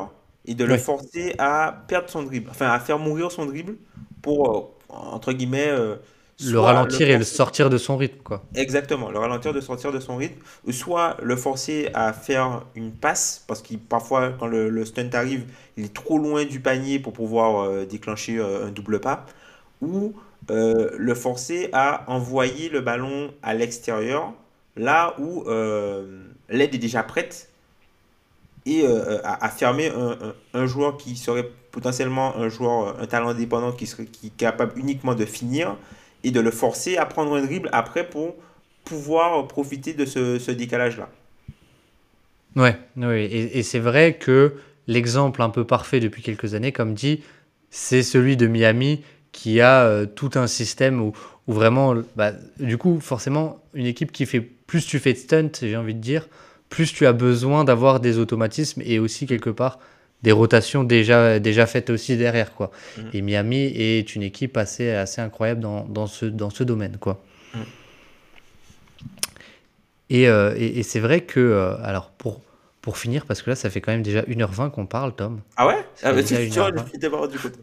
[0.46, 3.76] et de le forcer à perdre son dribble, enfin à faire mourir son dribble
[4.22, 4.50] pour,
[4.90, 5.96] euh, entre guillemets, euh,
[6.40, 8.20] Le ralentir et le sortir de son rythme.
[8.22, 8.44] Quoi.
[8.54, 12.92] Exactement, le ralentir de sortir de son rythme, ou soit le forcer à faire une
[12.92, 15.46] passe, parce que parfois quand le, le stunt arrive,
[15.78, 19.24] il est trop loin du panier pour pouvoir euh, déclencher un double pas,
[19.80, 20.14] ou
[20.50, 24.32] le forcer à envoyer le ballon à l'extérieur,
[24.76, 25.44] là où
[26.52, 27.50] l'aide est déjà prête,
[28.64, 29.90] et euh, à, à fermer
[30.54, 34.06] un, joueur qui serait potentiellement un joueur, un talent dépendant qui serait
[34.36, 35.76] capable uniquement de finir,
[36.24, 38.36] et de le forcer à prendre un dribble après pour
[38.84, 41.08] pouvoir profiter de ce, décalage-là.
[42.56, 44.54] Ouais, ouais, et, c'est vrai que
[44.86, 47.22] l'exemple un peu parfait depuis quelques années, comme dit,
[47.70, 51.12] c'est celui de Miami qui a euh, tout un système où,
[51.48, 55.50] où vraiment, bah, du coup, forcément, une équipe qui fait plus tu fais de stunt,
[55.60, 56.28] j'ai envie de dire,
[56.68, 59.78] plus tu as besoin d'avoir des automatismes et aussi quelque part
[60.22, 62.54] des rotations déjà, déjà faites aussi derrière.
[62.54, 62.70] Quoi.
[62.96, 63.10] Mhm.
[63.12, 66.96] Et Miami est une équipe assez, assez incroyable dans, dans, ce, dans ce domaine.
[66.98, 67.22] Quoi.
[70.10, 72.40] Et, euh, et, et c'est vrai que, euh, alors pour,
[72.82, 75.40] pour finir, parce que là ça fait quand même déjà 1h20 qu'on parle, Tom.
[75.56, 75.84] Ah ouais?
[76.02, 77.58] Ah, bah, tu vois, je m'étais pas rendu compte.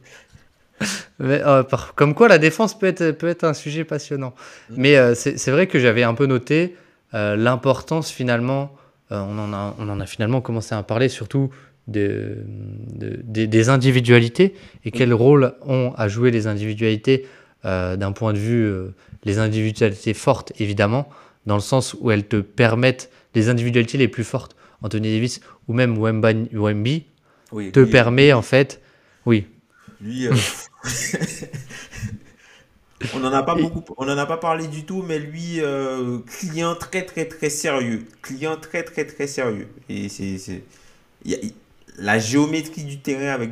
[1.19, 4.33] Mais, euh, par- comme quoi la défense peut être, peut être un sujet passionnant.
[4.69, 4.75] Mhm.
[4.77, 6.75] Mais euh, c'est vrai que j'avais un peu noté
[7.13, 8.75] euh, l'importance finalement,
[9.11, 11.49] on, en a, on en a finalement commencé à parler surtout
[11.87, 14.53] de, des individualités
[14.85, 17.25] et quel rôle ont à jouer les individualités
[17.63, 18.71] d'un point de vue,
[19.23, 21.09] les individualités fortes évidemment,
[21.47, 25.73] dans le sens où elles te permettent, les individualités les plus fortes, Anthony Davis ou
[25.73, 27.05] même Wemby,
[27.73, 28.79] te permet en fait,
[29.25, 29.47] oui.
[30.01, 30.27] Lui,
[33.13, 36.19] On n'en a pas beaucoup, on en a pas parlé du tout, mais lui, euh,
[36.19, 39.69] client très très très sérieux, client très très très sérieux.
[39.87, 40.63] Et c'est,
[41.97, 43.51] la géométrie du terrain avec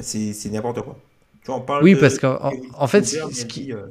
[0.00, 0.98] c'est, c'est n'importe quoi.
[1.44, 3.86] Tu en parles oui, parce qu'en en, fait, ce qui, euh,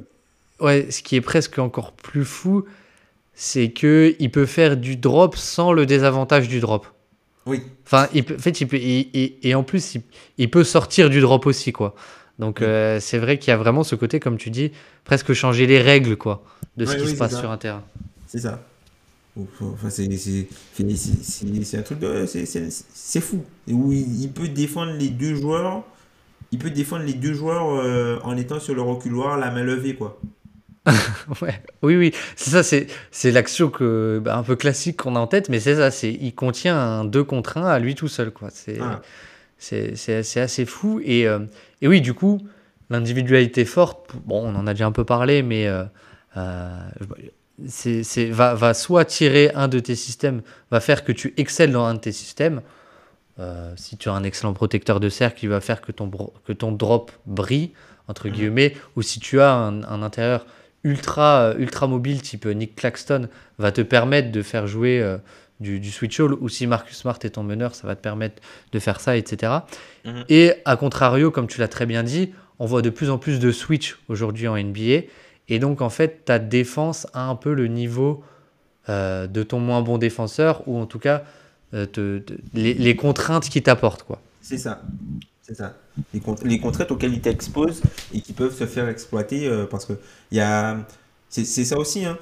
[0.60, 2.64] ouais, ce qui est presque encore plus fou,
[3.34, 6.86] c'est que il peut faire du drop sans le désavantage du drop.
[7.46, 7.62] Oui.
[7.86, 10.02] Enfin, il peut, en fait, il peut, et, en plus, il,
[10.38, 11.94] il, peut sortir du drop aussi, quoi.
[12.40, 14.72] Donc euh, c'est vrai qu'il y a vraiment ce côté, comme tu dis,
[15.04, 16.42] presque changer les règles quoi,
[16.76, 17.82] de ce qui se passe sur un terrain.
[18.26, 18.60] C'est ça.
[19.60, 20.06] Enfin, c'est
[21.76, 22.26] un truc de.
[22.26, 23.44] C'est fou.
[23.68, 25.84] Où il, peut défendre les deux joueurs.
[26.50, 29.94] Il peut défendre les deux joueurs euh, en étant sur le reculoir, la main levée,
[29.94, 30.18] quoi.
[31.42, 31.62] ouais.
[31.82, 32.62] Oui, oui, c'est ça,
[33.10, 36.10] c'est l'action que bah, un peu classique qu'on a en tête, mais c'est ça, c'est
[36.10, 38.48] il contient un 2 contre 1 à lui tout seul, quoi.
[38.50, 39.00] C'est ah.
[39.60, 41.00] C'est assez fou.
[41.04, 41.40] Et, euh,
[41.82, 42.40] et oui, du coup,
[42.90, 45.84] l'individualité forte, bon, on en a déjà un peu parlé, mais euh,
[46.36, 46.88] euh,
[47.66, 51.84] c'est, va, va, soit tirer un de tes systèmes, va faire que tu excelles dans
[51.84, 52.60] un de tes systèmes.
[53.38, 56.10] Euh, si tu as un excellent protecteur de cercle, il va faire que ton,
[56.44, 57.70] que ton drop brille,
[58.08, 58.34] entre mhm.
[58.34, 60.44] guillemets, ou si tu as un, un, intérieur
[60.82, 63.28] ultra, ultra mobile type Nick Claxton,
[63.58, 65.16] va te permettre de faire jouer
[65.60, 68.42] du, switch all, ou si Marcus Smart est ton meneur, ça va te permettre
[68.72, 69.52] de faire ça, etc.
[70.04, 70.24] Mhm.
[70.28, 73.38] Et à contrario, comme tu l'as très bien dit, on voit de plus en plus
[73.38, 75.06] de switch aujourd'hui en NBA.
[75.48, 78.22] Et donc, en fait, ta défense a un peu le niveau
[78.88, 81.24] euh, de ton moins bon défenseur, ou en tout cas,
[81.74, 82.20] euh,
[82.54, 84.04] les, contraintes qu'il t'apporte.
[84.40, 84.82] C'est ça.
[85.42, 85.76] C'est ça.
[86.14, 87.82] Les, contraintes auxquelles il t'expose
[88.14, 89.94] et qui peuvent se faire exploiter euh, parce que
[90.32, 90.78] y a...
[91.28, 92.04] c'est ça aussi.
[92.04, 92.18] Hein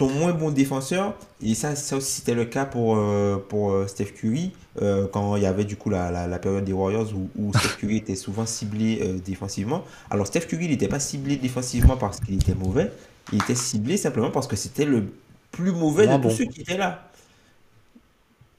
[0.00, 3.86] ton moins bon défenseur, et ça, ça aussi c'était le cas pour, euh, pour euh,
[3.86, 7.52] Steph Curry, euh, quand il y avait du coup la, la, période des Warriors où,
[7.58, 9.84] Steph Curry était souvent ciblé défensivement.
[10.10, 12.90] Alors Steph Curry, il n'était pas ciblé défensivement parce qu'il était mauvais,
[13.30, 15.04] il était ciblé simplement parce que c'était le
[15.52, 17.10] plus mauvais de tous ceux qui étaient là.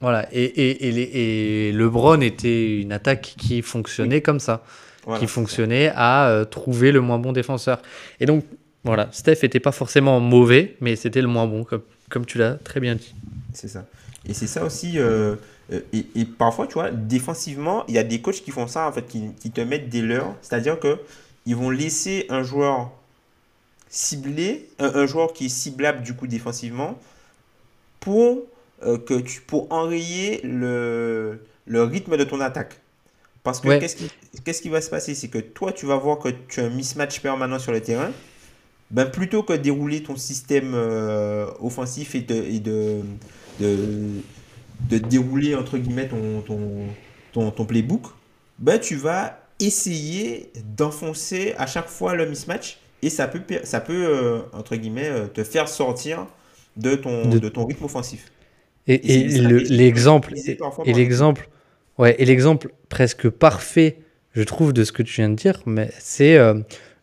[0.00, 4.62] Voilà, et, et, et, et, LeBron était une attaque qui fonctionnait comme ça,
[5.18, 7.82] qui fonctionnait à trouver le moins bon défenseur.
[8.20, 8.44] Et donc,
[8.84, 12.54] voilà, Steph n'était pas forcément mauvais, mais c'était le moins bon, comme, comme tu l'as
[12.54, 13.14] très bien dit.
[13.52, 13.86] C'est ça.
[14.26, 14.98] Et c'est ça aussi.
[14.98, 15.36] Euh,
[15.72, 18.92] euh, et, parfois, tu vois, défensivement, il y a des coachs qui font ça, en
[18.92, 20.34] fait, qui, qui te mettent des leurs.
[20.42, 20.98] C'est-à-dire que
[21.46, 22.90] ils vont laisser un joueur
[23.88, 26.98] ciblé, un, joueur qui est ciblable du coup défensivement,
[28.00, 28.38] pour,
[28.84, 32.80] euh, que tu, pour enrayer le, le rythme de ton attaque.
[33.44, 34.10] Parce que qu'est-ce qui,
[34.44, 35.14] qu'est-ce qui va se passer?
[35.14, 38.12] C'est que toi, tu vas voir que tu as un mismatch permanent sur le terrain
[38.92, 43.00] ben, plutôt que de dérouler ton système euh, offensif et, de, et de,
[43.58, 46.42] de, dérouler entre guillemets ton,
[47.32, 48.02] ton, ton, playbook,
[48.58, 54.06] ben, tu vas essayer d'enfoncer à chaque fois le mismatch et ça peut, ça peut
[54.06, 56.26] euh, entre guillemets, euh, te faire sortir
[56.76, 57.48] de ton, de...
[57.48, 58.30] ton rythme offensif.
[58.88, 60.34] Et, l'exemple
[60.84, 61.48] et l'exemple
[61.98, 63.98] ouais, et l'exemple presque parfait,
[64.34, 66.36] je trouve, de ce que tu viens de dire, mais c'est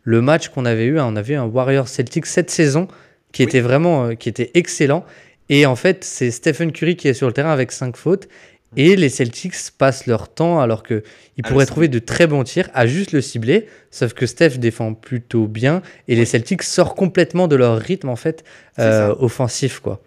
[0.09, 2.87] le match qu'on avait eu, hein, on avait eu un Warriors Celtics cette saison
[3.31, 5.05] qui était vraiment euh, qui était excellent.
[5.49, 8.27] Et en fait, c'est Stephen Curry qui est sur le terrain avec 5 fautes.
[8.75, 11.03] Et les Celtics passent leur temps, alors qu'ils
[11.43, 13.67] pourraient trouver de très bons tirs, à juste le cibler.
[13.91, 15.81] Sauf que Steph défend plutôt bien.
[16.07, 18.43] Et les Celtics sortent complètement de leur rythme, en fait,
[18.77, 19.79] euh, offensif.
[19.79, 20.01] quoi.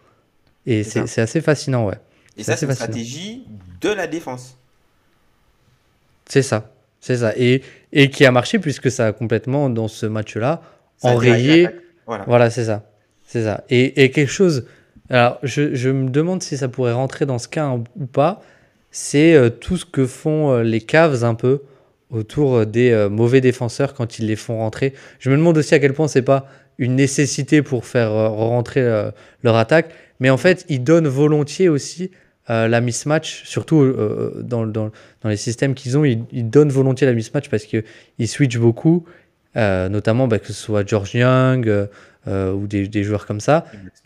[0.67, 1.99] Et c'est assez fascinant, ouais.
[2.37, 3.45] Et ça, c'est une stratégie
[3.81, 4.57] de la défense.
[6.29, 6.73] C'est ça.
[7.01, 7.33] C'est ça.
[7.37, 7.63] Et,
[7.93, 10.63] et qui a marché puisque ça a complètement, dans ce match-là,
[11.03, 11.69] enrayé.
[12.27, 12.85] Voilà, c'est ça.
[13.25, 13.65] C'est ça.
[13.71, 14.67] Et, et, quelque chose.
[15.09, 18.43] Alors, je, je, me demande si ça pourrait rentrer dans ce cas ou pas.
[18.91, 21.63] C'est euh, tout ce que font euh, les Cavs un peu
[22.11, 24.93] autour euh, des mauvais défenseurs quand ils les font rentrer.
[25.19, 26.47] Je me demande aussi à quel point c'est pas
[26.79, 29.11] une nécessité pour faire rentrer
[29.43, 29.91] leur attaque.
[30.21, 32.11] Mais en fait, ils donnent volontiers aussi
[32.51, 34.91] euh, la mismatch, surtout euh, dans, dans,
[35.23, 39.05] dans, les systèmes qu'ils ont, ils, donnent volontiers la mismatch parce qu'ils switchent beaucoup,
[39.57, 41.89] euh, notamment bah, que ce soit George Young
[42.27, 43.65] ou des, des, joueurs comme ça,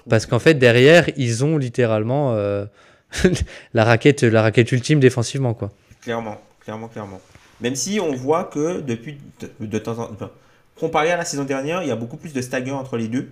[0.08, 2.34] parce qu'en fait derrière ils ont littéralement
[3.74, 5.70] la raquette, la raquette ultime défensivement quoi.
[6.02, 7.20] Clairement, clairement, clairement.
[7.62, 9.18] Même si on voit que depuis
[9.60, 10.30] de, temps en temps,
[10.78, 13.30] comparé à la saison dernière, il y a beaucoup plus de stagnant entre les deux.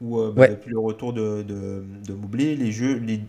[0.00, 3.20] Ou bah, depuis le retour de, de, de Moublé, les jeux, les,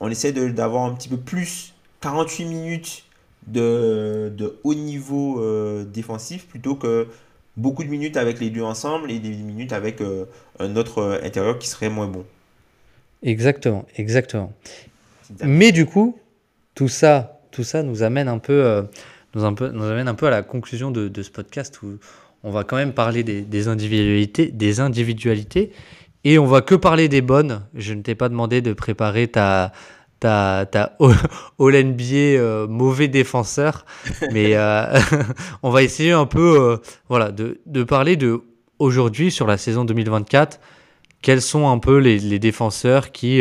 [0.00, 3.04] on essaie d'avoir un petit peu plus 48 minutes
[3.46, 7.08] de, de haut niveau euh, défensif plutôt que
[7.56, 10.26] beaucoup de minutes avec les deux ensemble et des minutes avec euh,
[10.58, 12.24] un autre euh, intérieur qui serait moins bon.
[13.22, 14.52] Exactement, exactement.
[15.42, 16.18] Mais du coup,
[16.74, 18.84] tout ça, tout ça nous amène un peu,
[19.34, 21.98] nous, un peu, nous amène un peu à la conclusion de, de, ce podcast où
[22.44, 25.72] on va quand même parler des, des, individualités, des individualités
[26.28, 27.62] et on va que parler des bonnes.
[27.76, 29.70] Je ne t'ai pas demandé de préparer ta,
[30.18, 30.96] ta, ta
[31.60, 33.86] All NBA euh, mauvais défenseur.
[34.32, 34.98] Mais euh,
[35.62, 36.76] on va essayer un peu euh,
[37.08, 38.40] voilà, de, de, parler de
[38.80, 40.58] aujourd'hui sur la saison 2024.
[41.22, 43.40] Quels sont un peu les, les défenseurs qui,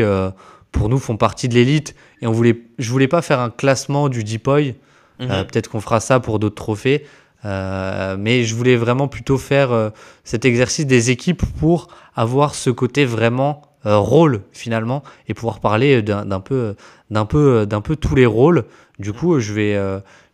[0.71, 1.95] pour nous, font partie de l'élite?
[2.21, 4.75] Et on voulait, je voulais pas faire un classement du Deepoy.
[5.19, 7.05] Mm Peut-être qu'on fera ça pour d'autres trophées.
[7.45, 9.91] Mais je voulais vraiment plutôt faire
[10.23, 16.01] cet exercice des équipes pour avoir ce côté vraiment euh, rôle finalement et pouvoir parler
[16.01, 16.75] d'un peu
[17.11, 18.65] d'un peu d'un peu tous les rôles.
[18.97, 19.75] Du coup, je vais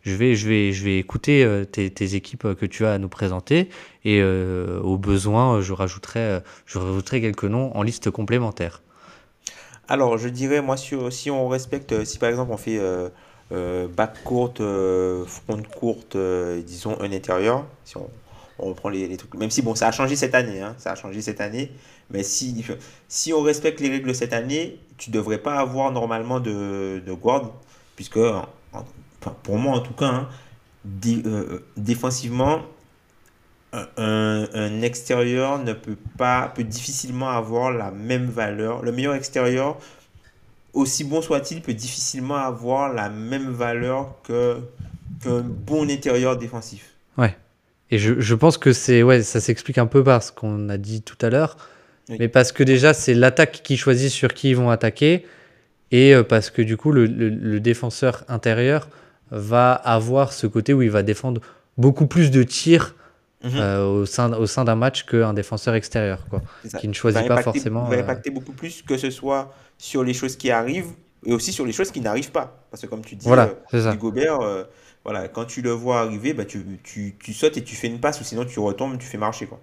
[0.02, 3.10] je vais je vais je vais écouter euh, tes, équipes que tu as à nous
[3.10, 3.68] présenter
[4.06, 8.80] et euh, au besoin, je rajouterai je rajouterai quelques noms en liste complémentaire.
[9.86, 12.80] Alors, je dirais moi si on respecte si par exemple on fait
[13.50, 14.62] back courte,
[15.26, 16.16] front courte,
[16.64, 18.08] disons un intérieur, si on,
[18.58, 19.34] on reprend les, trucs.
[19.34, 21.72] Même si, bon, ça a changé cette année, hein, ça a changé cette année.
[22.10, 22.64] Mais si,
[23.08, 27.52] si on respecte les règles cette année, tu devrais pas avoir normalement de, de guard,
[27.96, 28.20] puisque,
[29.42, 30.28] pour moi en tout cas, hein,
[31.06, 32.62] euh, défensivement,
[33.72, 38.82] un, un, extérieur ne peut pas, peut difficilement avoir la même valeur.
[38.82, 39.78] Le meilleur extérieur,
[40.72, 44.58] aussi bon soit-il, peut difficilement avoir la même valeur que
[45.22, 46.94] qu'un bon intérieur défensif.
[47.18, 47.36] Ouais.
[47.90, 50.78] Et je, je pense que c'est ouais, ça s'explique un peu par ce qu'on a
[50.78, 51.56] dit tout à l'heure.
[52.18, 55.24] Mais parce que déjà, c'est l'attaque qui choisit sur qui ils vont attaquer.
[55.92, 58.88] Et euh, parce que du coup, le, le, le, défenseur intérieur
[59.30, 61.40] va avoir ce côté où il va défendre
[61.78, 62.94] beaucoup plus de tirs
[63.44, 63.56] -hmm.
[63.56, 66.42] euh, au sein, au sein d'un match qu'un défenseur extérieur, quoi,
[66.80, 67.88] qui ne choisit pas impacter, forcément.
[67.90, 68.34] Il va impacter euh...
[68.34, 70.92] beaucoup plus que ce soit sur les choses qui arrivent
[71.26, 72.66] et aussi sur les choses qui n'arrivent pas.
[72.70, 74.62] Parce que comme tu dis, voilà, euh, Gobert, euh,
[75.02, 77.98] voilà, quand tu le vois arriver, bah, tu, tu, tu, sautes et tu fais une
[77.98, 79.46] passe ou sinon tu retombes, tu fais marcher.
[79.46, 79.58] Quoi.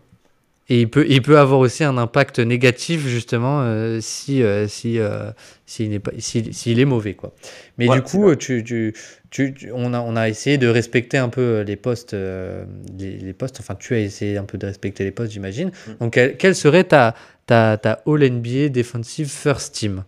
[0.69, 4.99] Et il peut, il peut avoir aussi un impact négatif justement euh, si, euh, si,
[4.99, 5.31] euh,
[5.65, 7.33] s'il n'est pas, s'il, s'il est mauvais quoi.
[7.79, 8.93] Mais ouais, du coup, tu, tu,
[9.31, 13.59] tu, on a, on a essayé de respecter un peu les postes, les, les, postes.
[13.59, 15.69] Enfin, tu as essayé un peu de respecter les postes, j'imagine.
[15.69, 15.91] Mm.
[15.99, 17.15] Donc, quelle, quelle, serait ta,
[17.47, 20.03] ta, ta All NBA Defensive First Team?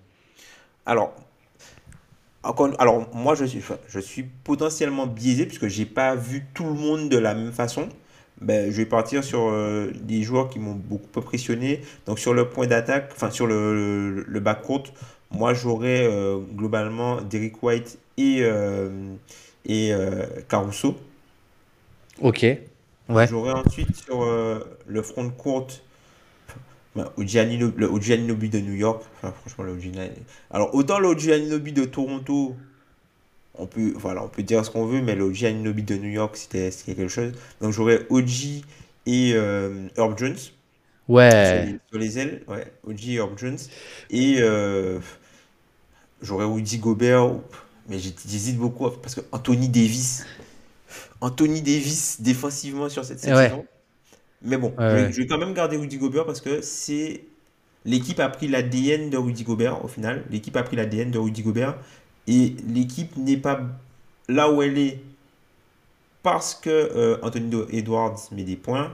[0.86, 1.16] Alors,
[2.44, 6.74] encore, alors moi, je suis, je suis potentiellement biaisé puisque j'ai pas vu tout le
[6.74, 7.90] monde de la même façon.
[8.42, 11.82] Ben, je vais partir sur euh, des joueurs qui m'ont beaucoup impressionné.
[12.08, 13.76] Donc sur le point d'attaque, enfin sur le,
[14.10, 14.84] le, le back court,
[15.30, 18.90] moi j'aurais euh, globalement Derek White et, euh,
[19.66, 19.92] et
[20.50, 20.96] Caruso.
[22.20, 22.46] Ok.
[23.10, 23.28] Ouais.
[23.28, 24.26] J'aurais ensuite sur
[24.88, 25.68] le front court
[26.96, 29.04] ben, le OG Anunoby de New York.
[29.18, 29.78] Enfin, franchement, le
[30.50, 32.56] Alors autant le OG Anunoby de Toronto,
[33.56, 36.10] on peut, voilà, on peut dire ce qu'on veut, mais le OG Anunoby de New
[36.10, 37.34] York, c'était quelque chose.
[37.60, 38.64] Donc j'aurais OG
[39.06, 40.38] et euh, Herb Jones.
[41.08, 41.30] Ouais.
[41.32, 42.66] Sur les, sur les, ailes, ouais.
[42.88, 43.58] OG et Herb Jones.
[44.10, 45.00] Et euh,
[46.22, 47.36] j'aurais Woody Gobert,
[47.90, 50.26] mais j'hésite beaucoup parce que Anthony Davis.
[51.20, 53.36] Anthony Davis défensivement sur cette saison.
[53.36, 53.52] Ouais.
[54.44, 57.22] Mais bon, ouais, je, vais, je, vais, quand même garder Rudy Gobert parce que c'est.
[57.84, 60.24] L'équipe a pris l'ADN de Rudy Gobert au final.
[60.30, 61.78] L'équipe a pris l'ADN de Rudy Gobert.
[62.28, 63.62] Et l'équipe n'est pas
[64.28, 65.02] là où elle est
[66.24, 68.92] parce que euh, Anthony Edwards met des points,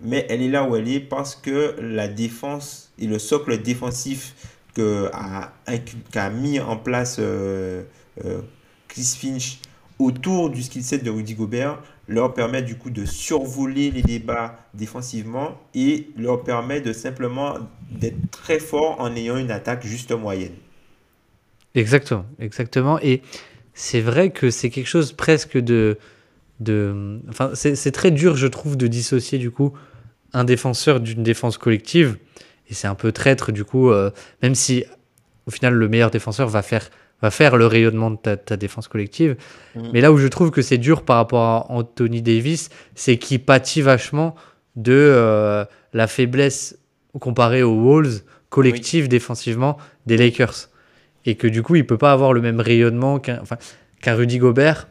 [0.00, 4.34] mais elle est là où elle est parce que la défense et le socle défensif
[4.74, 7.82] qu'a mis en place euh,
[8.24, 8.40] euh,
[8.88, 9.60] Chris Finch
[9.98, 11.78] autour du skill set de Rudy Gobert
[12.08, 17.54] leur permet du coup de survoler les débats défensivement et leur permet de simplement
[17.90, 20.54] d'être très fort en ayant une attaque juste moyenne.
[21.74, 22.98] Exactement, exactement.
[23.00, 23.22] Et
[23.74, 25.98] c'est vrai que c'est quelque chose presque de.
[26.60, 29.72] de enfin, c'est très dur, je trouve, de dissocier du coup
[30.32, 32.16] un défenseur d'une défense collective.
[32.68, 34.10] Et c'est un peu traître, du coup, euh,
[34.42, 34.84] même si
[35.46, 36.88] au final le meilleur défenseur va faire,
[37.20, 39.36] va faire le rayonnement de ta, ta défense collective.
[39.74, 39.88] Mmh.
[39.92, 43.44] Mais là où je trouve que c'est dur par rapport à Anthony Davis, c'est qu'il
[43.44, 44.34] pâtit vachement
[44.76, 46.78] de euh, la faiblesse
[47.18, 49.08] comparée aux Wolves collective oui.
[49.08, 49.76] défensivement
[50.06, 50.68] des Lakers
[51.24, 53.56] et que du coup il peut pas avoir le même rayonnement qu'un enfin,
[54.06, 54.88] Rudy Gobert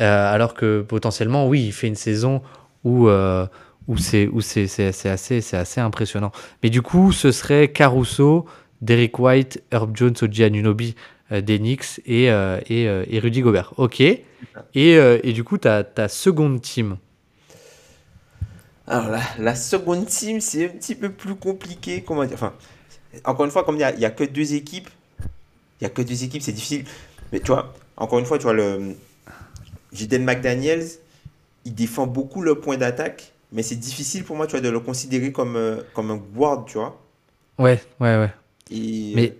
[0.00, 2.42] euh, alors que potentiellement oui il fait une saison
[2.84, 3.46] où euh,
[3.86, 4.28] où c'est
[4.86, 6.32] assez assez impressionnant
[6.62, 8.46] mais du coup ce serait Caruso
[8.80, 10.94] Derek White Herb Jones ou Giannunobi
[11.32, 13.72] euh, d'Enix et, euh, euh, et Rudy Gobert.
[13.78, 14.00] Ok.
[14.00, 14.24] Et,
[14.74, 16.98] et du coup, ta, seconde team.
[18.86, 22.02] Alors la, la seconde team, c'est un petit peu plus compliqué.
[22.06, 22.34] Comment dire?
[22.34, 22.52] Enfin,
[23.24, 24.90] encore une fois, comme il n'y a, a que deux équipes,
[25.80, 26.84] il y a que deux équipes, c'est difficile.
[27.32, 28.96] Mais tu vois, encore une fois, tu vois, le
[29.92, 30.86] Jaden McDaniels,
[31.64, 34.80] il défend beaucoup le point d'attaque, mais c'est difficile pour moi, tu vois, de le
[34.80, 37.00] considérer comme, euh, comme un guard, tu vois.
[37.58, 38.30] Ouais, ouais, ouais.
[38.70, 39.36] Et euh, Mais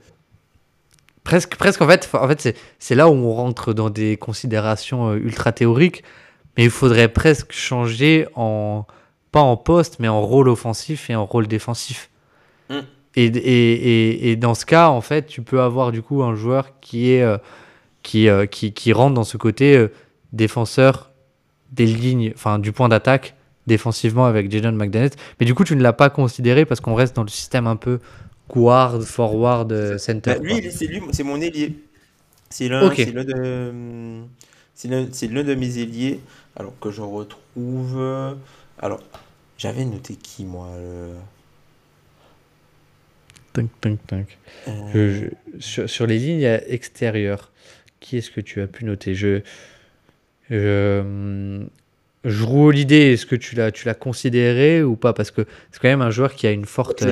[1.24, 5.16] presque, presque en fait, en fait c'est, là où on rentre dans des considérations euh,
[5.16, 6.04] ultra théoriques,
[6.56, 8.86] mais il faudrait presque changer en,
[9.32, 12.10] pas en poste, mais en rôle offensif et en rôle défensif.
[12.70, 12.80] Mm.
[13.16, 16.80] Et, et, et, dans ce cas, en fait, tu peux avoir du coup un joueur
[16.80, 17.38] qui est euh,
[18.02, 19.88] qui, euh, qui, qui rentre dans ce côté euh,
[20.32, 21.12] défenseur
[21.72, 23.34] des lignes, enfin du point d'attaque
[23.66, 25.12] défensivement avec Jadon McDaniels.
[25.40, 27.76] Mais du coup, tu ne l'as pas considéré parce qu'on reste dans le système un
[27.76, 27.98] peu
[28.48, 30.34] guard, forward, center.
[30.34, 31.74] bah, lui, c'est lui, c'est mon ailier.
[32.50, 33.72] C'est l'un, de,
[35.54, 36.20] mes ailiers.
[36.56, 38.36] Alors que je retrouve.
[38.78, 39.00] Alors,
[39.56, 41.14] j'avais noté qui moi le-
[45.58, 47.52] Sur, les lignes extérieures,
[48.00, 49.14] qui est-ce que tu as pu noter?
[49.14, 49.40] Je,
[50.50, 51.62] je,
[52.24, 55.12] Holiday, est-ce que tu l'as, considéré ou pas?
[55.12, 57.02] Parce que c'est quand même un joueur qui a une forte.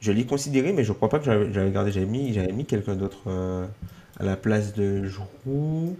[0.00, 0.72] Je l'ai considéré.
[0.72, 1.90] Mais je crois pas que j'avais regardé.
[1.90, 3.66] J'avais mis, mis quelqu'un d'autre euh,
[4.20, 5.96] à la place de Jrue.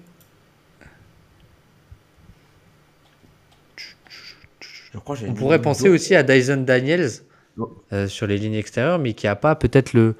[4.94, 7.10] Je crois On pourrait penser aussi à Dyson Daniels
[7.56, 7.68] Non.
[7.92, 10.14] euh, sur les lignes extérieures, mais qui a pas peut-être le.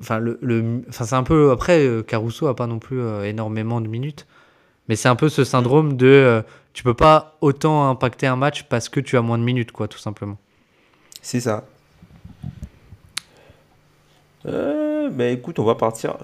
[0.00, 1.50] Enfin, le, le- enfin, c'est un peu.
[1.52, 4.26] Après, euh, Caruso a pas non plus euh, énormément de minutes.
[4.88, 6.06] Mais c'est un peu ce syndrome de.
[6.06, 6.42] euh,
[6.72, 9.86] tu peux pas autant impacter un match parce que tu as moins de minutes, quoi,
[9.88, 10.38] tout simplement.
[11.22, 11.64] C'est ça.
[14.46, 16.16] Euh, bah écoute, on va partir.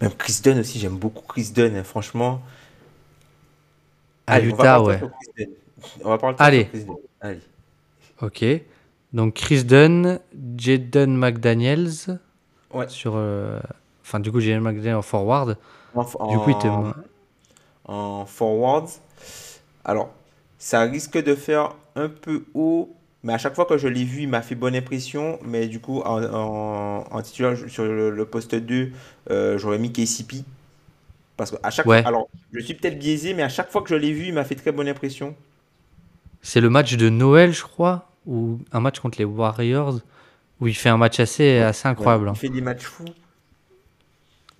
[0.00, 2.42] Même Chris Dunn aussi, j'aime beaucoup Chris Dunn, hein, franchement.
[4.26, 4.98] À Allez, on va Utah, ouais.
[4.98, 5.54] sur Chris Dunn.
[6.04, 6.70] On va partir Allez.
[6.72, 6.96] Dunn.
[7.20, 7.40] Allez.
[8.22, 8.44] Ok.
[9.12, 10.20] Donc Chris Dunn,
[10.56, 12.20] Jaden McDaniels
[12.72, 12.88] Ouais.
[12.88, 13.14] sur.
[13.16, 13.60] euh,
[14.02, 15.58] Enfin, du coup, Jaden McDaniels en forward.
[15.94, 16.92] En, Du coup, en-
[17.84, 18.88] en forward.
[19.84, 20.10] Alors,
[20.58, 24.22] ça risque de faire un peu haut, mais à chaque fois que je l'ai vu,
[24.22, 25.38] il m'a fait bonne impression.
[25.44, 28.90] Mais du coup, en, en, en titulaire sur le, le poste 2,
[29.30, 30.44] euh, j'aurais mis KCP.
[31.36, 32.00] Parce que à chaque Ouais.
[32.02, 34.34] fois, alors, je suis peut-être biaisé, mais à chaque fois que je l'ai vu, il
[34.34, 35.36] m'a fait très bonne impression.
[36.42, 40.00] C'est le match de Noël, je crois, ou un match contre les Warriors,
[40.60, 42.24] où il fait un match assez, assez incroyable.
[42.24, 42.34] Ouais, hein.
[42.36, 43.04] il fait des matchs fous.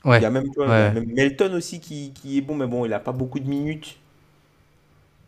[0.05, 0.19] Ouais.
[0.19, 0.81] Il y a même, tu vois, Ouais.
[0.81, 3.13] il y a même Melton aussi qui, qui est bon, mais bon, il n'a pas
[3.13, 3.97] beaucoup de minutes.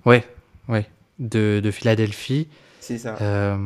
[0.05, 0.25] Ouais,
[0.69, 0.87] ouais,
[1.19, 2.49] de, de Philadelphie.
[2.81, 3.17] C'est ça.
[3.21, 3.57] Euh,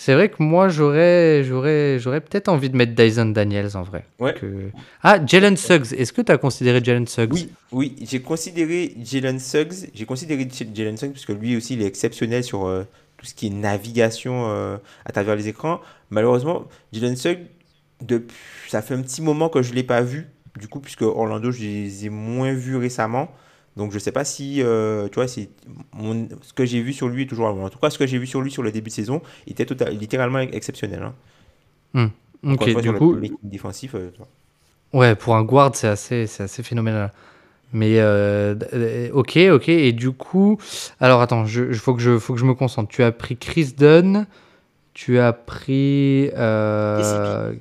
[0.00, 4.04] c'est vrai que moi, j'aurais, j'aurais, j'aurais peut-être envie de mettre Dyson Daniels en vrai.
[4.20, 4.32] Ouais.
[4.34, 4.70] Que-
[5.02, 5.92] Ah, Jalen Suggs.
[5.92, 7.32] Est-ce que tu as considéré Jalen Suggs?
[7.34, 11.82] Oui, oui, j'ai considéré Jalen Suggs, j'ai considéré Jalen Suggs parce que lui aussi il
[11.82, 12.84] est exceptionnel sur euh,
[13.16, 15.80] tout ce qui est navigation euh, à travers les écrans.
[16.10, 17.40] Malheureusement, Jalen Suggs,
[18.00, 18.36] depuis,
[18.68, 20.28] ça fait un petit moment que je ne l'ai pas vu,
[20.60, 23.28] du coup, puisque Orlando, je les ai moins vus récemment.
[23.78, 25.26] Donc je sais pas si, euh, tu vois,
[25.94, 28.18] mon- ce que j'ai vu sur lui est toujours, en tout cas, ce que j'ai
[28.18, 31.02] vu sur lui sur le début de saison était total, littéralement exceptionnel.
[31.02, 31.14] Hein.
[32.44, 34.28] Ok, une fois, du le coup, public défensif, euh, tu vois.
[34.92, 37.12] ouais, pour un guard, c'est assez, c'est assez phénoménal.
[37.72, 38.56] Mais euh,
[39.12, 39.68] ok, ok.
[39.68, 40.58] Et du coup,
[41.00, 42.90] alors attends, je, je- faut que je, faut que je me concentre.
[42.90, 44.26] Tu as pris Chris Dunn,
[44.94, 47.54] tu as pris euh,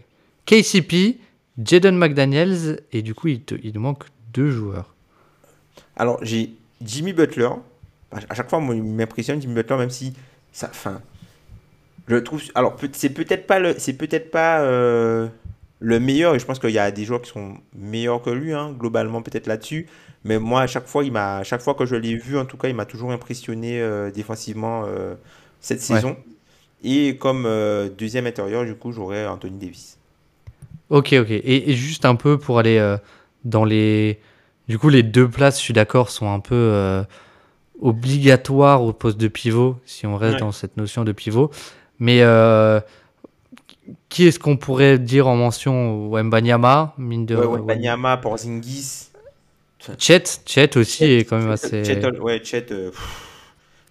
[0.46, 1.20] KCP,
[1.64, 4.96] Jaden McDaniels, et du coup, il te, il te manque deux joueurs.
[5.98, 6.52] Alors, j'ai
[6.84, 7.50] Jimmy Butler.
[8.12, 10.14] À chaque fois, moi, il m'impressionne, Jimmy Butler, même si
[10.54, 10.70] ça.
[10.72, 11.02] Enfin.
[12.08, 12.42] Je trouve.
[12.56, 15.28] Alors, c'est peut-être pas, le, c'est peut-être pas euh,
[15.80, 18.54] le meilleur, et je pense qu'il y a des joueurs qui sont meilleurs que lui,
[18.54, 19.88] hein, globalement, peut-être là-dessus.
[20.24, 22.56] Mais moi, à chaque fois, il m'a, chaque fois que je l'ai vu, en tout
[22.58, 25.16] cas, il m'a toujours impressionné euh, défensivement euh,
[25.60, 25.96] cette Ouais.
[25.96, 26.16] saison.
[26.84, 27.44] Et comme
[27.98, 29.98] deuxième intérieur, du coup, j'aurais Anthony Davis.
[30.90, 31.32] Ok, ok.
[31.32, 32.96] Et, et juste un peu pour aller
[33.44, 34.20] dans les.
[34.68, 37.04] Du coup, les deux places, je suis d'accord, sont un peu euh,
[37.82, 40.40] obligatoires au poste de pivot, si on reste Ouais.
[40.42, 41.52] dans cette notion de pivot.
[42.00, 42.80] Mais euh,
[44.10, 46.10] qui est-ce qu'on pourrait dire en mention?
[46.10, 49.06] Wembanyama, mine de Ouais, ouais, Banyama, Porzingis.
[49.98, 51.86] Chet, Chet aussi est quand même assez.
[51.86, 52.92] Chet, ouais, Chet, euh,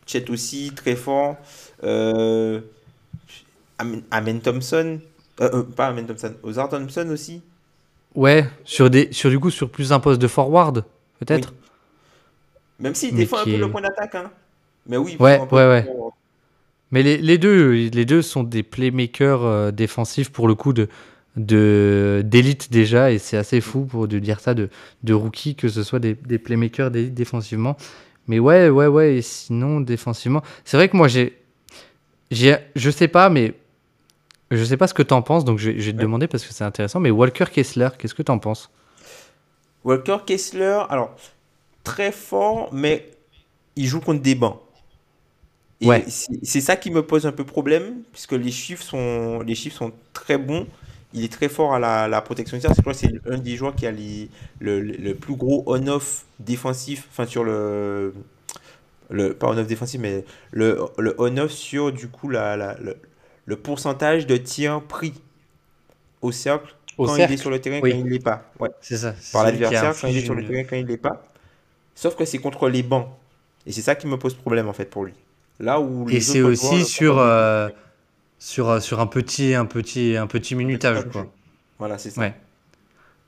[0.06, 1.36] Chet aussi, très fort.
[1.82, 2.62] Amen,
[4.10, 5.00] Amen Thompson.
[5.36, 6.34] Pas Amen Thompson.
[6.42, 7.40] Ozar Thompson aussi.
[8.16, 10.84] Ouais, sur, des, sur du coup, sur plus un poste de forward,
[11.20, 11.52] peut-être
[12.80, 14.14] Même s'il défend un peu est- le point d'attaque.
[14.14, 14.30] Hein.
[14.86, 15.86] Mais oui, Ouais, ouais, ouais.
[16.92, 20.88] Mais les, les deux, les deux sont des playmakers euh, défensifs pour le coup de
[21.36, 24.70] de d'élite déjà et c'est assez fou pour de dire ça de,
[25.02, 27.76] de rookie que ce soit des, des playmakers d'élite défensivement
[28.26, 31.36] mais ouais ouais ouais et sinon défensivement c'est vrai que moi j'ai
[32.30, 33.54] j'ai je sais pas mais
[34.50, 36.02] je sais pas ce que t'en penses donc je, vais- je vais te Ouais.
[36.02, 38.70] demander parce que c'est intéressant mais Walker Kessler qu'est-ce que t'en penses?
[39.84, 41.14] Walker Kessler, alors
[41.84, 43.10] très fort, mais
[43.76, 44.60] il joue contre des bancs.
[45.80, 46.04] Et Ouais.
[46.08, 49.76] c'est c'est ça qui me pose un peu problème, puisque les chiffres sont, les chiffres
[49.76, 50.66] sont très bons.
[51.12, 52.58] Il est très fort à la, la protection.
[52.60, 54.28] Je crois que c'est un des joueurs qui a les-
[54.58, 58.14] le, le- le plus gros on-off défensif, enfin sur le,
[59.10, 62.96] le pas on-off défensif, mais le, le on-off sur du coup la, la- le,
[63.46, 65.14] le pourcentage de tirs pris
[66.22, 67.92] au cercle Au quand il est sur le terrain, oui.
[67.92, 68.50] quand il l'est pas.
[68.58, 71.24] Ouais c'est ça par l'adversaire quand il est sur le terrain, quand il l'est pas.
[71.94, 73.08] Sauf que c'est contre les bancs.
[73.66, 75.14] Et c'est ça qui me pose problème en fait pour lui.
[75.58, 77.68] Là où et c'est aussi joueurs, sur euh,
[78.38, 81.26] sur euh, sur un petit un petit un petit minutage quoi
[81.78, 82.20] Voilà, c'est ça.
[82.20, 82.34] Ouais.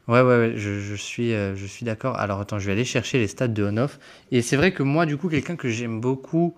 [0.09, 2.19] Ouais, ouais, ouais, je, je suis, euh, je suis d'accord.
[2.19, 3.99] Alors attends, je vais aller chercher les stats de on-off.
[4.31, 6.55] Et c'est vrai que moi, du coup, quelqu'un que j'aime beaucoup,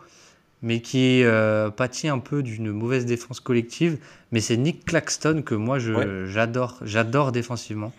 [0.63, 3.99] mais qui euh, pâtit un peu d'une mauvaise défense collective,
[4.33, 6.07] mais c'est Nick Claxton que moi, Ouais.
[6.27, 7.93] j'adore, j'adore défensivement,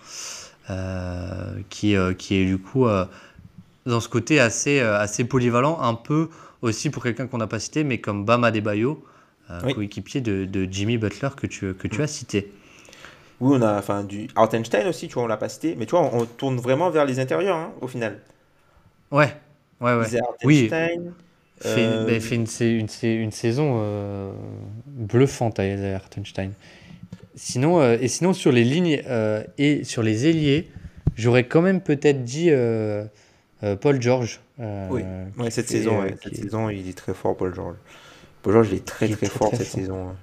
[0.69, 2.85] euh, qui, euh, qui est du coup
[3.85, 6.29] dans ce côté assez, assez polyvalent, un peu
[6.61, 9.03] aussi pour quelqu'un qu'on n'a pas cité, mais comme Bam Adebayo,
[9.49, 9.73] euh, Oui.
[9.73, 12.51] coéquipier de, de Jimmy Butler que tu, que tu as cité.
[13.41, 15.91] Oui, on a enfin du Hartenstein aussi, tu vois, on l'a pas cité, mais tu
[15.91, 18.21] vois, on, on tourne vraiment vers les intérieurs hein, au final.
[19.11, 19.35] Ouais,
[19.81, 20.11] ouais, ouais.
[20.43, 20.79] Oui.
[21.61, 24.31] Fait, euh, bah, fait une, sa- une, sa- une saison euh,
[24.87, 25.63] bluffante à
[25.95, 26.51] Hartenstein.
[27.35, 29.01] Sinon, euh, et sinon, sur les lignes
[29.57, 30.69] et sur les ailiers,
[31.15, 32.49] j'aurais quand même peut-être dit
[33.81, 34.41] Paul George.
[34.59, 35.01] Oui.
[35.37, 37.75] ouais, cette fait, saison, ouais, cette saison, il est très fort, Paul George.
[38.41, 39.79] Paul George, il est très Il est très très, fort très cette fort.
[39.79, 40.09] saison.
[40.09, 40.15] hein.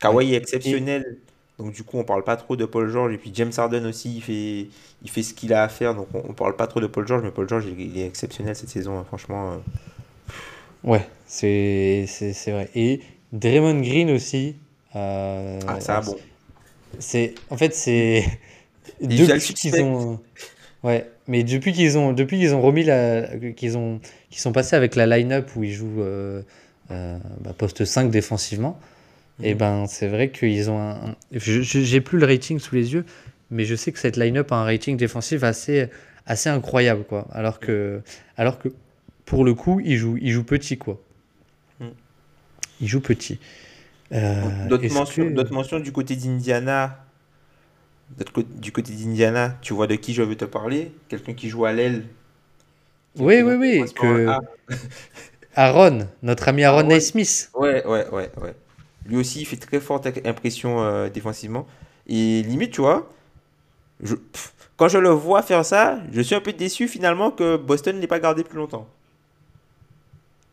[0.00, 1.18] Kawhi est exceptionnel,
[1.58, 3.12] donc du coup, on parle pas trop de Paul George.
[3.12, 4.68] Et puis James Harden aussi, il fait,
[5.02, 7.06] il fait ce qu'il a à faire, donc on, on parle pas trop de Paul
[7.06, 9.52] George, mais Paul George, il, il est exceptionnel cette saison, hein, franchement.
[9.52, 9.56] euh.
[10.84, 12.68] Ouais, c'est c'est- c'est vrai.
[12.74, 13.00] Et
[13.32, 14.56] Draymond Green aussi.
[14.96, 16.16] euh, Ah, ça, bon.
[16.98, 18.24] C'est en fait c'est
[19.00, 20.20] depuis qu'ils ont
[20.84, 24.00] ouais mais depuis qu'ils ont depuis qu'ils ont remis la qu'ils ont
[24.30, 26.42] qu'ils sont passés avec la line-up où ils jouent euh,
[26.90, 28.78] euh, bah, poste 5 défensivement
[29.42, 29.58] et Mhm.
[29.58, 33.04] ben c'est vrai qu'ils ont un, j'ai plus le rating sous les yeux
[33.50, 35.88] mais je sais que cette line-up a un rating défensif assez
[36.26, 38.02] assez incroyable quoi alors que
[38.36, 38.68] alors que
[39.32, 40.96] pour le coup ils jouent ils jouent petit quoi
[41.80, 41.92] Mhm.
[42.82, 43.38] ils jouent petit
[44.12, 46.98] Euh, D'autres mentions, que- d'autres mentions du côté d'Indiana?
[48.60, 50.92] Du côté d'Indiana, tu vois de qui je veux te parler?
[51.08, 52.04] Quelqu'un qui joue à l'aile?
[53.16, 54.28] Oui, oui, oui, que.
[55.56, 56.88] Aaron, notre ami Aaron Aaron.
[56.88, 57.50] Naismith.
[57.54, 58.54] Ouais, ouais, ouais, ouais.
[59.06, 61.66] Lui aussi, il fait très forte impression euh, défensivement.
[62.06, 63.10] Et limite, tu vois,
[64.02, 67.56] je- pff, quand je le vois faire ça, je suis un peu déçu finalement que
[67.56, 68.86] Boston n'ait pas gardé plus longtemps.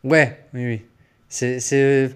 [0.04, 0.82] Ouais, oui, oui.
[1.28, 2.10] C'est, c'est...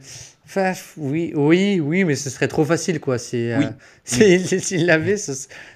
[0.46, 3.18] Enfin, oui, oui, oui, mais ce serait trop facile, quoi.
[3.18, 3.64] C'est, Oui.
[3.64, 3.72] euh,
[4.04, 5.32] s'il s'il l'avait, ce,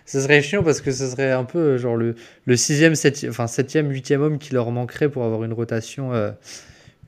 [0.06, 2.14] ce serait chiant parce que ce serait un peu genre le,
[2.44, 6.30] le sixième, septième, enfin septième, huitième homme qui leur manquerait pour avoir une rotation, euh,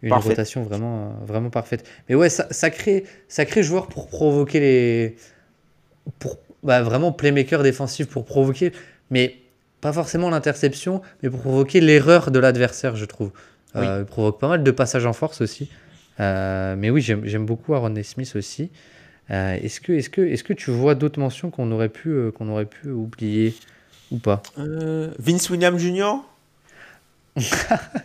[0.03, 1.87] une rotation vraiment, euh, vraiment parfaite.
[2.09, 5.17] Mais ouais, ça, sacré, sacré joueur pour provoquer les,
[6.19, 8.73] pour bah, vraiment playmaker défensif pour provoquer,
[9.11, 9.37] mais
[9.81, 13.31] pas forcément l'interception, mais pour provoquer l'erreur de l'adversaire, je trouve.
[13.75, 13.87] Oui.
[13.87, 15.71] Euh, il provoque pas mal de passages en force aussi.
[16.19, 18.71] Euh, mais oui, j'aime j'aime beaucoup Aaron Smith aussi.
[19.31, 22.49] Euh, est-ce que, est que, est que tu vois d'autres mentions qu'on aurait, pu, qu'on
[22.49, 23.55] aurait pu oublier
[24.11, 24.43] ou pas?
[24.57, 26.17] Vince Williams Jr.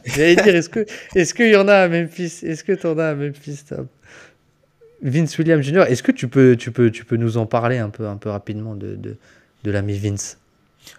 [0.05, 0.85] J'allais dire, est-ce que,
[1.15, 2.41] est-ce qu'il y en a à Memphis?
[2.43, 3.87] Est-ce que tu en as à Memphis Tom?
[5.01, 5.85] Vince Williams Jr.
[5.87, 8.29] Est-ce que tu peux, tu peux, tu peux nous en parler un peu, un peu
[8.29, 9.17] rapidement de, de,
[9.63, 10.37] de l'ami Vince?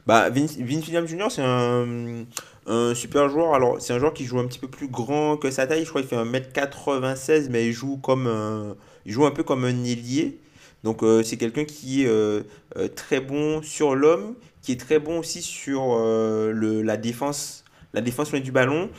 [0.07, 2.25] Bah, Vince, Vince Williams Jr., c'est un,
[2.67, 3.55] un super joueur.
[3.55, 5.85] Alors, c'est un joueur qui joue un petit peu plus grand que sa taille.
[5.85, 8.77] Je crois qu'il fait 1m96, mais il joue comme un,
[9.07, 10.39] il joue un peu comme un ailier.
[10.85, 12.43] Donc, euh, c'est quelqu'un qui est euh,
[12.77, 17.65] euh, très bon sur l'homme, qui est très bon aussi sur le, la défense,
[17.95, 18.91] la défense loin du ballon.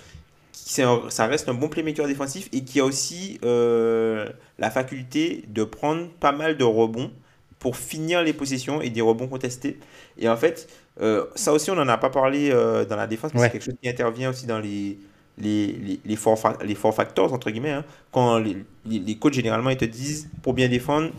[0.53, 6.07] Qui- ça reste un bon playmaker défensif et qui a aussi la faculté de prendre
[6.19, 7.11] pas mal de rebonds
[7.59, 9.79] pour finir les possessions et des rebonds contestés.
[10.19, 10.67] Et en fait,
[11.01, 13.45] euh, ça aussi, on n'en a pas parlé euh, dans la défense, mais Ouais.
[13.47, 14.97] c'est quelque chose qui intervient aussi dans les,
[15.37, 17.71] les, les, les, four, fa- les four factors, entre guillemets.
[17.71, 17.85] hein.
[18.11, 21.11] Quand les, les, les coachs, généralement, ils te disent, pour bien défendre,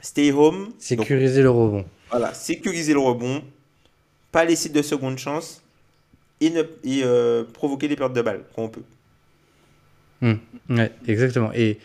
[0.00, 0.64] stay home.
[0.64, 1.84] Donc, Sécuriser le rebond.
[2.10, 3.42] voilà, sécuriser le rebond,
[4.32, 5.62] pas laisser de seconde chance
[6.40, 8.82] et, ne, et euh, provoquer des pertes de balles quand on peut.
[10.70, 11.50] Ouais, exactement.
[11.54, 11.78] Et,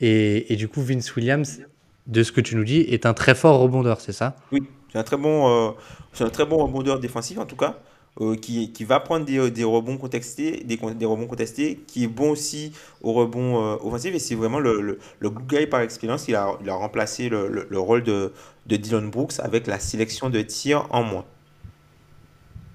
[0.00, 1.60] Et, et, du coup, Vince Williams,
[2.08, 4.36] de ce que tu nous dis, est un très fort rebondeur, c'est ça?
[4.50, 5.74] Oui, c'est un très bon,
[6.12, 7.78] c'est un très bon rebondeur défensif en tout cas.
[8.20, 12.08] Euh, qui, qui, va prendre des, des, rebonds contestés, des, des, rebonds contestés, qui est
[12.08, 14.14] bon aussi au rebond euh, offensif.
[14.14, 16.28] Et c'est vraiment le, le, le, good guy par expérience.
[16.28, 18.34] Il a, il a remplacé le, le, rôle de,
[18.66, 21.24] de, Dylan Brooks avec la sélection de tirs en moins.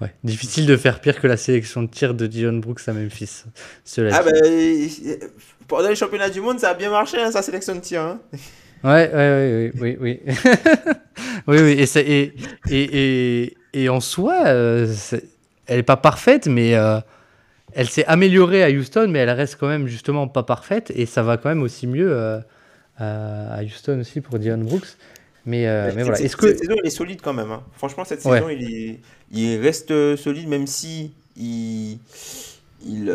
[0.02, 3.46] ouais, difficile de faire pire que la sélection de tirs de Dylan Brooks à Memphis.
[3.86, 5.18] Cela ah ben,
[5.66, 8.02] pendant les championnats du monde, ça a bien marché, hein, sa sélection de tirs.
[8.02, 8.20] Hein.
[8.84, 10.34] Ouais, ouais, oui, oui, oui.
[11.48, 12.34] oui, oui, et, ça, et,
[12.70, 14.94] et, et, et en soi, euh,
[15.68, 17.00] elle n'est pas parfaite, mais euh,
[17.74, 20.92] elle s'est améliorée à Houston, mais elle reste quand même justement pas parfaite.
[20.96, 22.40] Et ça va quand même aussi mieux euh,
[23.00, 24.88] à Houston aussi pour Dion Brooks.
[25.46, 25.66] Mais,
[25.96, 26.20] mais voilà.
[26.20, 26.48] Est-ce que...
[26.48, 27.52] Cette saison, il est solide quand même.
[27.52, 27.64] Hein.
[27.74, 29.00] Franchement, cette saison, il,
[29.32, 31.98] il, reste solide, même si il,
[32.86, 33.12] il,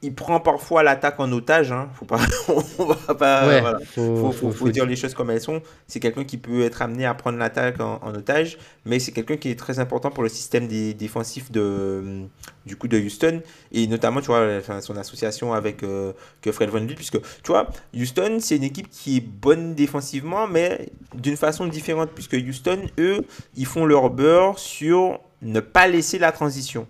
[0.00, 1.72] il prend parfois l'attaque en otage.
[1.72, 1.88] Hein.
[1.94, 2.20] Faut pas,
[2.78, 5.60] on va pas, faut, faut, faut, dire les choses comme elles sont.
[5.86, 9.50] C'est quelqu'un qui peut être amené à prendre l'attaque en, otage, mais c'est quelqu'un qui
[9.50, 12.22] est très important pour le système des, défensif de,
[12.64, 13.42] du coup de Houston
[13.72, 16.12] et notamment, tu vois, son association avec euh,
[16.42, 20.90] que Fred Van puisque tu vois, Houston, c'est une équipe qui est bonne défensivement, mais
[21.14, 23.24] d'une façon différente, puisque Houston, eux,
[23.56, 26.86] ils font leur beurre sur ne pas laisser la transition.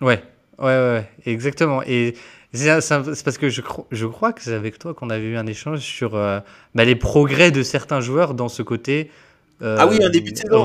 [0.00, 0.22] Ouais,
[0.58, 1.82] Ouais, ouais, exactement.
[1.86, 2.14] Et
[2.54, 5.80] c'est parce que je, je crois que c'est avec toi qu'on avait eu un échange
[5.80, 6.40] sur euh,
[6.74, 9.10] bah, les progrès de certains joueurs dans ce côté.
[9.62, 10.64] Euh, ah oui, un début de saison.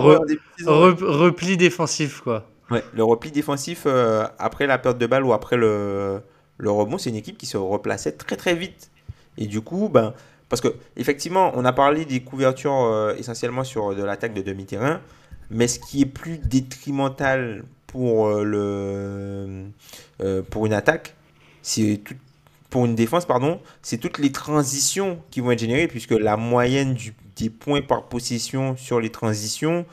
[0.67, 2.47] repli défensif, quoi.
[2.69, 6.21] Ouais, le repli défensif euh, après la perte de balle ou après le,
[6.57, 8.91] le rebond, c'est une équipe qui se replaçait très très vite.
[9.39, 10.13] Et du coup, ben,
[10.49, 15.01] parce que effectivement, on a parlé des couvertures essentiellement sur de l'attaque de demi-terrain,
[15.49, 19.65] mais ce qui est plus détrimental pour, euh, le,
[20.21, 21.15] euh, pour une attaque,
[21.63, 22.01] c'est
[22.69, 26.93] pour une défense, pardon, c'est toutes les transitions qui vont être générées, puisque la moyenne
[26.93, 29.87] du, des points par possession sur les transitions,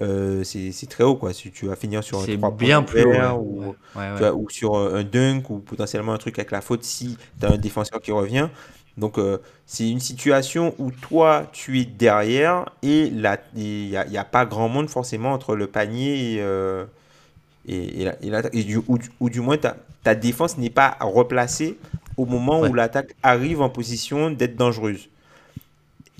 [0.00, 1.16] euh, c'est très haut.
[1.16, 1.32] Quoi.
[1.32, 5.58] Si tu vas finir sur un 3 bien plus ou, ou, sur un dunk ou
[5.58, 8.48] potentiellement un truc avec la faute si tu as un défenseur qui revient.
[8.96, 9.18] Donc,
[9.66, 13.16] c'est une situation où toi, tu es derrière et il
[13.56, 16.42] n'y a, a, pas grand monde forcément entre le panier et,
[17.66, 18.06] et,
[18.52, 18.78] et, du,
[19.20, 21.76] ou, du moins ta, ta défense n'est pas replacée
[22.16, 25.08] au moment où l'attaque arrive en position d'être dangereuse.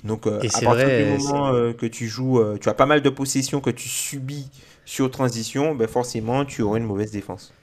[0.03, 3.01] Donc euh, à partir du moment euh, que tu joues, euh, tu as pas mal
[3.01, 4.49] de possessions que tu subis
[4.85, 7.53] sur transition, ben forcément tu auras une mauvaise défense.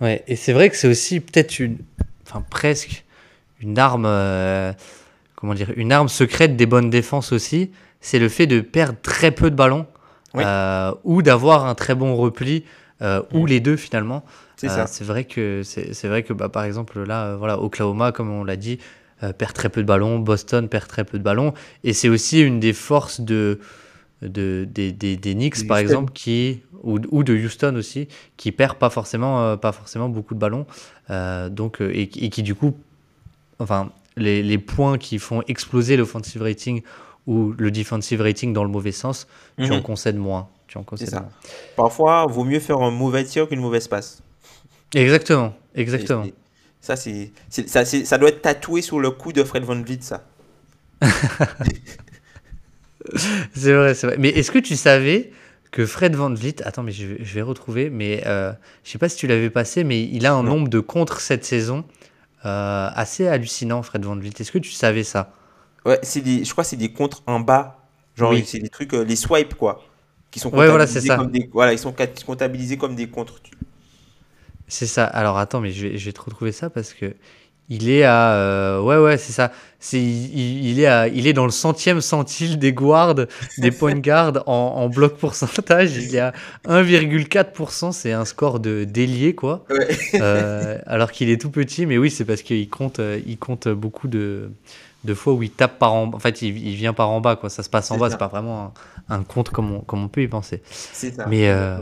[0.00, 1.78] Ouais, et c'est vrai que c'est aussi peut-être une,
[2.26, 3.04] enfin presque
[3.60, 4.08] une arme,
[5.36, 7.70] comment dire, une arme secrète des bonnes défenses aussi.
[8.00, 9.86] C'est le fait de perdre très peu de ballons
[11.04, 12.64] ou d'avoir un très bon repli
[13.02, 14.24] euh, ou les deux finalement.
[14.56, 18.30] C'est euh, vrai que, c'est vrai que bah, par exemple, là, euh, voilà, Oklahoma, comme
[18.30, 18.78] on l'a dit,
[19.38, 21.54] perd très peu de ballons, Boston perd très peu de ballons,
[21.84, 23.60] et c'est aussi une des forces de,
[24.20, 28.78] de, des, des, des Knicks, par exemple, qui, ou, ou, de Houston aussi, qui perd
[28.78, 30.66] pas forcément, pas forcément beaucoup de ballons,
[31.50, 32.76] donc, et, et, qui du coup,
[33.60, 36.82] enfin, les, les points qui font exploser l'offensive rating
[37.28, 39.82] ou le defensive rating dans le mauvais sens, tu en mhm.
[39.82, 40.48] concèdes moins.
[40.96, 41.28] C'est ça.
[41.76, 44.22] Parfois, vaut mieux faire un mauvais tir qu'une mauvaise passe.
[44.94, 46.24] Exactement, exactement.
[46.80, 50.24] ça, c'est, ça, ça doit être tatoué sur le cou de Fred Van Vliet, ça.
[53.54, 54.16] c'est vrai, c'est vrai.
[54.18, 55.30] Mais est-ce que tu savais
[55.70, 58.52] que Fred Van Vliet, attends, mais je vais, je vais retrouver, mais euh,
[58.84, 61.44] je sais pas si tu l'avais passé, mais il a un nombre de contres cette
[61.44, 61.84] saison
[62.44, 64.32] euh, assez hallucinant, Fred Van Vliet.
[64.38, 65.32] Est-ce que tu savais ça?
[65.86, 67.78] Ouais, c'est des, je crois que c'est des contres en bas.
[68.14, 69.82] Genre, c'est des trucs, euh, les swipes, quoi
[70.32, 71.94] qui sont comptabilisés comme des voilà ils sont
[72.26, 73.40] comptabilisés comme des contres.
[74.66, 75.04] C'est ça.
[75.04, 77.14] Alors attends, mais je vais, je vais te retrouver ça parce que
[77.68, 79.52] il est à euh, ouais ouais c'est ça.
[79.78, 83.14] C'est il, est à il est dans le centième centile des guards
[83.58, 85.96] des point guards en, en, bloc pourcentage.
[85.96, 86.32] Il est à
[86.66, 87.92] 1,4%.
[87.92, 89.66] C'est un score de délié quoi.
[90.14, 93.68] Euh, alors qu'il est tout petit, mais oui c'est parce qu'il compte euh, il compte
[93.68, 94.50] beaucoup de
[95.04, 97.36] de fois où il tape par en en fait il, il vient par en bas
[97.36, 97.50] quoi.
[97.50, 98.10] Ça se passe en bas.
[98.10, 98.72] C'est pas vraiment
[99.08, 100.62] un compte comme on, comme on peut y penser.
[100.70, 101.26] Ça.
[101.26, 101.78] Mais, euh,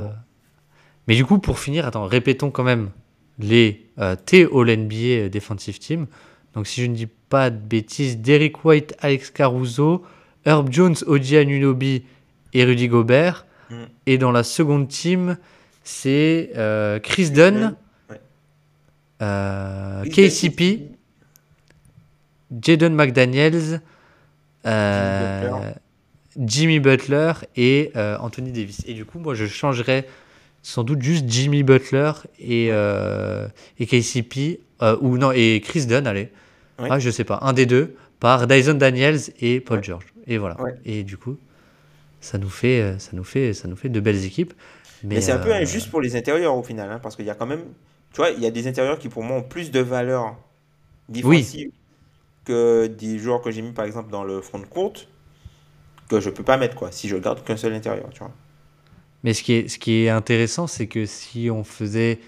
[1.06, 2.90] mais du coup, pour finir, attends, répétons quand même
[3.38, 6.06] les euh, T All-NBA Defensive Team.
[6.54, 10.04] Donc, si je ne dis pas de bêtises, Derek White, Alex Caruso,
[10.44, 12.04] Herb Jones, Oji Anunobi
[12.52, 13.46] et Rudy Gobert.
[13.70, 13.74] Mm.
[14.06, 15.36] Et dans la seconde team,
[15.84, 17.76] c'est euh, Chris Dunn,
[19.22, 20.90] euh, KCP,
[22.50, 23.80] Jaden McDaniels,
[26.36, 28.82] Jimmy Butler et euh, Anthony Davis.
[28.86, 30.06] Et du coup, moi, je changerais
[30.62, 33.48] sans doute juste Jimmy Butler et, euh,
[33.78, 36.30] et KCP, euh, ou non, et Chris Dunn, allez.
[36.78, 36.88] Ouais.
[36.90, 39.84] Ah, je sais pas, un des deux, par Dyson Daniels et Paul Ouais.
[39.84, 40.06] George.
[40.26, 40.60] Et voilà.
[40.60, 40.74] Ouais.
[40.84, 41.36] Et du coup,
[42.20, 44.52] ça nous fait, euh, ça nous fait, ça nous fait de belles équipes.
[45.02, 47.24] Mais, Mais, c'est un peu euh, injuste pour les intérieurs au final, hein, parce qu'il
[47.24, 47.64] y a quand même,
[48.12, 50.36] tu vois, il y a des intérieurs qui pour moi ont plus de valeur
[51.08, 51.70] défensive
[52.44, 55.08] que des joueurs que j'ai mis par exemple dans le front de courte
[56.08, 58.32] que je peux pas mettre quoi, si je garde qu'un seul intérieur, tu vois.
[59.22, 62.18] Mais ce qui est, ce qui est intéressant, c'est que si on faisait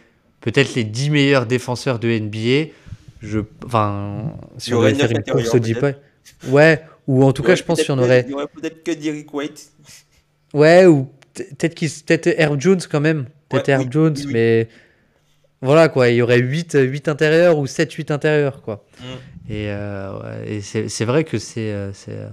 [0.41, 2.71] peut-être les 10 meilleurs défenseurs de NBA,
[3.23, 5.95] je, enfin, si Il y on aurait faire une course intérieurs, 10 points.
[6.49, 8.25] Ouais, ou en tout cas, je pense que- aurait.
[8.27, 9.73] Il y aurait peut-être que Derrick White.
[10.53, 11.75] Ouais, ou peut-être
[12.07, 13.27] peut-être Herb Jones quand même.
[13.49, 14.33] Peut-être Ouais, Herb oui, Jones, oui, oui.
[14.33, 14.69] mais
[15.63, 18.85] voilà quoi, il y aurait 8, 8 intérieurs ou 7, 8 intérieurs quoi.
[19.01, 19.05] Mm.
[19.53, 21.73] Et, euh, ouais, et c'est vrai que c'est.
[21.73, 22.29] euh, c'est, euh,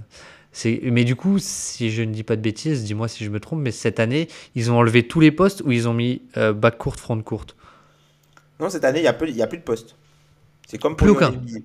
[0.52, 3.40] c'est- Mais du coup, si je ne dis pas de bêtises, dis-moi si je me
[3.40, 6.52] trompe, mais cette année, ils ont enlevé tous les postes ou ils ont mis euh,
[6.52, 7.46] back court, front court
[8.60, 9.96] Non, cette année, il y a, il y a plus de postes.
[10.68, 11.30] C'est comme pour Plus aucun.
[11.30, 11.58] NBA.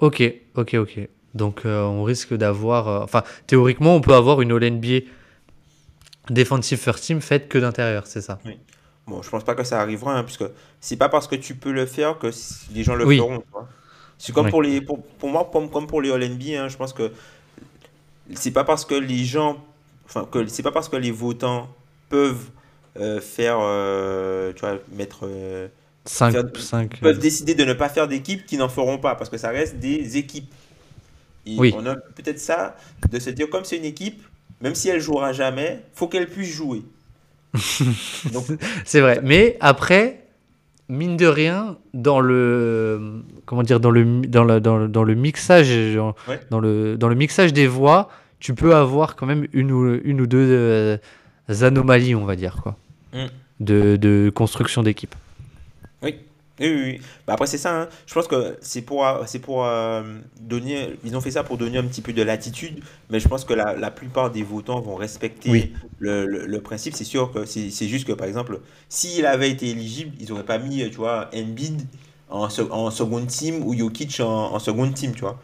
[0.00, 0.22] Ok,
[0.54, 1.08] ok, ok.
[1.34, 3.02] Donc euh, on risque d'avoir.
[3.02, 5.06] Enfin, théoriquement, on peut avoir une All-NBA
[6.30, 8.38] Defensive First Team faite que d'intérieur, c'est ça?
[9.06, 10.44] Bon, je pense pas que ça arrivera, hein, puisque
[10.80, 12.30] c'est pas parce que tu peux le faire que
[12.72, 13.18] les gens le Oui.
[13.18, 13.42] feront.
[14.18, 14.50] C'est comme Oui.
[14.50, 17.12] pour les, pour, pour moi, comme, comme pour les All-NBA, hein, je pense que
[18.34, 19.62] c'est pas parce que les gens,
[20.06, 21.68] enfin, que c'est pas parce que les votants
[22.08, 22.50] peuvent
[22.96, 25.68] euh, faire, euh, tu vois, mettre, euh,
[26.06, 29.30] 5, Faire- 5 peuvent décider de ne pas faire d'équipe qui n'en feront pas, parce
[29.30, 30.52] que ça reste des équipes.
[31.46, 31.74] Et Oui.
[31.76, 32.76] on a peut-être ça,
[33.10, 34.22] de se dire, comme c'est une équipe,
[34.60, 36.82] même si elle jouera jamais, faut qu'elle puisse jouer.
[38.84, 39.20] C'est vrai.
[39.22, 40.20] Mais après,
[40.88, 45.14] mine de rien, dans le comment dire dans le dans le, dans le, dans le
[45.14, 45.70] mixage
[46.28, 46.40] Ouais.
[46.50, 48.08] dans le dans le mixage des voix,
[48.40, 50.96] tu peux avoir quand même une ou une ou deux euh,
[51.62, 52.76] anomalies, on va dire quoi,
[53.14, 53.26] Mm.
[53.60, 55.14] de, de construction d'équipe.
[56.60, 57.00] Oui, oui, oui.
[57.26, 57.82] Bah après, c'est ça.
[57.82, 57.88] hein.
[58.06, 60.02] Je pense que c'est pour, euh, c'est pour euh,
[60.40, 60.96] donner.
[61.04, 63.54] Ils ont fait ça pour donner un petit peu de latitude, mais je pense que
[63.54, 65.72] la, la plupart des votants vont respecter Oui.
[65.98, 66.94] le, le- le principe.
[66.94, 70.58] C'est sûr que c'est juste que, par exemple, s'il avait été éligible, ils n'auraient pas
[70.58, 71.82] mis, tu vois, Embiid
[72.30, 75.40] en, en second team ou Jokic en, en second team, tu vois.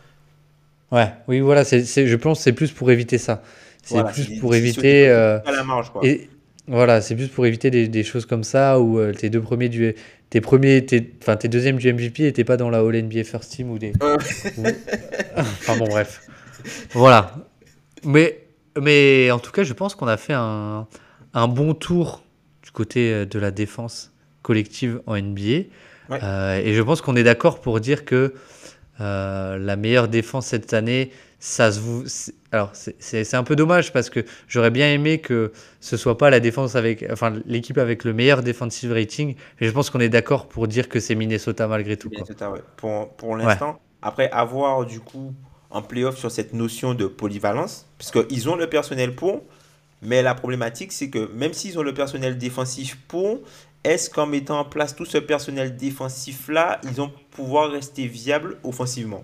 [0.93, 1.13] Ouais.
[1.29, 1.65] Oui, voilà.
[1.65, 3.43] C'est je pense que c'est plus pour éviter ça.
[3.83, 5.09] C'est Voilà, plus pour éviter.
[5.09, 6.03] euh, à la marge, quoi.
[6.03, 6.29] Et
[6.71, 9.69] voilà, c'est plus pour éviter des, des choses comme ça où euh, tes deux premiers
[9.69, 9.95] du
[10.31, 13.51] tes premiers tes enfin tes deuxièmes du MVP étaient pas dans la All NBA First
[13.53, 13.93] Team ou des
[14.57, 14.63] ou-
[15.37, 16.23] enfin bon bref.
[16.93, 17.35] Voilà.
[18.05, 18.39] Mais
[18.81, 20.87] mais en tout cas, je pense qu'on a fait un
[21.35, 22.23] un bon tour
[22.63, 25.43] du côté euh, de la défense collective en NBA.
[26.09, 26.19] Ouais.
[26.23, 28.35] Euh, et je pense qu'on est d'accord pour dire que
[29.01, 31.81] euh, la meilleure défense cette année, ça se
[32.53, 36.41] Alors, c'est- un peu dommage parce que j'aurais bien aimé que ce soit pas la
[36.41, 37.05] défense avec.
[37.11, 39.37] Enfin, l'équipe avec le meilleur defensive rating.
[39.61, 42.09] Mais je pense qu'on est d'accord pour dire que c'est Minnesota malgré tout.
[42.09, 42.19] Quoi.
[42.19, 42.61] Minnesota, ouais.
[42.77, 45.33] Pour, pour l'instant, après avoir du coup
[45.71, 49.45] en playoff sur cette notion de polyvalence, parce qu'ils ont le personnel pour,
[50.03, 53.41] mais la problématique c'est que même s'ils ont le personnel défensif pour,
[53.85, 58.57] est-ce qu'en mettant en place tout ce personnel défensif là, ils vont pouvoir rester viables
[58.65, 59.23] offensivement?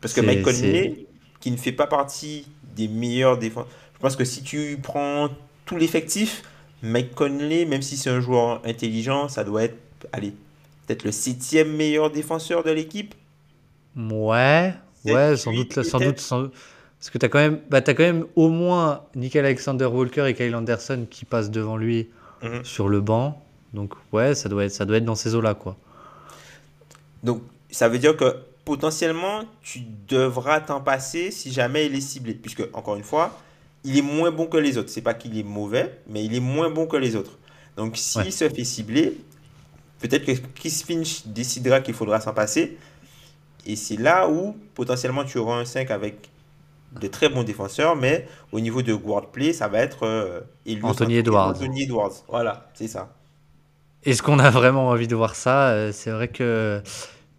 [0.00, 1.05] Parce que Mike Conley,
[1.40, 2.46] qui ne fait pas partie
[2.76, 5.28] des meilleurs défenseurs, je pense que si tu prends
[5.64, 6.42] tout l'effectif,
[6.82, 9.76] Mike Conley, même si c'est un joueur intelligent, ça doit être,
[10.12, 10.34] allez,
[10.86, 13.14] peut-être le septième meilleur défenseur de l'équipe.
[13.96, 16.54] Ouais, ouais, sans doute, sans doute, sans doute.
[16.98, 20.26] Parce que tu as quand même, bah, as quand même au moins Nickel Alexander Walker
[20.28, 22.08] et Kyle Anderson qui passent devant lui
[22.42, 22.64] Mhm.
[22.64, 23.42] sur le banc.
[23.72, 25.76] Donc ouais, ça doit être, ça doit être dans ces eaux-là, quoi.
[27.22, 32.34] Donc, ça veut dire que potentiellement, tu devras t'en passer si jamais il est ciblé.
[32.34, 33.38] Puisque, encore une fois,
[33.84, 34.90] il est moins bon que les autres.
[34.90, 37.38] C'est pas qu'il est mauvais, mais il est moins bon que les autres.
[37.78, 38.30] Donc, s'il Ouais.
[38.30, 39.16] se fait cibler,
[40.00, 42.76] peut-être que Chris Finch décidera qu'il faudra s'en passer.
[43.64, 46.28] Et c'est là où, potentiellement, tu auras un 5 avec
[47.00, 50.40] de très bons défenseurs, mais au niveau de guard play, ça va être euh,
[50.82, 51.50] Anthony Edwards.
[51.50, 52.12] Anthony Edwards.
[52.28, 53.12] Voilà, c'est ça.
[54.04, 55.68] Est-ce qu'on a vraiment envie de voir ça?
[55.70, 56.80] Euh, C'est vrai que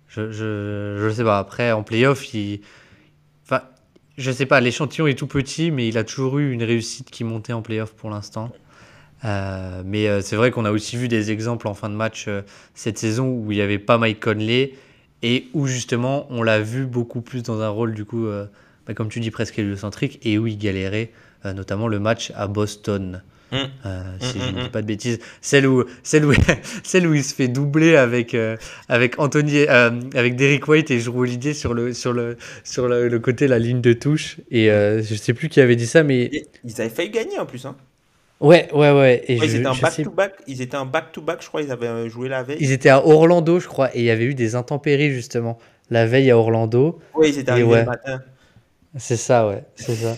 [0.08, 1.40] je, je, je sais pas.
[1.40, 2.62] Après, en playoff, il.
[3.44, 3.62] Enfin,
[4.18, 7.24] je sais pas, l'échantillon est tout petit, mais il a toujours eu une réussite qui
[7.24, 8.52] montait en playoff pour l'instant.
[9.26, 12.26] Euh, mais euh, c'est vrai qu'on a aussi vu des exemples en fin de match
[12.28, 12.44] euh,
[12.76, 14.74] cette saison où il n'y avait pas Mike Conley
[15.24, 18.28] et où justement on l'a vu beaucoup plus dans un rôle du coup,
[18.86, 21.12] bah, comme tu dis, presque héliocentrique et où il galérait,
[21.44, 23.24] notamment le match à Boston.
[23.52, 23.56] Mm.
[23.86, 26.34] Euh, si Mm, je ne mm, dis pas de bêtises, celle où, celle où,
[26.84, 28.58] celle où il se fait doubler avec, euh,
[28.90, 33.08] avec Anthony, euh, avec Derrick White et Drew Holiday sur le, sur le, sur le,
[33.08, 34.38] le côté la ligne de touche.
[34.52, 37.46] Et je sais plus qui avait dit ça, mais Et ils avaient failli gagner en
[37.46, 37.66] plus.
[37.66, 37.76] Hein.
[38.40, 39.24] Ouais, ouais, ouais.
[39.28, 41.72] Et Ouais, ils étaient en je sais- back-to-back, ils étaient en back-to-back, je crois, ils
[41.72, 42.58] avaient joué la veille.
[42.60, 45.58] Ils étaient à Orlando, je crois, et il y avait eu des intempéries justement
[45.90, 47.00] la veille à Orlando.
[47.16, 47.80] Ouais, ils étaient arrivés ouais.
[47.80, 48.22] le matin.
[48.98, 50.16] C'est ça, ouais, c'est ça.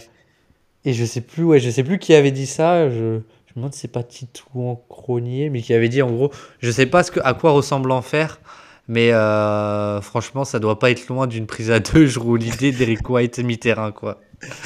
[0.85, 2.89] Et je sais plus, ouais, je sais plus qui avait dit ça.
[2.89, 3.19] Je,
[3.49, 6.71] je me demande si c'est pas Titouan Cronier, mais qui avait dit en gros, je
[6.71, 8.39] sais pas ce que, à quoi ressemble l'enfer,
[8.87, 12.05] mais euh, franchement, ça doit pas être loin d'une prise à deux.
[12.05, 14.21] Je roule l'idée d'Eric White mi-terrain, quoi.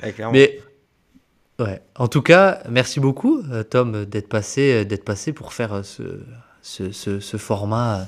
[0.00, 0.14] Ouais.
[0.32, 0.60] Mais
[1.58, 5.84] ouais, en tout cas, merci beaucoup, euh, Tom, d'être passé, euh, d'être passé pour faire
[5.84, 6.20] ce,
[6.62, 8.06] ce, ce, ce format,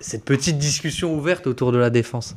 [0.00, 2.36] cette petite discussion ouverte autour de la défense.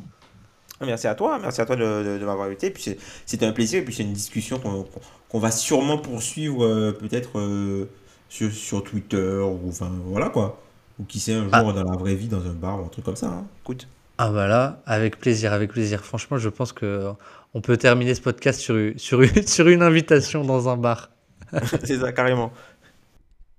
[0.85, 2.69] Merci à toi, merci à toi de, de- de m'avoir invité.
[2.69, 6.91] Puis c'est- c'était un plaisir, et puis c'est une discussion qu'on va sûrement poursuivre euh,
[6.91, 7.89] peut-être euh,
[8.29, 10.61] sur, sur Twitter, ou enfin voilà quoi.
[10.99, 11.61] Ou qui sait un jour Ah.
[11.63, 13.27] dans la vraie vie, dans un bar, ou un truc comme ça.
[13.27, 13.45] hein.
[13.63, 13.87] Écoute.
[14.19, 16.03] Ah bah là, avec plaisir, avec plaisir.
[16.03, 17.11] Franchement, je pense que
[17.53, 19.21] on peut terminer ce podcast sur
[19.67, 21.09] une invitation dans un bar.
[21.83, 22.51] c'est ça, carrément.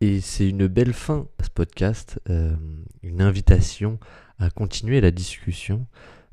[0.01, 2.55] Et c'est une belle fin à ce podcast, euh,
[3.03, 3.99] une invitation
[4.39, 5.87] à continuer la discussion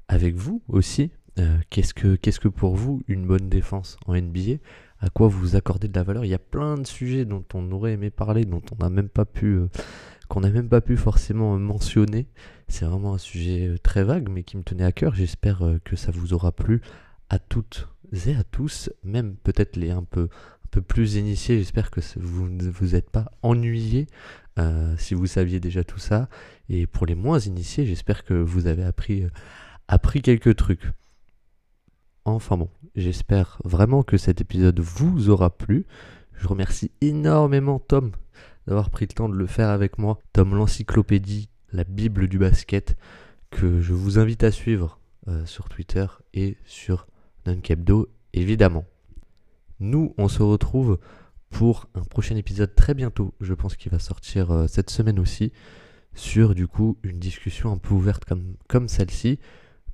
[0.08, 1.12] avec vous aussi.
[1.38, 4.58] Euh, qu'est-ce, que, que pour vous une bonne défense en NBA
[5.00, 6.26] À quoi vous accordez de la valeur?
[6.26, 9.10] Il y a plein de sujets dont on aurait aimé parler, dont on n'a même
[9.10, 9.68] pas pu, euh,
[10.30, 12.28] qu'on n'a même pas pu forcément mentionner.
[12.68, 15.14] C'est vraiment un sujet euh, très vague, mais qui me tenait à cœur.
[15.16, 16.82] J'espère euh, que ça vous aura plu
[17.30, 17.90] à toutes
[18.28, 20.30] et à tous, même peut-être les un peu
[20.82, 24.08] plus initiés, j'espère que vous ne vous êtes pas ennuyés
[24.58, 26.30] euh, si vous saviez déjà tout ça.
[26.70, 29.30] Et pour les moins initiés, j'espère que vous avez appris, euh,
[29.88, 30.92] appris quelques trucs.
[32.26, 35.86] Enfin bon, j'espère vraiment que cet épisode vous aura plu.
[36.34, 38.12] Je remercie énormément Tom
[38.68, 40.20] d'avoir pris le temps de le faire avec moi.
[40.34, 42.98] Tom l'encyclopédie, la Bible du basket,
[43.52, 47.08] que je vous invite à suivre euh, sur Twitter et sur
[47.46, 48.86] Dunkebdo, évidemment.
[49.80, 51.00] Nous, on se retrouve
[51.50, 53.34] pour un prochain épisode très bientôt.
[53.40, 55.52] Je pense qu'il va sortir euh, cette semaine aussi.
[56.14, 59.38] Sur du coup une discussion un peu ouverte comme, comme celle-ci,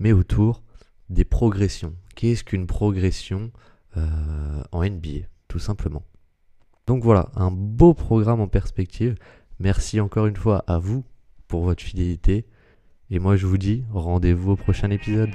[0.01, 0.63] mais autour
[1.09, 1.93] des progressions.
[2.15, 3.51] Qu'est-ce qu'une progression
[3.97, 6.03] euh, en NBA, tout simplement.
[6.87, 9.15] Donc voilà, un beau programme en perspective.
[9.59, 11.03] Merci encore une fois à vous
[11.47, 12.47] pour votre fidélité.
[13.11, 15.29] Et moi je vous dis rendez-vous au prochain épisode.